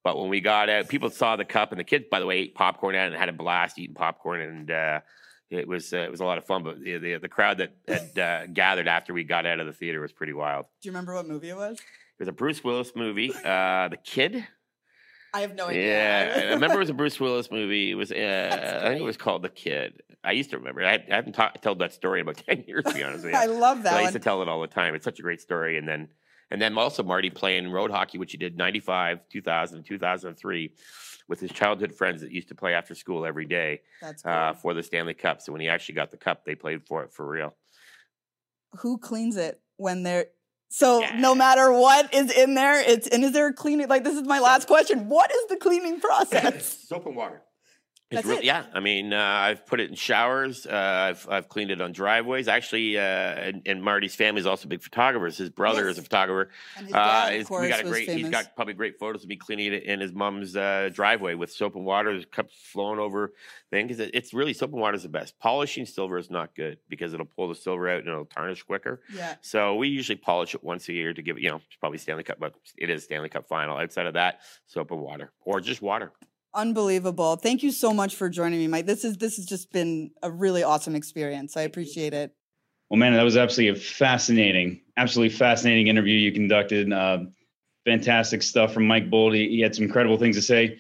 But 0.03 0.19
when 0.19 0.29
we 0.29 0.39
got 0.39 0.69
out, 0.69 0.87
people 0.87 1.09
saw 1.09 1.35
the 1.35 1.45
cup, 1.45 1.71
and 1.71 1.79
the 1.79 1.83
kids, 1.83 2.05
by 2.11 2.19
the 2.19 2.25
way, 2.27 2.37
ate 2.37 2.53
popcorn 2.53 2.93
out 2.95 3.07
and 3.07 3.15
had 3.15 3.29
a 3.29 3.33
blast 3.33 3.79
eating 3.79 3.95
popcorn, 3.95 4.41
and 4.41 4.69
uh, 4.71 4.99
it 5.51 5.67
was 5.67 5.93
uh, 5.93 5.97
it 5.97 6.11
was 6.11 6.21
a 6.21 6.25
lot 6.25 6.37
of 6.37 6.45
fun. 6.45 6.63
But 6.63 6.81
the 6.81 6.97
the, 6.97 7.17
the 7.17 7.29
crowd 7.29 7.57
that 7.59 7.75
had 7.87 8.17
uh, 8.17 8.47
gathered 8.47 8.87
after 8.87 9.13
we 9.13 9.23
got 9.23 9.45
out 9.45 9.59
of 9.59 9.67
the 9.67 9.73
theater 9.73 10.01
was 10.01 10.11
pretty 10.11 10.33
wild. 10.33 10.65
Do 10.81 10.87
you 10.87 10.91
remember 10.91 11.13
what 11.13 11.27
movie 11.27 11.49
it 11.49 11.57
was? 11.57 11.77
It 11.79 12.19
was 12.19 12.27
a 12.27 12.33
Bruce 12.33 12.63
Willis 12.63 12.93
movie, 12.95 13.33
uh, 13.33 13.87
The 13.89 13.97
Kid. 14.03 14.45
I 15.33 15.41
have 15.41 15.55
no 15.55 15.67
idea. 15.67 15.87
Yeah, 15.87 16.49
I 16.49 16.53
remember 16.53 16.75
it 16.75 16.79
was 16.79 16.89
a 16.89 16.93
Bruce 16.93 17.19
Willis 17.19 17.49
movie. 17.49 17.91
It 17.91 17.95
was, 17.95 18.11
uh, 18.11 18.79
I 18.83 18.89
think 18.89 19.01
it 19.01 19.05
was 19.05 19.17
called 19.17 19.43
The 19.43 19.49
Kid. 19.49 20.01
I 20.23 20.33
used 20.33 20.49
to 20.51 20.57
remember. 20.57 20.83
I, 20.83 20.95
I 20.95 21.15
haven't 21.15 21.33
ta- 21.33 21.53
told 21.61 21.79
that 21.79 21.93
story 21.93 22.19
in 22.19 22.27
about 22.27 22.43
ten 22.47 22.63
years, 22.67 22.83
to 22.85 22.93
be 22.93 23.03
honest 23.03 23.23
with 23.25 23.33
you. 23.33 23.39
I 23.39 23.45
love 23.45 23.83
that 23.83 23.93
But 23.93 23.99
I 23.99 24.01
used 24.01 24.13
to 24.13 24.19
tell 24.19 24.41
it 24.41 24.47
all 24.47 24.61
the 24.61 24.67
time. 24.67 24.93
It's 24.93 25.05
such 25.05 25.19
a 25.19 25.21
great 25.21 25.41
story. 25.41 25.77
And 25.77 25.87
then, 25.87 26.09
and 26.51 26.61
then 26.61 26.77
also 26.77 27.01
Marty 27.01 27.29
playing 27.29 27.71
road 27.71 27.91
hockey, 27.91 28.17
which 28.17 28.33
he 28.33 28.37
did 28.37 28.57
95, 28.57 29.21
2000, 29.29 29.83
2003 29.83 30.71
with 31.31 31.39
his 31.39 31.49
childhood 31.53 31.95
friends 31.95 32.19
that 32.21 32.29
used 32.29 32.49
to 32.49 32.55
play 32.55 32.73
after 32.73 32.93
school 32.93 33.25
every 33.25 33.45
day 33.45 33.79
cool. 34.01 34.13
uh, 34.25 34.51
for 34.51 34.73
the 34.73 34.83
Stanley 34.83 35.13
Cup. 35.13 35.41
So 35.41 35.53
when 35.53 35.61
he 35.61 35.69
actually 35.69 35.95
got 35.95 36.11
the 36.11 36.17
cup, 36.17 36.43
they 36.43 36.55
played 36.55 36.85
for 36.85 37.03
it 37.03 37.13
for 37.13 37.25
real. 37.25 37.55
Who 38.79 38.97
cleans 38.97 39.37
it 39.37 39.61
when 39.77 40.03
they're 40.03 40.25
so 40.69 40.99
Yeah. 40.99 41.17
no 41.19 41.33
matter 41.33 41.71
what 41.71 42.13
is 42.13 42.31
in 42.31 42.53
there, 42.53 42.81
it's 42.81 43.07
and 43.07 43.23
is 43.23 43.31
there 43.31 43.47
a 43.47 43.53
cleaning 43.53 43.87
like 43.87 44.03
this 44.03 44.15
is 44.15 44.23
my 44.23 44.39
last 44.39 44.67
question. 44.67 45.07
What 45.07 45.31
is 45.31 45.45
the 45.47 45.55
cleaning 45.55 45.99
process? 46.07 46.85
Soap 46.89 47.05
and 47.05 47.15
water. 47.15 47.41
That's 48.11 48.27
real- 48.27 48.37
it? 48.39 48.43
Yeah, 48.43 48.65
I 48.73 48.79
mean, 48.79 49.13
uh, 49.13 49.17
I've 49.19 49.65
put 49.65 49.79
it 49.79 49.89
in 49.89 49.95
showers. 49.95 50.65
Uh, 50.65 50.71
I've 51.09 51.27
I've 51.29 51.47
cleaned 51.49 51.71
it 51.71 51.81
on 51.81 51.91
driveways. 51.93 52.47
Actually, 52.47 52.97
uh, 52.97 53.01
and, 53.01 53.61
and 53.65 53.81
Marty's 53.83 54.15
family 54.15 54.39
is 54.41 54.45
also 54.45 54.67
big 54.67 54.81
photographers. 54.81 55.37
His 55.37 55.49
brother 55.49 55.83
Yes. 55.85 55.93
is 55.93 55.97
a 55.99 56.01
photographer. 56.03 56.49
And 56.77 56.85
his 56.87 56.93
Uh, 56.93 56.97
dad, 56.97 57.33
of 57.35 57.41
is- 57.41 57.47
course, 57.47 57.61
we 57.61 57.69
got 57.69 57.79
a 57.79 57.83
great. 57.83 58.07
He's 58.09 58.15
famous. 58.17 58.31
got 58.31 58.55
probably 58.55 58.73
great 58.73 58.99
photos 58.99 59.23
of 59.23 59.29
me 59.29 59.35
cleaning 59.37 59.73
it 59.73 59.83
in 59.83 59.99
his 59.99 60.11
mom's 60.13 60.55
uh, 60.55 60.89
driveway 60.93 61.35
with 61.35 61.51
soap 61.51 61.75
and 61.75 61.85
water. 61.85 62.11
There's 62.11 62.25
cups 62.25 62.53
flowing 62.55 62.99
over 62.99 63.33
thing 63.69 63.87
because 63.87 63.99
it, 63.99 64.11
it's 64.13 64.33
really 64.33 64.53
soap 64.53 64.71
and 64.73 64.81
water 64.81 64.95
is 64.95 65.03
the 65.03 65.09
best. 65.09 65.39
Polishing 65.39 65.85
silver 65.85 66.17
is 66.17 66.29
not 66.29 66.53
good 66.55 66.77
because 66.89 67.13
it'll 67.13 67.25
pull 67.25 67.47
the 67.47 67.55
silver 67.55 67.87
out 67.89 67.99
and 67.99 68.07
it'll 68.09 68.25
tarnish 68.25 68.63
quicker. 68.63 69.01
yeah. 69.15 69.35
So 69.41 69.75
we 69.75 69.87
usually 69.87 70.17
polish 70.17 70.53
it 70.53 70.63
once 70.63 70.89
a 70.89 70.93
year 70.93 71.13
to 71.13 71.21
give 71.21 71.37
it. 71.37 71.43
You 71.43 71.51
know, 71.51 71.55
it's 71.67 71.77
probably 71.79 71.97
Stanley 71.97 72.23
Cup, 72.23 72.39
but 72.39 72.55
it 72.77 72.89
is 72.89 73.03
Stanley 73.05 73.29
Cup 73.29 73.47
final. 73.47 73.77
Outside 73.77 74.05
of 74.07 74.13
that, 74.15 74.41
soap 74.65 74.91
and 74.91 74.99
water 74.99 75.31
or 75.45 75.61
just 75.61 75.81
water. 75.81 76.11
Unbelievable. 76.53 77.37
Thank 77.37 77.63
you 77.63 77.71
so 77.71 77.93
much 77.93 78.15
for 78.15 78.29
joining 78.29 78.59
me, 78.59 78.67
Mike. 78.67 78.85
This 78.85 79.05
is 79.05 79.17
this 79.17 79.37
has 79.37 79.45
just 79.45 79.71
been 79.71 80.11
a 80.21 80.29
really 80.29 80.63
awesome 80.63 80.95
experience. 80.95 81.55
I 81.55 81.61
appreciate 81.61 82.13
it. 82.13 82.35
Well, 82.89 82.97
man, 82.97 83.13
that 83.13 83.23
was 83.23 83.37
absolutely 83.37 83.79
a 83.79 83.81
fascinating, 83.81 84.81
absolutely 84.97 85.35
fascinating 85.35 85.87
interview 85.87 86.15
you 86.15 86.33
conducted. 86.33 86.91
Uh, 86.91 87.19
fantastic 87.85 88.43
stuff 88.43 88.73
from 88.73 88.85
Mike 88.85 89.09
Bolt. 89.09 89.33
He, 89.33 89.47
he 89.47 89.61
had 89.61 89.73
some 89.73 89.85
incredible 89.85 90.17
things 90.17 90.35
to 90.35 90.41
say. 90.41 90.77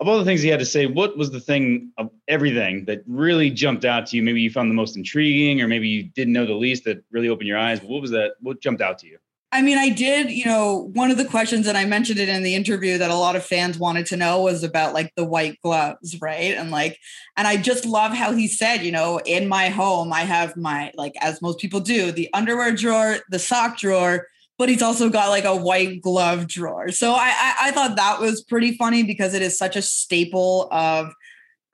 Of 0.00 0.08
all 0.08 0.18
the 0.18 0.24
things 0.24 0.42
he 0.42 0.48
had 0.48 0.58
to 0.58 0.66
say, 0.66 0.86
what 0.86 1.16
was 1.16 1.30
the 1.30 1.38
thing 1.38 1.92
of 1.96 2.10
everything 2.26 2.84
that 2.86 3.04
really 3.06 3.50
jumped 3.50 3.84
out 3.84 4.06
to 4.06 4.16
you? 4.16 4.24
Maybe 4.24 4.40
you 4.40 4.50
found 4.50 4.68
the 4.68 4.74
most 4.74 4.96
intriguing, 4.96 5.60
or 5.60 5.68
maybe 5.68 5.86
you 5.86 6.02
didn't 6.02 6.32
know 6.32 6.44
the 6.44 6.54
least 6.54 6.82
that 6.84 7.04
really 7.12 7.28
opened 7.28 7.46
your 7.46 7.58
eyes. 7.58 7.80
What 7.80 8.02
was 8.02 8.10
that? 8.10 8.32
What 8.40 8.60
jumped 8.60 8.82
out 8.82 8.98
to 8.98 9.06
you? 9.06 9.18
I 9.54 9.60
mean, 9.60 9.76
I 9.76 9.90
did, 9.90 10.30
you 10.30 10.46
know, 10.46 10.90
one 10.94 11.10
of 11.10 11.18
the 11.18 11.26
questions 11.26 11.66
that 11.66 11.76
I 11.76 11.84
mentioned 11.84 12.18
it 12.18 12.30
in 12.30 12.42
the 12.42 12.54
interview 12.54 12.96
that 12.96 13.10
a 13.10 13.14
lot 13.14 13.36
of 13.36 13.44
fans 13.44 13.78
wanted 13.78 14.06
to 14.06 14.16
know 14.16 14.40
was 14.40 14.64
about 14.64 14.94
like 14.94 15.12
the 15.14 15.26
white 15.26 15.60
gloves, 15.62 16.18
right? 16.22 16.56
And 16.56 16.70
like, 16.70 16.98
and 17.36 17.46
I 17.46 17.58
just 17.58 17.84
love 17.84 18.12
how 18.12 18.32
he 18.32 18.48
said, 18.48 18.78
you 18.78 18.90
know, 18.90 19.20
in 19.26 19.48
my 19.48 19.68
home, 19.68 20.10
I 20.10 20.22
have 20.22 20.56
my, 20.56 20.90
like, 20.94 21.12
as 21.20 21.42
most 21.42 21.58
people 21.58 21.80
do, 21.80 22.10
the 22.12 22.30
underwear 22.32 22.74
drawer, 22.74 23.18
the 23.28 23.38
sock 23.38 23.76
drawer, 23.76 24.26
but 24.56 24.70
he's 24.70 24.80
also 24.80 25.10
got 25.10 25.28
like 25.28 25.44
a 25.44 25.54
white 25.54 26.00
glove 26.00 26.48
drawer. 26.48 26.90
So 26.90 27.12
I, 27.12 27.28
I, 27.36 27.54
I 27.64 27.70
thought 27.72 27.96
that 27.96 28.20
was 28.20 28.42
pretty 28.42 28.76
funny 28.78 29.02
because 29.02 29.34
it 29.34 29.42
is 29.42 29.58
such 29.58 29.76
a 29.76 29.82
staple 29.82 30.66
of 30.72 31.12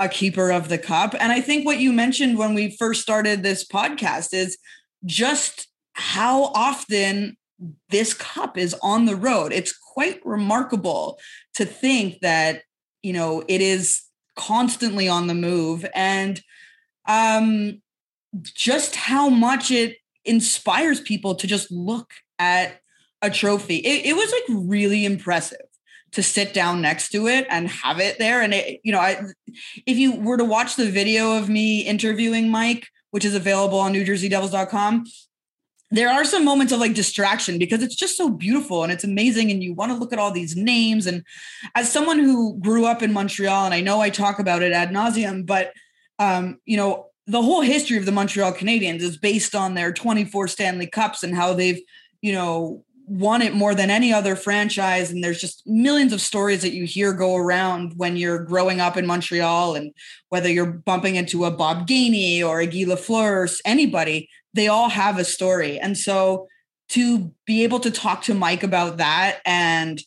a 0.01 0.09
keeper 0.09 0.51
of 0.51 0.69
the 0.69 0.79
cup. 0.79 1.15
And 1.21 1.31
I 1.31 1.41
think 1.41 1.65
what 1.65 1.79
you 1.79 1.93
mentioned 1.93 2.39
when 2.39 2.55
we 2.55 2.77
first 2.77 3.03
started 3.03 3.45
this 3.45 3.65
podcast 3.65 4.35
is 4.35 4.59
just 5.05 5.69
how 5.93 6.45
often 6.55 7.37
this 7.89 8.15
cup 8.15 8.57
is 8.57 8.75
on 8.83 9.07
the 9.07 9.17
road. 9.17 9.53
It's 9.53 9.77
quite 9.77 10.21
remarkable 10.25 11.19
to 11.55 11.65
think 11.65 12.21
that, 12.21 12.63
you 13.03 13.13
know, 13.13 13.43
it 13.49 13.61
is 13.61 14.03
constantly 14.37 15.09
on 15.09 15.27
the 15.27 15.35
move 15.35 15.85
and 15.95 16.41
um 17.09 17.83
just 18.43 18.95
how 18.95 19.29
much 19.29 19.71
it 19.71 19.97
inspires 20.25 21.01
people 21.01 21.35
to 21.35 21.47
just 21.47 21.71
look 21.71 22.13
at 22.39 22.81
a 23.23 23.31
trophy. 23.31 23.77
It, 23.77 24.07
it 24.07 24.17
was 24.17 24.31
like 24.31 24.61
really 24.67 25.05
impressive 25.05 25.59
to 26.13 26.23
sit 26.23 26.55
down 26.55 26.81
next 26.81 27.11
to 27.11 27.27
it 27.27 27.47
and 27.51 27.69
have 27.69 28.01
it 28.01 28.19
there. 28.19 28.43
And 28.43 28.55
it, 28.55 28.81
you 28.83 28.93
know, 28.93 29.01
I, 29.01 29.21
if 29.87 29.99
you 29.99 30.15
were 30.15 30.37
to 30.37 30.45
watch 30.45 30.77
the 30.77 30.91
video 30.91 31.37
of 31.37 31.49
me 31.49 31.81
interviewing 31.81 32.49
Mike, 32.49 32.87
which 33.11 33.25
is 33.25 33.35
available 33.35 33.79
on 33.79 33.93
NewJerseyDevils.com, 33.93 35.05
there 35.91 36.11
are 36.11 36.25
some 36.25 36.45
moments 36.45 36.73
of 36.73 36.81
like 36.81 36.95
distraction 36.95 37.59
because 37.59 37.83
it's 37.83 37.95
just 37.95 38.17
so 38.17 38.29
beautiful 38.29 38.83
and 38.83 38.93
it's 38.93 39.05
amazing 39.05 39.51
and 39.51 39.63
you 39.63 39.73
want 39.73 39.91
to 39.91 39.97
look 39.97 40.13
at 40.13 40.19
all 40.19 40.31
these 40.31 40.55
names. 40.57 41.07
And 41.07 41.25
as 41.75 41.91
someone 41.91 42.19
who 42.19 42.59
grew 42.59 42.85
up 42.85 43.03
in 43.03 43.13
montreal 43.13 43.65
and 43.65 43.75
i 43.75 43.81
know 43.81 44.01
i 44.01 44.11
talk 44.11 44.39
about 44.39 44.63
it 44.63 44.73
ad 44.73 44.91
nauseum 44.91 45.47
but 45.47 45.73
um, 46.19 46.59
you 46.65 46.77
know 46.77 47.07
the 47.27 47.43
whole 47.43 47.61
history 47.61 47.97
of 47.97 48.07
the 48.07 48.13
montreal 48.13 48.53
canadiens 48.53 49.01
is 49.01 49.17
based 49.17 49.55
on 49.55 49.75
their 49.75 49.93
24 49.93 50.49
stanley 50.49 50.87
cups 50.87 51.23
and 51.23 51.35
how 51.35 51.53
they've 51.53 51.81
you 52.23 52.33
know 52.33 52.85
won 53.09 53.41
it 53.41 53.55
more 53.55 53.75
than 53.75 53.91
any 53.91 54.13
other 54.13 54.37
franchise. 54.37 55.11
And 55.11 55.25
there's 55.25 55.41
just 55.41 55.67
millions 55.67 56.13
of 56.13 56.21
stories 56.21 56.63
that 56.63 56.75
you 56.75 56.85
hear 56.85 57.13
go 57.13 57.37
around 57.37 57.95
when 57.97 58.17
you're 58.17 58.45
growing 58.45 58.81
up 58.81 58.97
in 58.97 59.07
montreal 59.07 59.75
and 59.75 59.93
whether 60.29 60.51
you're 60.51 60.73
bumping 60.73 61.17
into 61.17 61.45
a 61.45 61.51
bob 61.51 61.89
gainey 61.89 62.45
or 62.45 62.61
a 62.61 62.67
guy 62.67 62.85
lafleur 62.85 63.31
or 63.31 63.49
anybody 63.65 64.29
they 64.55 64.69
all 64.69 64.89
have 64.89 65.19
a 65.19 65.25
story. 65.25 65.79
And 65.79 65.97
so 65.97 66.49
to 66.91 67.33
be 67.45 67.65
able 67.65 67.81
to 67.81 67.91
talk 67.91 68.23
to 68.23 68.35
Mike 68.35 68.63
about 68.63 68.97
that 68.97 69.41
and 69.45 70.01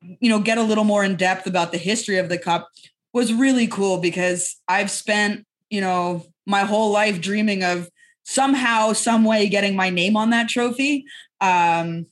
you 0.00 0.30
know 0.30 0.38
get 0.38 0.58
a 0.58 0.62
little 0.62 0.84
more 0.84 1.02
in 1.02 1.16
depth 1.16 1.46
about 1.46 1.72
the 1.72 1.78
history 1.78 2.18
of 2.18 2.28
the 2.28 2.38
cup 2.38 2.68
was 3.12 3.32
really 3.32 3.66
cool 3.66 3.98
because 3.98 4.56
I've 4.68 4.90
spent, 4.90 5.44
you 5.70 5.80
know, 5.80 6.26
my 6.46 6.60
whole 6.60 6.92
life 6.92 7.20
dreaming 7.20 7.64
of 7.64 7.88
somehow 8.22 8.92
some 8.92 9.24
way 9.24 9.48
getting 9.48 9.74
my 9.74 9.90
name 9.90 10.16
on 10.16 10.30
that 10.30 10.48
trophy. 10.48 11.04
Um 11.40 12.06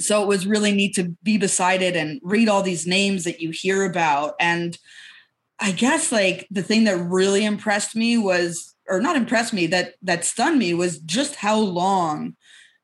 so 0.00 0.22
it 0.22 0.26
was 0.26 0.46
really 0.46 0.72
neat 0.72 0.94
to 0.96 1.14
be 1.22 1.38
beside 1.38 1.80
it 1.80 1.94
and 1.94 2.20
read 2.24 2.48
all 2.48 2.62
these 2.62 2.84
names 2.84 3.22
that 3.24 3.40
you 3.40 3.50
hear 3.50 3.84
about 3.84 4.34
and 4.40 4.78
I 5.60 5.70
guess 5.70 6.10
like 6.10 6.48
the 6.50 6.62
thing 6.62 6.84
that 6.84 6.96
really 6.96 7.44
impressed 7.44 7.94
me 7.94 8.18
was 8.18 8.73
or 8.88 9.00
not 9.00 9.16
impressed 9.16 9.52
me 9.52 9.66
that 9.66 9.94
that 10.02 10.24
stunned 10.24 10.58
me 10.58 10.74
was 10.74 10.98
just 10.98 11.36
how 11.36 11.58
long 11.58 12.36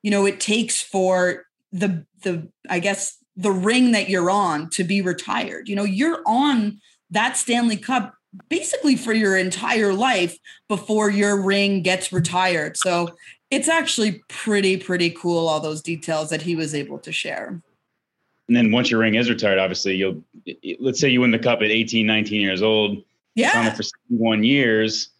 you 0.03 0.11
know 0.11 0.27
it 0.27 0.41
takes 0.41 0.81
for 0.81 1.45
the 1.73 2.05
the 2.23 2.49
i 2.69 2.79
guess 2.79 3.21
the 3.41 3.51
ring 3.51 3.93
that 3.93 4.09
you're 4.09 4.31
on 4.31 4.69
to 4.71 4.85
be 4.85 5.01
retired. 5.01 5.69
You 5.69 5.77
know 5.77 5.85
you're 5.85 6.23
on 6.27 6.81
that 7.11 7.37
stanley 7.37 7.77
cup 7.77 8.15
basically 8.49 8.95
for 8.95 9.13
your 9.13 9.37
entire 9.37 9.93
life 9.93 10.39
before 10.69 11.11
your 11.11 11.41
ring 11.41 11.83
gets 11.83 12.13
retired. 12.13 12.77
So 12.77 13.09
it's 13.51 13.69
actually 13.69 14.23
pretty 14.29 14.77
pretty 14.77 15.11
cool 15.11 15.49
all 15.49 15.61
those 15.61 15.83
details 15.83 16.31
that 16.31 16.43
he 16.43 16.55
was 16.55 16.75
able 16.75 16.99
to 17.01 17.13
share. 17.13 17.61
And 18.47 18.57
then 18.57 18.73
once 18.73 18.91
your 18.91 19.01
ring 19.01 19.15
is 19.15 19.31
retired 19.31 19.59
obviously 19.59 19.97
you'll 19.97 20.23
let's 20.79 21.01
say 21.01 21.09
you 21.09 21.21
win 21.21 21.31
the 21.31 21.39
cup 21.39 21.61
at 21.63 21.71
18 21.71 22.07
19 22.07 22.41
years 22.41 22.63
old 22.63 23.03
yeah. 23.37 23.73
for 23.73 23.83
one 24.09 24.45
years 24.45 25.11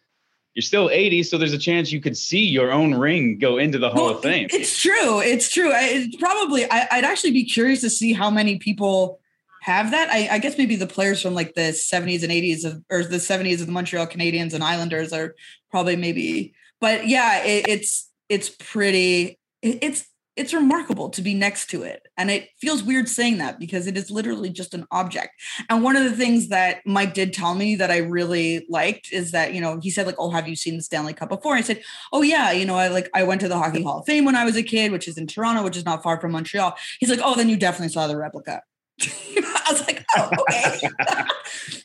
you're 0.53 0.61
still 0.61 0.89
80, 0.89 1.23
so 1.23 1.37
there's 1.37 1.53
a 1.53 1.57
chance 1.57 1.91
you 1.91 2.01
could 2.01 2.17
see 2.17 2.45
your 2.45 2.71
own 2.71 2.93
ring 2.93 3.37
go 3.37 3.57
into 3.57 3.77
the 3.77 3.89
Hall 3.89 4.07
well, 4.07 4.15
of 4.17 4.21
Fame. 4.21 4.47
It's 4.51 4.81
true. 4.81 5.21
It's 5.21 5.49
true. 5.49 5.71
It's 5.73 6.15
probably, 6.17 6.69
I, 6.69 6.87
would 6.95 7.05
actually 7.05 7.31
be 7.31 7.45
curious 7.45 7.81
to 7.81 7.89
see 7.89 8.11
how 8.11 8.29
many 8.29 8.57
people 8.57 9.19
have 9.61 9.91
that. 9.91 10.09
I, 10.09 10.27
I, 10.29 10.39
guess 10.39 10.57
maybe 10.57 10.75
the 10.75 10.87
players 10.87 11.21
from 11.21 11.35
like 11.35 11.53
the 11.53 11.71
70s 11.71 12.23
and 12.23 12.31
80s 12.31 12.65
of, 12.65 12.83
or 12.89 13.03
the 13.03 13.17
70s 13.17 13.61
of 13.61 13.67
the 13.67 13.71
Montreal 13.71 14.07
Canadiens 14.07 14.53
and 14.53 14.63
Islanders 14.63 15.13
are 15.13 15.35
probably 15.69 15.95
maybe, 15.95 16.53
but 16.81 17.07
yeah, 17.07 17.43
it, 17.43 17.69
it's, 17.69 18.09
it's 18.27 18.49
pretty, 18.49 19.39
it's, 19.61 20.05
it's 20.41 20.55
remarkable 20.55 21.07
to 21.11 21.21
be 21.21 21.35
next 21.35 21.69
to 21.69 21.83
it. 21.83 22.07
And 22.17 22.31
it 22.31 22.49
feels 22.59 22.81
weird 22.81 23.07
saying 23.07 23.37
that 23.37 23.59
because 23.59 23.85
it 23.85 23.95
is 23.95 24.09
literally 24.09 24.49
just 24.49 24.73
an 24.73 24.87
object. 24.89 25.39
And 25.69 25.83
one 25.83 25.95
of 25.95 26.03
the 26.03 26.17
things 26.17 26.47
that 26.47 26.81
Mike 26.83 27.13
did 27.13 27.31
tell 27.31 27.53
me 27.53 27.75
that 27.75 27.91
I 27.91 27.97
really 27.97 28.65
liked 28.67 29.13
is 29.13 29.31
that, 29.31 29.53
you 29.53 29.61
know, 29.61 29.79
he 29.79 29.91
said, 29.91 30.07
like, 30.07 30.15
oh, 30.17 30.31
have 30.31 30.47
you 30.47 30.55
seen 30.55 30.77
the 30.77 30.81
Stanley 30.81 31.13
Cup 31.13 31.29
before? 31.29 31.53
I 31.53 31.61
said, 31.61 31.83
oh, 32.11 32.23
yeah, 32.23 32.51
you 32.51 32.65
know, 32.65 32.75
I 32.75 32.87
like, 32.87 33.07
I 33.13 33.21
went 33.21 33.39
to 33.41 33.47
the 33.47 33.57
Hockey 33.57 33.83
Hall 33.83 33.99
of 33.99 34.07
Fame 34.07 34.25
when 34.25 34.35
I 34.35 34.43
was 34.43 34.55
a 34.55 34.63
kid, 34.63 34.91
which 34.91 35.07
is 35.07 35.15
in 35.15 35.27
Toronto, 35.27 35.63
which 35.63 35.77
is 35.77 35.85
not 35.85 36.01
far 36.01 36.19
from 36.19 36.31
Montreal. 36.31 36.75
He's 36.99 37.11
like, 37.11 37.21
oh, 37.23 37.35
then 37.35 37.47
you 37.47 37.55
definitely 37.55 37.93
saw 37.93 38.07
the 38.07 38.17
replica. 38.17 38.63
I 39.01 39.67
was 39.69 39.81
like, 39.85 40.03
oh, 40.17 40.31
okay. 40.39 40.89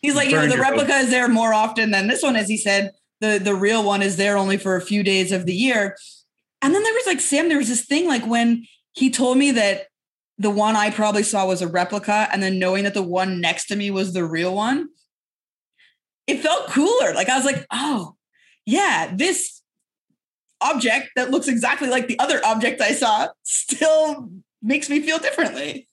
He's 0.01 0.14
like, 0.14 0.31
you 0.31 0.37
know, 0.37 0.49
the 0.49 0.57
replica 0.57 0.95
is 0.95 1.11
there 1.11 1.29
more 1.29 1.53
often 1.53 1.90
than 1.90 2.07
this 2.09 2.23
one, 2.23 2.37
as 2.37 2.49
he 2.49 2.57
said. 2.57 2.92
The 3.21 3.38
the 3.42 3.55
real 3.55 3.83
one 3.83 4.03
is 4.03 4.19
there 4.19 4.37
only 4.37 4.59
for 4.59 4.77
a 4.77 4.81
few 4.83 5.03
days 5.03 5.33
of 5.33 5.47
the 5.47 5.55
year. 5.55 5.97
And 6.62 6.75
then 6.75 6.83
there 6.83 6.95
was 6.95 7.07
like 7.07 7.21
Sam, 7.21 7.49
there 7.49 7.59
was 7.59 7.69
this 7.69 7.85
thing 7.85 8.07
like 8.07 8.27
when 8.27 8.66
he 8.92 9.11
told 9.11 9.38
me 9.38 9.51
that 9.53 9.87
the 10.38 10.51
one 10.51 10.77
I 10.77 10.90
probably 10.90 11.23
saw 11.23 11.47
was 11.47 11.62
a 11.62 11.69
replica, 11.69 12.29
and 12.33 12.42
then 12.42 12.59
knowing 12.59 12.85
that 12.85 12.95
the 12.95 13.03
one 13.03 13.40
next 13.40 13.66
to 13.66 13.77
me 13.77 13.90
was 13.90 14.12
the 14.12 14.25
real 14.25 14.55
one, 14.55 14.88
it 16.27 16.40
felt 16.40 16.69
cooler. 16.69 17.14
Like 17.14 17.29
I 17.29 17.37
was 17.37 17.45
like, 17.45 17.66
oh, 17.71 18.16
yeah, 18.64 19.12
this 19.14 19.62
object 20.61 21.11
that 21.16 21.31
looks 21.31 21.49
exactly 21.49 21.88
like 21.88 22.09
the 22.09 22.19
other 22.19 22.40
object 22.45 22.81
I 22.81 22.92
saw 22.92 23.29
still 23.42 24.31
makes 24.62 24.90
me 24.90 25.01
feel 25.01 25.19
differently. 25.19 25.88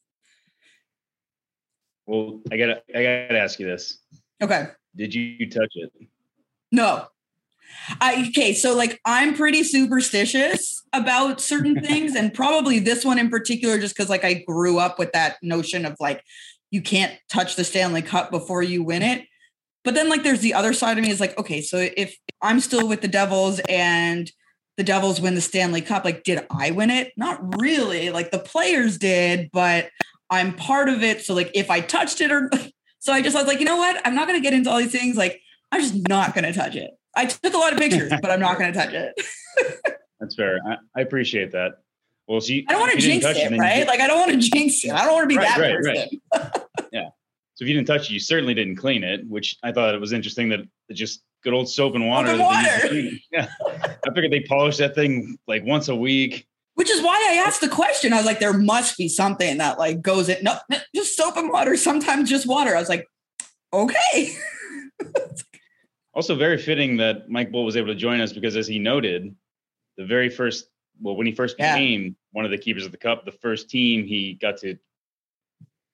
Well, 2.06 2.42
I 2.52 2.58
gotta 2.58 2.82
I 2.94 3.04
gotta 3.04 3.40
ask 3.40 3.60
you 3.60 3.66
this. 3.66 4.00
Okay. 4.42 4.68
Did 4.96 5.14
you 5.14 5.50
touch 5.50 5.72
it? 5.76 5.92
No. 6.72 7.08
I, 8.02 8.28
okay, 8.30 8.54
so 8.54 8.76
like 8.76 9.00
I'm 9.06 9.34
pretty 9.34 9.64
superstitious 9.64 10.84
about 10.94 11.42
certain 11.42 11.82
things, 11.84 12.16
and 12.16 12.34
probably 12.34 12.80
this 12.80 13.04
one 13.04 13.20
in 13.20 13.30
particular, 13.30 13.78
just 13.78 13.96
because 13.96 14.10
like 14.10 14.24
I 14.24 14.44
grew 14.46 14.80
up 14.80 15.00
with 15.00 15.12
that 15.14 15.38
notion 15.42 15.86
of 15.86 15.96
like 16.00 16.24
you 16.72 16.82
can't 16.82 17.14
touch 17.30 17.56
the 17.56 17.64
Stanley 17.64 18.02
Cup 18.02 18.32
before 18.32 18.64
you 18.64 18.84
win 18.84 19.04
it. 19.04 19.28
But 19.84 19.96
then 19.96 20.10
like 20.10 20.24
there's 20.24 20.40
the 20.40 20.54
other 20.54 20.74
side 20.74 20.98
of 20.98 21.04
me 21.04 21.12
is 21.12 21.20
like, 21.20 21.38
okay, 21.38 21.62
so 21.62 21.78
if 21.96 22.18
I'm 22.42 22.60
still 22.60 22.88
with 22.88 23.02
the 23.02 23.08
Devils 23.08 23.60
and 23.70 24.32
the 24.78 24.84
Devils 24.84 25.22
win 25.22 25.36
the 25.36 25.42
Stanley 25.42 25.82
Cup, 25.82 26.06
like 26.06 26.24
did 26.24 26.46
I 26.50 26.72
win 26.72 26.90
it? 26.90 27.12
Not 27.18 27.62
really. 27.62 28.10
Like 28.10 28.32
the 28.32 28.40
players 28.40 28.98
did, 28.98 29.50
but 29.52 29.90
I'm 30.30 30.56
part 30.56 30.90
of 30.90 31.04
it. 31.04 31.24
So 31.24 31.34
like 31.34 31.52
if 31.54 31.70
I 31.70 31.80
touched 31.80 32.22
it 32.22 32.32
or 32.32 32.50
so 33.00 33.14
I 33.14 33.22
just 33.22 33.36
was 33.36 33.46
like, 33.46 33.60
you 33.60 33.66
know 33.66 33.78
what? 33.78 34.02
I'm 34.06 34.16
not 34.16 34.28
gonna 34.28 34.42
get 34.42 34.54
into 34.54 34.72
all 34.72 34.80
these 34.80 34.92
things. 34.92 35.16
Like 35.18 35.42
I'm 35.72 35.82
just 35.82 36.08
not 36.08 36.34
gonna 36.34 36.54
touch 36.54 36.76
it. 36.76 36.92
I 37.16 37.26
took 37.26 37.54
a 37.54 37.58
lot 37.58 37.74
of 37.74 37.80
pictures, 37.80 38.12
but 38.22 38.32
I'm 38.32 38.40
not 38.40 38.58
going 38.58 38.74
to 38.74 38.80
touch 38.80 38.94
it. 38.94 39.14
That's 40.20 40.36
fair. 40.36 40.60
I, 40.66 40.78
I, 40.96 41.02
appreciate 41.02 41.52
that. 41.52 41.74
Well, 42.28 42.40
see, 42.40 42.66
I 42.70 42.74
don't 42.74 42.82
want 42.82 42.94
to 42.94 43.00
jinx 43.00 43.26
it, 43.26 43.38
it 43.38 43.58
right? 43.58 43.86
Like, 43.86 44.00
I 44.00 44.08
don't 44.08 44.20
want 44.20 44.32
to 44.32 44.50
jinx 44.50 44.84
it. 44.86 44.92
I 44.92 45.04
don't 45.04 45.14
want 45.14 45.24
to 45.24 45.28
be 45.28 45.38
right, 45.38 45.48
that 45.50 45.60
right, 45.60 45.76
person. 45.76 46.22
Right. 46.34 46.52
yeah. 46.94 47.10
So 47.56 47.66
if 47.66 47.68
you 47.68 47.76
didn't 47.76 47.88
touch 47.88 48.10
it, 48.10 48.14
you 48.14 48.20
certainly 48.20 48.54
didn't 48.54 48.78
clean 48.78 49.04
it, 49.04 49.28
which 49.28 49.58
I 49.64 49.72
thought 49.72 49.94
it 49.94 50.00
was 50.00 50.14
interesting 50.14 50.50
that 50.50 50.62
it 50.62 50.94
just 50.94 51.24
good 51.44 51.54
old 51.54 51.70
soap 51.70 51.96
and 51.96 52.08
water. 52.08 52.38
Water. 52.38 52.88
Yeah. 53.32 53.48
I 53.68 54.14
figured 54.14 54.32
they 54.32 54.42
polish 54.48 54.78
that 54.78 54.96
thing 54.96 55.38
like 55.48 55.64
once 55.66 55.90
a 55.90 55.96
week. 55.96 56.48
Which 56.76 56.90
is 56.90 57.04
why 57.04 57.16
I 57.30 57.46
asked 57.46 57.62
the 57.62 57.68
question. 57.68 58.14
I 58.14 58.18
was 58.18 58.26
like, 58.26 58.40
there 58.40 58.54
must 58.54 58.98
be 58.98 59.08
something 59.08 59.58
that 59.58 59.78
like 59.78 60.02
goes 60.02 60.30
in. 60.30 60.44
No, 60.44 60.58
just 60.96 61.16
soap 61.16 61.38
and 61.38 61.52
water. 61.52 61.76
Sometimes 61.78 62.30
just 62.30 62.48
water. 62.48 62.76
I 62.76 62.80
was 62.80 62.90
like, 62.90 63.06
okay. 63.72 64.36
Also, 66.14 66.36
very 66.36 66.58
fitting 66.58 66.98
that 66.98 67.30
Mike 67.30 67.52
Bolt 67.52 67.66
was 67.66 67.76
able 67.76 67.88
to 67.88 67.96
join 67.96 68.22
us 68.22 68.32
because, 68.34 68.56
as 68.56 68.68
he 68.68 68.78
noted, 68.80 69.36
the 69.98 70.06
very 70.06 70.30
first, 70.30 70.68
well, 71.02 71.16
when 71.16 71.26
he 71.26 71.34
first 71.34 71.56
Yeah. 71.58 71.74
became 71.76 72.16
one 72.32 72.46
of 72.46 72.52
the 72.52 72.58
keepers 72.58 72.86
of 72.86 72.92
the 72.92 72.98
cup, 72.98 73.26
the 73.26 73.32
first 73.32 73.70
team 73.70 74.06
he 74.06 74.34
got 74.34 74.58
to 74.58 74.78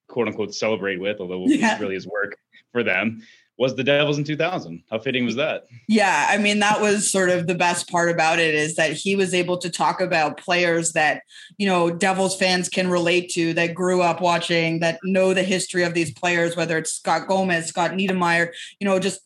quote 0.08 0.28
unquote 0.28 0.54
celebrate 0.54 0.98
with, 1.00 1.20
although 1.20 1.46
Yeah. 1.48 1.72
it's 1.74 1.82
really 1.82 1.94
his 1.96 2.08
work 2.08 2.38
for 2.72 2.84
them, 2.84 3.22
was 3.58 3.76
the 3.76 3.84
Devils 3.84 4.18
in 4.18 4.24
2000. 4.24 4.84
How 4.90 5.00
fitting 5.00 5.26
was 5.26 5.36
that? 5.36 5.66
Yeah, 5.88 6.28
I 6.30 6.38
mean 6.38 6.60
that 6.60 6.82
was 6.82 7.10
sort 7.12 7.30
of 7.30 7.46
the 7.48 7.56
best 7.56 7.90
part 7.90 8.10
about 8.10 8.40
it 8.40 8.56
is 8.56 8.76
that 8.76 8.94
he 8.94 9.16
was 9.16 9.34
able 9.34 9.58
to 9.58 9.70
talk 9.70 10.00
about 10.02 10.38
players 10.38 10.94
that, 10.94 11.24
you 11.58 11.68
know, 11.68 11.90
Devils 11.92 12.38
fans 12.38 12.70
can 12.70 12.90
relate 12.90 13.30
to 13.32 13.54
that 13.54 13.74
grew 13.74 14.02
up 14.02 14.22
watching 14.22 14.80
that 14.80 15.00
know 15.04 15.34
the 15.34 15.44
history 15.44 15.84
of 15.84 15.94
these 15.94 16.12
players 16.12 16.56
whether 16.56 16.78
it's 16.78 16.94
Scott 16.94 17.28
Gomez, 17.28 17.68
Scott 17.68 17.92
Niedermayer, 17.92 18.50
you 18.80 18.86
know, 18.86 18.98
just 19.00 19.22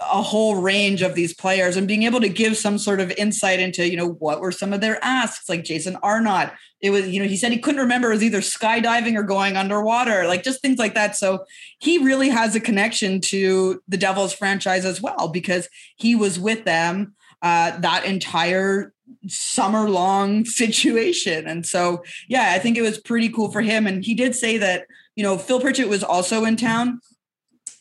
a 0.00 0.22
whole 0.22 0.60
range 0.60 1.02
of 1.02 1.14
these 1.14 1.34
players 1.34 1.76
and 1.76 1.88
being 1.88 2.04
able 2.04 2.20
to 2.20 2.28
give 2.28 2.56
some 2.56 2.78
sort 2.78 3.00
of 3.00 3.10
insight 3.12 3.58
into, 3.58 3.88
you 3.88 3.96
know, 3.96 4.08
what 4.08 4.40
were 4.40 4.52
some 4.52 4.72
of 4.72 4.80
their 4.80 5.02
asks 5.04 5.48
like 5.48 5.64
Jason 5.64 5.96
Arnott. 6.02 6.52
It 6.80 6.90
was, 6.90 7.08
you 7.08 7.20
know, 7.20 7.28
he 7.28 7.36
said 7.36 7.50
he 7.50 7.58
couldn't 7.58 7.80
remember 7.80 8.10
it 8.10 8.14
was 8.14 8.22
either 8.22 8.40
skydiving 8.40 9.16
or 9.16 9.24
going 9.24 9.56
underwater, 9.56 10.28
like 10.28 10.44
just 10.44 10.62
things 10.62 10.78
like 10.78 10.94
that. 10.94 11.16
So 11.16 11.44
he 11.80 11.98
really 11.98 12.28
has 12.28 12.54
a 12.54 12.60
connection 12.60 13.20
to 13.22 13.82
the 13.88 13.96
Devils 13.96 14.32
franchise 14.32 14.84
as 14.84 15.02
well 15.02 15.28
because 15.28 15.68
he 15.96 16.14
was 16.14 16.38
with 16.38 16.64
them 16.64 17.14
uh, 17.42 17.78
that 17.80 18.04
entire 18.04 18.92
summer 19.26 19.90
long 19.90 20.44
situation. 20.44 21.48
And 21.48 21.66
so, 21.66 22.04
yeah, 22.28 22.52
I 22.54 22.60
think 22.60 22.76
it 22.76 22.82
was 22.82 22.98
pretty 22.98 23.30
cool 23.30 23.50
for 23.50 23.62
him. 23.62 23.86
And 23.88 24.04
he 24.04 24.14
did 24.14 24.36
say 24.36 24.58
that, 24.58 24.86
you 25.16 25.24
know, 25.24 25.38
Phil 25.38 25.60
Pritchard 25.60 25.88
was 25.88 26.04
also 26.04 26.44
in 26.44 26.54
town 26.54 27.00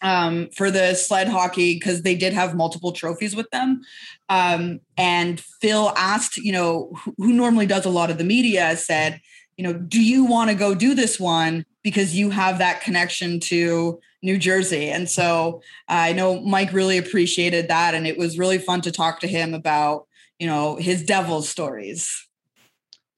um, 0.01 0.49
for 0.55 0.69
the 0.69 0.93
sled 0.93 1.27
hockey 1.27 1.75
because 1.75 2.01
they 2.01 2.15
did 2.15 2.33
have 2.33 2.55
multiple 2.55 2.91
trophies 2.91 3.35
with 3.35 3.49
them. 3.51 3.81
Um, 4.29 4.79
and 4.97 5.39
Phil 5.39 5.93
asked, 5.95 6.37
you 6.37 6.51
know, 6.51 6.91
who, 7.03 7.15
who 7.17 7.33
normally 7.33 7.65
does 7.65 7.85
a 7.85 7.89
lot 7.89 8.09
of 8.09 8.17
the 8.17 8.23
media, 8.23 8.75
said, 8.77 9.21
you 9.57 9.63
know, 9.63 9.73
do 9.73 10.01
you 10.01 10.25
want 10.25 10.49
to 10.49 10.55
go 10.55 10.75
do 10.75 10.93
this 10.93 11.19
one 11.19 11.65
because 11.83 12.15
you 12.15 12.29
have 12.29 12.59
that 12.59 12.81
connection 12.81 13.39
to 13.41 13.99
New 14.21 14.37
Jersey? 14.37 14.89
And 14.89 15.09
so 15.09 15.61
uh, 15.89 15.93
I 15.93 16.13
know 16.13 16.39
Mike 16.41 16.73
really 16.73 16.97
appreciated 16.97 17.67
that, 17.67 17.95
and 17.95 18.05
it 18.05 18.17
was 18.17 18.37
really 18.37 18.59
fun 18.59 18.81
to 18.81 18.91
talk 18.91 19.19
to 19.21 19.27
him 19.27 19.53
about, 19.53 20.07
you 20.37 20.45
know, 20.45 20.75
his 20.75 21.03
Devils 21.03 21.49
stories. 21.49 22.27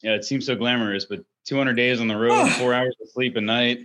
Yeah, 0.02 0.14
it 0.14 0.24
seems 0.24 0.46
so 0.46 0.56
glamorous, 0.56 1.04
but 1.04 1.26
200 1.46 1.74
days 1.74 2.00
on 2.00 2.08
the 2.08 2.16
road, 2.16 2.48
four 2.52 2.74
hours 2.74 2.96
of 3.02 3.10
sleep 3.10 3.36
a 3.36 3.42
night. 3.42 3.80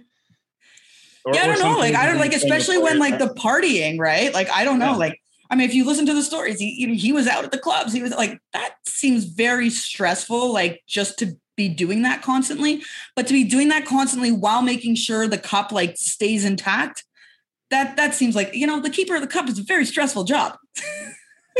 Or- 1.24 1.34
yeah, 1.34 1.44
I 1.44 1.46
don't 1.46 1.58
know. 1.58 1.78
Like, 1.78 1.94
I 1.94 2.06
don't 2.06 2.18
like, 2.18 2.34
especially 2.34 2.78
when 2.78 2.98
like 2.98 3.18
the 3.18 3.28
partying, 3.28 3.98
right? 3.98 4.32
Like, 4.32 4.50
I 4.50 4.64
don't 4.64 4.78
know. 4.78 4.92
Yeah. 4.92 4.96
Like, 4.96 5.20
I 5.50 5.56
mean, 5.56 5.68
if 5.68 5.74
you 5.74 5.84
listen 5.84 6.06
to 6.06 6.14
the 6.14 6.22
stories, 6.22 6.58
he 6.58 6.94
he 6.96 7.12
was 7.12 7.26
out 7.26 7.44
at 7.44 7.52
the 7.52 7.58
clubs. 7.58 7.92
He 7.92 8.02
was 8.02 8.12
like, 8.12 8.38
that 8.52 8.74
seems 8.86 9.24
very 9.24 9.70
stressful. 9.70 10.52
Like, 10.52 10.82
just 10.86 11.18
to 11.20 11.36
be 11.56 11.68
doing 11.68 12.02
that 12.02 12.22
constantly, 12.22 12.82
but 13.14 13.26
to 13.26 13.32
be 13.32 13.44
doing 13.44 13.68
that 13.68 13.86
constantly 13.86 14.32
while 14.32 14.62
making 14.62 14.96
sure 14.96 15.26
the 15.26 15.38
cup 15.38 15.72
like 15.72 15.96
stays 15.96 16.44
intact. 16.44 17.04
That 17.70 17.96
that 17.96 18.14
seems 18.14 18.36
like 18.36 18.54
you 18.54 18.66
know 18.66 18.80
the 18.80 18.90
keeper 18.90 19.14
of 19.14 19.20
the 19.22 19.26
cup 19.26 19.48
is 19.48 19.58
a 19.58 19.62
very 19.62 19.84
stressful 19.84 20.24
job. 20.24 20.58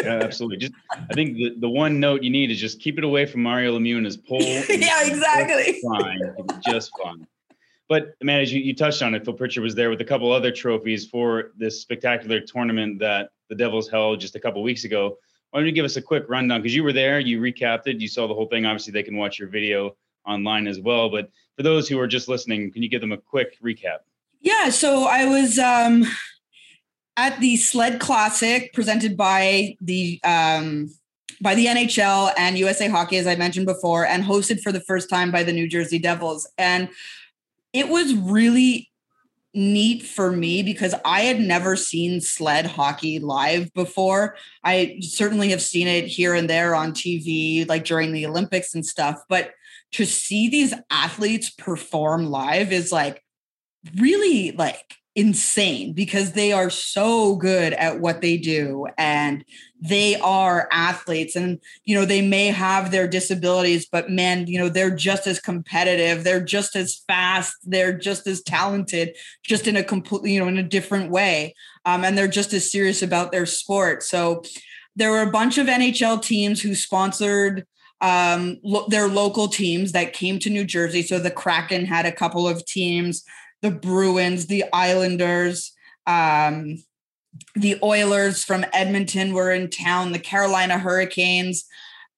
yeah, 0.03 0.21
absolutely. 0.23 0.59
Just 0.59 0.75
I 0.93 1.15
think 1.15 1.37
the, 1.37 1.55
the 1.59 1.69
one 1.69 2.01
note 2.01 2.23
you 2.23 2.31
need 2.31 2.51
is 2.51 2.61
just 2.61 2.81
keep 2.81 2.99
it 2.99 3.05
away 3.05 3.27
from 3.27 3.43
Mario 3.43 3.79
Lemieux 3.79 3.97
and 3.97 4.07
his 4.07 4.17
pole. 4.17 4.41
Yeah, 4.69 5.07
exactly. 5.07 5.73
just 5.73 5.87
Fine, 5.87 6.61
just 6.67 6.91
fine. 7.03 7.27
But 7.89 8.15
man, 8.23 8.41
as 8.41 8.53
you, 8.53 8.61
you 8.61 8.75
touched 8.75 9.03
on 9.03 9.15
it, 9.15 9.25
Phil 9.25 9.35
Pritchard 9.35 9.63
was 9.63 9.75
there 9.75 9.91
with 9.91 10.01
a 10.01 10.05
couple 10.05 10.33
other 10.33 10.51
trophies 10.51 11.07
for 11.07 11.53
this 11.57 11.81
spectacular 11.81 12.41
tournament 12.41 12.99
that 13.01 13.31
the 13.49 13.55
Devils 13.55 13.91
held 13.91 14.21
just 14.21 14.37
a 14.37 14.41
couple 14.41 14.63
weeks 14.63 14.85
ago. 14.85 15.19
Why 15.51 15.61
don't 15.61 15.67
you 15.67 15.73
give 15.73 15.85
us 15.85 15.97
a 15.97 16.03
quick 16.03 16.25
rundown? 16.29 16.63
Because 16.63 16.75
you 16.75 16.83
were 16.83 16.93
there, 16.93 17.21
you 17.21 17.41
recapped 17.41 17.87
it, 17.87 18.01
you 18.01 18.09
saw 18.09 18.27
the 18.27 18.35
whole 18.35 18.47
thing. 18.47 18.65
Obviously, 18.65 18.93
they 18.93 19.03
can 19.03 19.17
watch 19.17 19.39
your 19.39 19.49
video 19.49 19.97
online 20.27 20.67
as 20.67 20.81
well. 20.81 21.11
But 21.11 21.31
for 21.57 21.63
those 21.63 21.89
who 21.89 22.01
are 22.01 22.07
just 22.07 22.27
listening, 22.27 22.73
can 22.73 22.83
you 22.83 22.89
give 22.89 23.01
them 23.01 23.13
a 23.13 23.19
quick 23.19 23.61
recap? 23.63 23.99
Yeah, 24.41 24.71
so 24.71 25.05
I 25.05 25.27
was 25.27 25.59
um, 25.59 26.05
at 27.17 27.39
the 27.41 27.57
Sled 27.57 28.01
Classic 28.01 28.73
presented 28.73 29.17
by 29.17 29.77
the 29.81 30.21
um, 30.25 30.91
by 31.41 31.55
the 31.55 31.67
NHL 31.67 32.33
and 32.37 32.59
USA 32.59 32.89
Hockey, 32.89 33.17
as 33.19 33.27
I 33.27 33.37
mentioned 33.37 33.67
before, 33.67 34.07
and 34.07 34.25
hosted 34.25 34.61
for 34.61 34.73
the 34.73 34.81
first 34.81 35.09
time 35.09 35.31
by 35.31 35.43
the 35.43 35.53
New 35.53 35.69
Jersey 35.69 35.99
Devils. 35.99 36.49
And 36.59 36.89
it 37.75 37.89
was 37.89 38.15
really 38.15 38.91
neat 39.53 40.03
for 40.03 40.33
me 40.33 40.63
because 40.63 40.95
I 41.05 41.23
had 41.23 41.41
never 41.41 41.77
seen 41.77 42.21
sled 42.21 42.67
hockey 42.67 43.19
live 43.19 43.73
before. 43.75 44.37
I 44.65 44.99
certainly 45.01 45.51
have 45.51 45.63
seen 45.63 45.87
it 45.87 46.07
here 46.07 46.35
and 46.35 46.49
there 46.49 46.75
on 46.75 46.93
TV, 46.93 47.69
like 47.69 47.85
during 47.85 48.13
the 48.13 48.27
Olympics 48.27 48.75
and 48.75 48.87
stuff, 48.87 49.23
but 49.29 49.53
to 49.93 50.07
see 50.07 50.49
these 50.49 50.75
athletes 50.91 51.51
perform 51.51 52.27
live 52.27 52.73
is 52.73 52.91
like 52.91 53.23
really 53.97 54.53
like 54.53 54.97
insane 55.17 55.93
because 55.93 56.33
they 56.33 56.53
are 56.53 56.71
so 56.71 57.37
good 57.37 57.73
at 57.75 58.01
what 58.01 58.21
they 58.21 58.37
do 58.37 58.87
and 58.99 59.45
they 59.81 60.17
are 60.17 60.69
athletes. 60.73 61.37
And 61.37 61.61
you 61.85 61.95
know 61.95 62.05
they 62.05 62.21
may 62.21 62.49
have 62.49 62.91
their 62.91 63.07
disabilities 63.07 63.87
but 63.87 64.11
man 64.11 64.47
you 64.47 64.59
know 64.59 64.69
they're 64.69 64.95
just 64.95 65.27
as 65.27 65.39
competitive. 65.39 66.25
They're 66.25 66.45
just 66.45 66.75
as 66.75 66.97
fast. 67.07 67.57
They're 67.65 67.97
just 67.97 68.27
as 68.27 68.43
talented 68.43 69.17
just 69.45 69.69
in 69.69 69.77
a 69.77 69.85
completely 69.85 70.35
you 70.35 70.41
know 70.41 70.49
in 70.49 70.59
a 70.59 70.63
different 70.63 71.11
way. 71.11 71.55
Um, 71.85 72.05
and 72.05 72.19
they're 72.19 72.29
just 72.29 72.53
as 72.53 72.71
serious 72.71 73.03
about 73.03 73.31
their 73.31 73.47
sport. 73.47 74.03
So 74.03 74.43
there 74.97 75.11
were 75.11 75.23
a 75.23 75.31
bunch 75.31 75.59
of 75.59 75.67
nhl 75.67 76.23
teams 76.23 76.61
who 76.61 76.75
sponsored 76.75 77.67
um, 78.01 78.59
lo- 78.63 78.87
their 78.89 79.09
local 79.09 79.49
teams 79.49 79.93
that 79.93 80.13
came 80.13 80.39
to 80.41 80.51
new 80.51 80.65
jersey. 80.65 81.03
So 81.03 81.19
the 81.19 81.31
kraken 81.31 81.87
had 81.87 82.05
a 82.05 82.13
couple 82.13 82.47
of 82.49 82.65
teams 82.67 83.25
the 83.63 83.71
Bruins, 83.71 84.47
the 84.47 84.65
Islanders, 84.73 85.73
um, 86.07 86.83
the 87.55 87.79
Oilers 87.83 88.45
from 88.45 88.65
Edmonton 88.73 89.33
were 89.33 89.51
in 89.51 89.71
town, 89.71 90.13
the 90.13 90.19
Carolina 90.19 90.79
Hurricanes. 90.79 91.65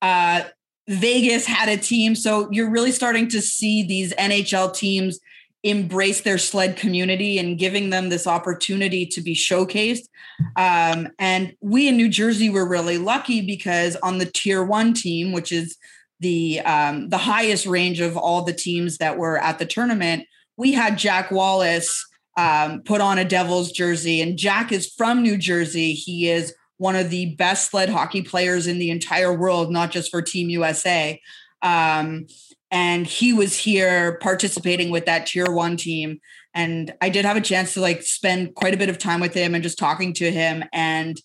Uh, 0.03 0.43
Vegas 0.89 1.47
had 1.47 1.68
a 1.68 1.76
team. 1.76 2.14
So 2.14 2.51
you're 2.51 2.70
really 2.70 2.93
starting 2.93 3.28
to 3.28 3.41
see 3.41 3.82
these 3.82 4.12
NHL 4.14 4.74
teams 4.74 5.18
embrace 5.62 6.20
their 6.20 6.39
sled 6.39 6.76
community 6.76 7.39
and 7.39 7.59
giving 7.59 7.91
them 7.91 8.09
this 8.09 8.26
opportunity 8.26 9.05
to 9.05 9.20
be 9.20 9.34
showcased. 9.34 10.07
Um, 10.55 11.09
and 11.18 11.55
we 11.61 11.89
in 11.89 11.97
New 11.97 12.09
Jersey 12.09 12.51
were 12.51 12.68
really 12.68 12.99
lucky 12.99 13.45
because 13.45 13.97
on 13.97 14.18
the 14.18 14.26
tier 14.26 14.62
one 14.62 14.95
team, 14.95 15.32
which 15.32 15.51
is 15.51 15.76
the 16.20 16.61
um, 16.61 17.09
the 17.09 17.18
highest 17.18 17.66
range 17.66 18.01
of 18.01 18.16
all 18.16 18.43
the 18.43 18.53
teams 18.53 18.99
that 18.99 19.18
were 19.18 19.39
at 19.39 19.59
the 19.59 19.66
tournament, 19.66 20.26
we 20.57 20.73
had 20.73 20.99
Jack 20.99 21.31
Wallace 21.31 22.07
um, 22.37 22.83
put 22.83 23.01
on 23.01 23.19
a 23.19 23.25
Devils 23.25 23.73
jersey, 23.73 24.21
and 24.21 24.39
Jack 24.39 24.73
is 24.73 24.93
from 24.93 25.23
New 25.23 25.37
Jersey. 25.37 25.93
He 25.93 26.29
is 26.29 26.55
one 26.79 26.97
of 26.97 27.11
the 27.11 27.35
best 27.37 27.71
sled 27.71 27.89
hockey 27.89 28.23
players 28.23 28.67
in 28.67 28.79
the 28.79 28.91
entire 28.91 29.33
world, 29.33 29.71
not 29.71 29.91
just 29.91 30.11
for 30.11 30.21
Team 30.21 30.51
USA. 30.51 31.21
Um, 31.63 32.27
and 32.71 33.07
he 33.07 33.33
was 33.33 33.57
here 33.57 34.19
participating 34.21 34.91
with 34.91 35.07
that 35.07 35.27
tier 35.27 35.51
one 35.51 35.77
team. 35.77 36.21
And 36.55 36.93
I 37.01 37.09
did 37.09 37.25
have 37.25 37.37
a 37.37 37.43
chance 37.43 37.75
to 37.75 37.81
like 37.81 38.03
spend 38.03 38.55
quite 38.55 38.75
a 38.75 38.79
bit 38.79 38.89
of 38.89 38.99
time 38.99 39.21
with 39.21 39.35
him 39.35 39.55
and 39.55 39.63
just 39.63 39.79
talking 39.79 40.13
to 40.15 40.31
him. 40.31 40.65
And 40.73 41.17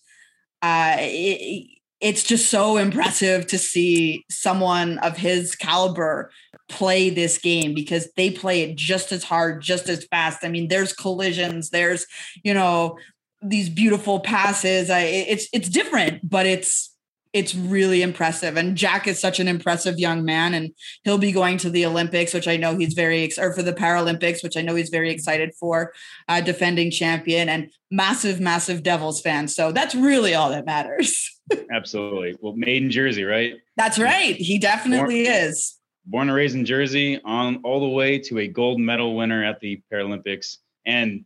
uh, 0.62 0.96
it, 0.98 1.66
it's 2.02 2.24
just 2.24 2.50
so 2.50 2.76
impressive 2.76 3.46
to 3.46 3.56
see 3.56 4.24
someone 4.28 4.98
of 4.98 5.16
his 5.16 5.54
caliber 5.54 6.30
play 6.68 7.08
this 7.08 7.38
game 7.38 7.74
because 7.74 8.08
they 8.16 8.28
play 8.28 8.62
it 8.62 8.76
just 8.76 9.12
as 9.12 9.22
hard, 9.22 9.62
just 9.62 9.88
as 9.88 10.04
fast. 10.06 10.44
I 10.44 10.48
mean, 10.48 10.66
there's 10.66 10.92
collisions, 10.92 11.70
there's, 11.70 12.06
you 12.42 12.52
know, 12.52 12.98
these 13.40 13.68
beautiful 13.68 14.20
passes. 14.20 14.90
I 14.90 15.00
it's 15.00 15.48
it's 15.52 15.68
different, 15.68 16.28
but 16.28 16.44
it's 16.44 16.91
it's 17.32 17.54
really 17.54 18.02
impressive. 18.02 18.56
And 18.56 18.76
Jack 18.76 19.06
is 19.06 19.18
such 19.18 19.40
an 19.40 19.48
impressive 19.48 19.98
young 19.98 20.24
man, 20.24 20.52
and 20.54 20.72
he'll 21.04 21.18
be 21.18 21.32
going 21.32 21.56
to 21.58 21.70
the 21.70 21.86
Olympics, 21.86 22.34
which 22.34 22.46
I 22.46 22.56
know 22.56 22.76
he's 22.76 22.92
very 22.92 23.24
ex- 23.24 23.38
or 23.38 23.54
for 23.54 23.62
the 23.62 23.72
Paralympics, 23.72 24.42
which 24.42 24.56
I 24.56 24.62
know 24.62 24.74
he's 24.74 24.90
very 24.90 25.10
excited 25.10 25.52
for, 25.58 25.92
uh, 26.28 26.40
defending 26.42 26.90
champion 26.90 27.48
and 27.48 27.70
massive, 27.90 28.38
massive 28.40 28.82
Devils 28.82 29.22
fan. 29.22 29.48
So 29.48 29.72
that's 29.72 29.94
really 29.94 30.34
all 30.34 30.50
that 30.50 30.66
matters. 30.66 31.40
Absolutely. 31.72 32.36
Well, 32.40 32.54
made 32.54 32.82
in 32.82 32.90
Jersey, 32.90 33.24
right? 33.24 33.54
That's 33.76 33.98
right. 33.98 34.36
He 34.36 34.58
definitely 34.58 35.22
is. 35.22 35.78
Born 36.04 36.28
and 36.28 36.36
raised 36.36 36.56
in 36.56 36.66
Jersey, 36.66 37.20
on 37.24 37.60
all 37.64 37.80
the 37.80 37.88
way 37.88 38.18
to 38.18 38.40
a 38.40 38.48
gold 38.48 38.80
medal 38.80 39.16
winner 39.16 39.44
at 39.44 39.60
the 39.60 39.80
Paralympics, 39.92 40.56
and 40.84 41.24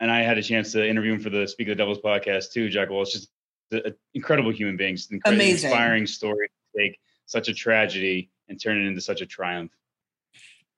and 0.00 0.10
I 0.10 0.20
had 0.20 0.38
a 0.38 0.42
chance 0.42 0.72
to 0.72 0.88
interview 0.88 1.14
him 1.14 1.20
for 1.20 1.30
the 1.30 1.48
Speak 1.48 1.66
of 1.68 1.72
the 1.72 1.82
Devils 1.82 1.98
podcast 2.04 2.52
too. 2.52 2.68
Jack 2.68 2.90
Wallace, 2.90 3.12
just 3.12 3.30
an 3.70 3.94
incredible 4.14 4.50
human 4.50 4.76
being, 4.76 4.96
just 4.96 5.12
incredible, 5.12 5.42
Amazing. 5.42 5.70
inspiring 5.70 6.06
story 6.06 6.48
to 6.48 6.80
take 6.80 6.98
such 7.26 7.48
a 7.48 7.54
tragedy 7.54 8.30
and 8.48 8.60
turn 8.60 8.78
it 8.78 8.86
into 8.86 9.00
such 9.00 9.20
a 9.20 9.26
triumph. 9.26 9.72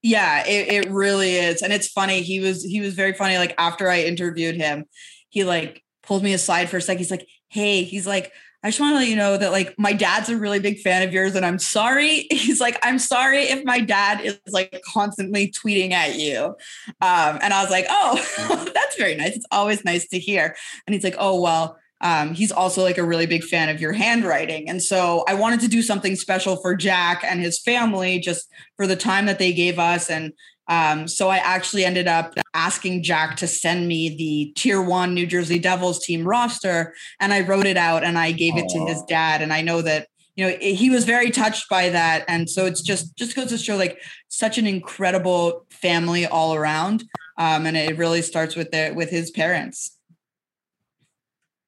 Yeah, 0.02 0.46
it, 0.46 0.86
it 0.86 0.90
really 0.90 1.36
is. 1.36 1.62
And 1.62 1.72
it's 1.72 1.88
funny. 1.88 2.22
He 2.22 2.40
was 2.40 2.64
he 2.64 2.80
was 2.80 2.94
very 2.94 3.12
funny. 3.12 3.36
Like 3.36 3.54
after 3.58 3.88
I 3.88 4.02
interviewed 4.02 4.56
him, 4.56 4.86
he 5.28 5.44
like 5.44 5.84
pulled 6.02 6.22
me 6.22 6.32
aside 6.32 6.70
for 6.70 6.78
a 6.78 6.82
sec. 6.82 6.98
He's 6.98 7.10
like, 7.10 7.28
"Hey," 7.48 7.82
he's 7.84 8.06
like, 8.06 8.32
I 8.62 8.68
just 8.68 8.78
want 8.78 8.92
to 8.92 8.96
let 8.98 9.08
you 9.08 9.16
know 9.16 9.38
that 9.38 9.52
like 9.52 9.74
my 9.78 9.94
dad's 9.94 10.28
a 10.28 10.36
really 10.36 10.58
big 10.58 10.80
fan 10.80 11.02
of 11.02 11.14
yours 11.14 11.34
and 11.34 11.46
I'm 11.46 11.58
sorry. 11.58 12.26
He's 12.30 12.60
like, 12.60 12.78
I'm 12.82 12.98
sorry 12.98 13.44
if 13.44 13.64
my 13.64 13.80
dad 13.80 14.20
is 14.20 14.38
like 14.48 14.82
constantly 14.84 15.50
tweeting 15.50 15.92
at 15.92 16.16
you. 16.16 16.56
Um, 17.00 17.38
and 17.40 17.54
I 17.54 17.62
was 17.62 17.70
like, 17.70 17.86
oh, 17.88 18.70
that's 18.74 18.96
very 18.96 19.14
nice. 19.14 19.36
It's 19.36 19.46
always 19.50 19.82
nice 19.84 20.06
to 20.08 20.18
hear. 20.18 20.54
And 20.86 20.92
he's 20.92 21.04
like, 21.04 21.16
oh, 21.18 21.40
well, 21.40 21.78
um, 22.00 22.34
he's 22.34 22.52
also 22.52 22.82
like 22.82 22.98
a 22.98 23.04
really 23.04 23.26
big 23.26 23.44
fan 23.44 23.68
of 23.68 23.80
your 23.80 23.92
handwriting. 23.92 24.68
And 24.68 24.82
so 24.82 25.24
I 25.28 25.34
wanted 25.34 25.60
to 25.60 25.68
do 25.68 25.82
something 25.82 26.16
special 26.16 26.56
for 26.56 26.74
Jack 26.74 27.22
and 27.24 27.40
his 27.40 27.60
family 27.60 28.18
just 28.18 28.48
for 28.76 28.86
the 28.86 28.96
time 28.96 29.26
that 29.26 29.38
they 29.38 29.52
gave 29.52 29.78
us. 29.78 30.10
And 30.10 30.32
um, 30.68 31.08
so 31.08 31.28
I 31.28 31.38
actually 31.38 31.84
ended 31.84 32.08
up 32.08 32.34
asking 32.54 33.02
Jack 33.02 33.36
to 33.38 33.46
send 33.46 33.86
me 33.86 34.16
the 34.16 34.52
tier 34.54 34.80
one 34.80 35.14
New 35.14 35.26
Jersey 35.26 35.58
Devils 35.58 36.04
team 36.04 36.26
roster. 36.26 36.94
And 37.18 37.32
I 37.32 37.40
wrote 37.40 37.66
it 37.66 37.76
out 37.76 38.02
and 38.02 38.18
I 38.18 38.32
gave 38.32 38.56
it 38.56 38.68
to 38.70 38.86
his 38.86 39.02
dad. 39.02 39.42
And 39.42 39.52
I 39.52 39.60
know 39.60 39.82
that 39.82 40.06
you 40.36 40.46
know 40.46 40.56
he 40.58 40.88
was 40.88 41.04
very 41.04 41.30
touched 41.30 41.68
by 41.68 41.90
that 41.90 42.24
and 42.28 42.48
so 42.48 42.64
it's 42.64 42.80
just 42.80 43.14
just 43.16 43.34
goes 43.34 43.48
to 43.48 43.58
show 43.58 43.76
like 43.76 44.00
such 44.28 44.56
an 44.58 44.66
incredible 44.66 45.66
family 45.70 46.24
all 46.24 46.54
around 46.54 47.04
um, 47.36 47.66
and 47.66 47.76
it 47.76 47.98
really 47.98 48.22
starts 48.22 48.54
with 48.54 48.70
their 48.70 48.94
with 48.94 49.10
his 49.10 49.30
parents 49.32 49.98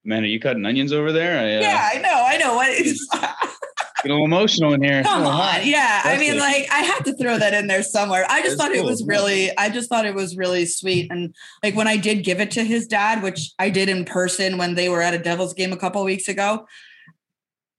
Man, 0.05 0.25
are 0.25 0.27
you 0.27 0.41
cutting 0.41 0.67
onions 0.67 0.93
over 0.93 1.13
there? 1.13 1.39
I, 1.39 1.57
uh, 1.57 1.61
yeah, 1.61 1.91
I 1.95 1.99
know, 1.99 2.25
I 2.27 2.37
know. 2.39 2.55
What 2.57 3.49
a 4.05 4.09
little 4.09 4.25
emotional 4.25 4.73
in 4.73 4.83
here. 4.83 5.03
Come 5.03 5.27
on, 5.27 5.61
yeah. 5.65 6.03
That's 6.03 6.07
I 6.07 6.19
mean, 6.19 6.35
it. 6.35 6.39
like 6.39 6.67
I 6.71 6.81
have 6.81 7.05
to 7.05 7.17
throw 7.17 7.39
that 7.39 7.55
in 7.55 7.67
there 7.67 7.83
somewhere. 7.83 8.25
I 8.29 8.43
just 8.43 8.59
That's 8.59 8.69
thought 8.69 8.77
cool. 8.77 8.87
it 8.87 8.91
was 8.91 9.05
really, 9.07 9.57
I 9.57 9.69
just 9.69 9.89
thought 9.89 10.07
it 10.07 10.15
was 10.15 10.37
really 10.37 10.67
sweet. 10.67 11.11
And 11.11 11.35
like 11.63 11.77
when 11.77 11.89
I 11.89 11.97
did 11.97 12.25
give 12.25 12.41
it 12.41 12.51
to 12.53 12.65
his 12.65 12.87
dad, 12.87 13.23
which 13.23 13.53
I 13.59 13.71
did 13.71 13.89
in 13.89 14.05
person 14.05 14.59
when 14.59 14.75
they 14.75 14.89
were 14.89 15.03
at 15.03 15.15
a 15.15 15.19
Devils 15.19 15.55
game 15.55 15.73
a 15.73 15.77
couple 15.77 16.03
weeks 16.05 16.29
ago, 16.29 16.67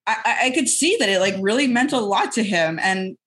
I, 0.06 0.38
I 0.44 0.52
could 0.52 0.68
see 0.68 0.98
that 1.00 1.10
it 1.10 1.20
like 1.20 1.36
really 1.40 1.68
meant 1.68 1.94
a 1.94 2.00
lot 2.00 2.32
to 2.34 2.44
him. 2.44 2.80
And 2.82 3.18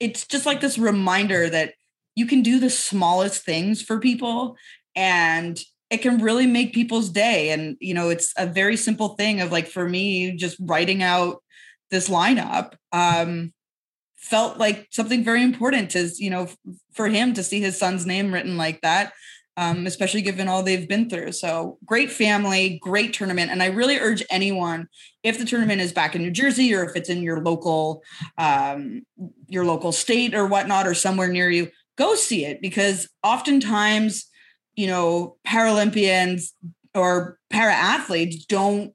it's 0.00 0.26
just 0.26 0.46
like 0.46 0.60
this 0.60 0.78
reminder 0.78 1.48
that 1.48 1.74
you 2.14 2.26
can 2.26 2.42
do 2.42 2.58
the 2.58 2.70
smallest 2.70 3.44
things 3.44 3.82
for 3.82 3.98
people 3.98 4.56
and 4.94 5.58
it 5.90 5.98
can 5.98 6.18
really 6.18 6.46
make 6.46 6.74
people's 6.74 7.10
day 7.10 7.50
and 7.50 7.76
you 7.80 7.94
know 7.94 8.08
it's 8.08 8.32
a 8.36 8.46
very 8.46 8.76
simple 8.76 9.10
thing 9.10 9.40
of 9.40 9.52
like 9.52 9.66
for 9.68 9.88
me 9.88 10.36
just 10.36 10.56
writing 10.60 11.02
out 11.02 11.42
this 11.90 12.08
lineup 12.08 12.74
um 12.92 13.52
felt 14.16 14.58
like 14.58 14.88
something 14.90 15.22
very 15.22 15.42
important 15.42 15.90
to 15.90 16.10
you 16.18 16.30
know 16.30 16.48
for 16.92 17.08
him 17.08 17.32
to 17.32 17.42
see 17.42 17.60
his 17.60 17.78
son's 17.78 18.06
name 18.06 18.32
written 18.32 18.56
like 18.56 18.80
that 18.80 19.12
um, 19.58 19.86
especially 19.86 20.20
given 20.20 20.48
all 20.48 20.62
they've 20.62 20.86
been 20.86 21.08
through. 21.08 21.32
So 21.32 21.78
great 21.86 22.10
family 22.10 22.78
great 22.82 23.12
tournament 23.12 23.50
and 23.50 23.62
i 23.62 23.66
really 23.66 23.98
urge 23.98 24.22
anyone 24.30 24.88
if 25.22 25.38
the 25.38 25.44
tournament 25.44 25.80
is 25.80 25.92
back 25.92 26.14
in 26.14 26.22
new 26.22 26.30
jersey 26.30 26.74
or 26.74 26.84
if 26.84 26.96
it's 26.96 27.08
in 27.08 27.22
your 27.22 27.42
local 27.42 28.02
um, 28.38 29.02
your 29.48 29.64
local 29.64 29.92
state 29.92 30.34
or 30.34 30.46
whatnot 30.46 30.86
or 30.86 30.94
somewhere 30.94 31.28
near 31.28 31.48
you 31.48 31.68
go 31.96 32.14
see 32.14 32.44
it 32.44 32.60
because 32.60 33.08
oftentimes 33.22 34.26
you 34.76 34.86
know, 34.86 35.36
Paralympians 35.46 36.52
or 36.94 37.38
para 37.50 37.72
athletes 37.72 38.44
don't 38.44 38.92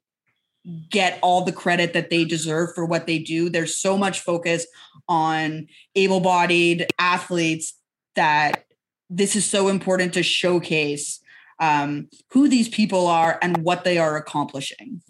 get 0.90 1.18
all 1.22 1.44
the 1.44 1.52
credit 1.52 1.92
that 1.92 2.08
they 2.08 2.24
deserve 2.24 2.72
for 2.74 2.86
what 2.86 3.06
they 3.06 3.18
do. 3.18 3.48
There's 3.48 3.76
so 3.76 3.98
much 3.98 4.20
focus 4.20 4.66
on 5.08 5.66
able 5.96 6.20
bodied 6.20 6.86
athletes 6.98 7.74
that 8.14 8.64
this 9.10 9.34
is 9.34 9.44
so 9.44 9.68
important 9.68 10.14
to 10.14 10.22
showcase 10.22 11.20
um, 11.58 12.08
who 12.30 12.48
these 12.48 12.68
people 12.68 13.06
are 13.06 13.38
and 13.42 13.58
what 13.58 13.84
they 13.84 13.98
are 13.98 14.16
accomplishing. 14.16 15.02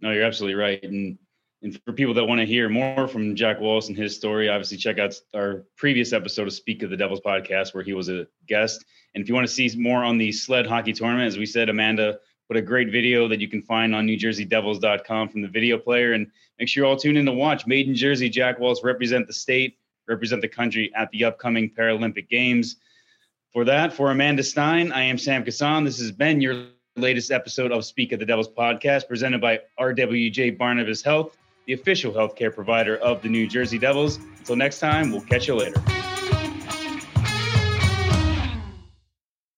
No, 0.00 0.12
you're 0.12 0.24
absolutely 0.24 0.56
right. 0.56 0.82
And 0.82 1.18
and 1.62 1.80
for 1.84 1.92
people 1.92 2.14
that 2.14 2.24
want 2.24 2.40
to 2.40 2.46
hear 2.46 2.68
more 2.68 3.08
from 3.08 3.34
Jack 3.34 3.60
Wallace 3.60 3.88
and 3.88 3.96
his 3.96 4.14
story, 4.14 4.48
obviously 4.48 4.76
check 4.76 4.98
out 4.98 5.14
our 5.34 5.64
previous 5.76 6.12
episode 6.12 6.46
of 6.46 6.52
Speak 6.52 6.82
of 6.82 6.90
the 6.90 6.96
Devils 6.96 7.20
podcast 7.24 7.74
where 7.74 7.82
he 7.82 7.94
was 7.94 8.08
a 8.08 8.26
guest. 8.46 8.84
And 9.14 9.22
if 9.22 9.28
you 9.28 9.34
want 9.34 9.46
to 9.46 9.52
see 9.52 9.70
more 9.76 10.04
on 10.04 10.18
the 10.18 10.32
sled 10.32 10.66
hockey 10.66 10.92
tournament, 10.92 11.28
as 11.28 11.38
we 11.38 11.46
said, 11.46 11.70
Amanda 11.70 12.18
put 12.46 12.58
a 12.58 12.62
great 12.62 12.92
video 12.92 13.26
that 13.28 13.40
you 13.40 13.48
can 13.48 13.62
find 13.62 13.94
on 13.94 14.06
NewJerseyDevils.com 14.06 15.30
from 15.30 15.40
the 15.40 15.48
video 15.48 15.78
player. 15.78 16.12
And 16.12 16.26
make 16.58 16.68
sure 16.68 16.84
you 16.84 16.90
all 16.90 16.96
tune 16.96 17.16
in 17.16 17.24
to 17.24 17.32
watch 17.32 17.66
Made 17.66 17.88
in 17.88 17.94
Jersey 17.94 18.28
Jack 18.28 18.58
Wallace 18.58 18.84
represent 18.84 19.26
the 19.26 19.32
state, 19.32 19.78
represent 20.06 20.42
the 20.42 20.48
country 20.48 20.92
at 20.94 21.10
the 21.10 21.24
upcoming 21.24 21.70
Paralympic 21.70 22.28
Games. 22.28 22.76
For 23.52 23.64
that, 23.64 23.94
for 23.94 24.10
Amanda 24.10 24.42
Stein, 24.42 24.92
I 24.92 25.02
am 25.04 25.16
Sam 25.16 25.42
Kasan. 25.42 25.84
This 25.84 25.98
has 25.98 26.12
been 26.12 26.42
your 26.42 26.66
latest 26.96 27.30
episode 27.30 27.72
of 27.72 27.84
Speak 27.86 28.12
of 28.12 28.20
the 28.20 28.26
Devils 28.26 28.48
podcast 28.48 29.08
presented 29.08 29.40
by 29.40 29.60
RWJ 29.80 30.58
Barnabas 30.58 31.00
Health 31.00 31.36
the 31.66 31.72
official 31.72 32.12
healthcare 32.12 32.54
provider 32.54 32.96
of 32.96 33.22
the 33.22 33.28
New 33.28 33.46
Jersey 33.46 33.78
Devils. 33.78 34.18
Until 34.38 34.56
next 34.56 34.78
time, 34.78 35.10
we'll 35.10 35.20
catch 35.20 35.48
you 35.48 35.54
later. 35.54 35.82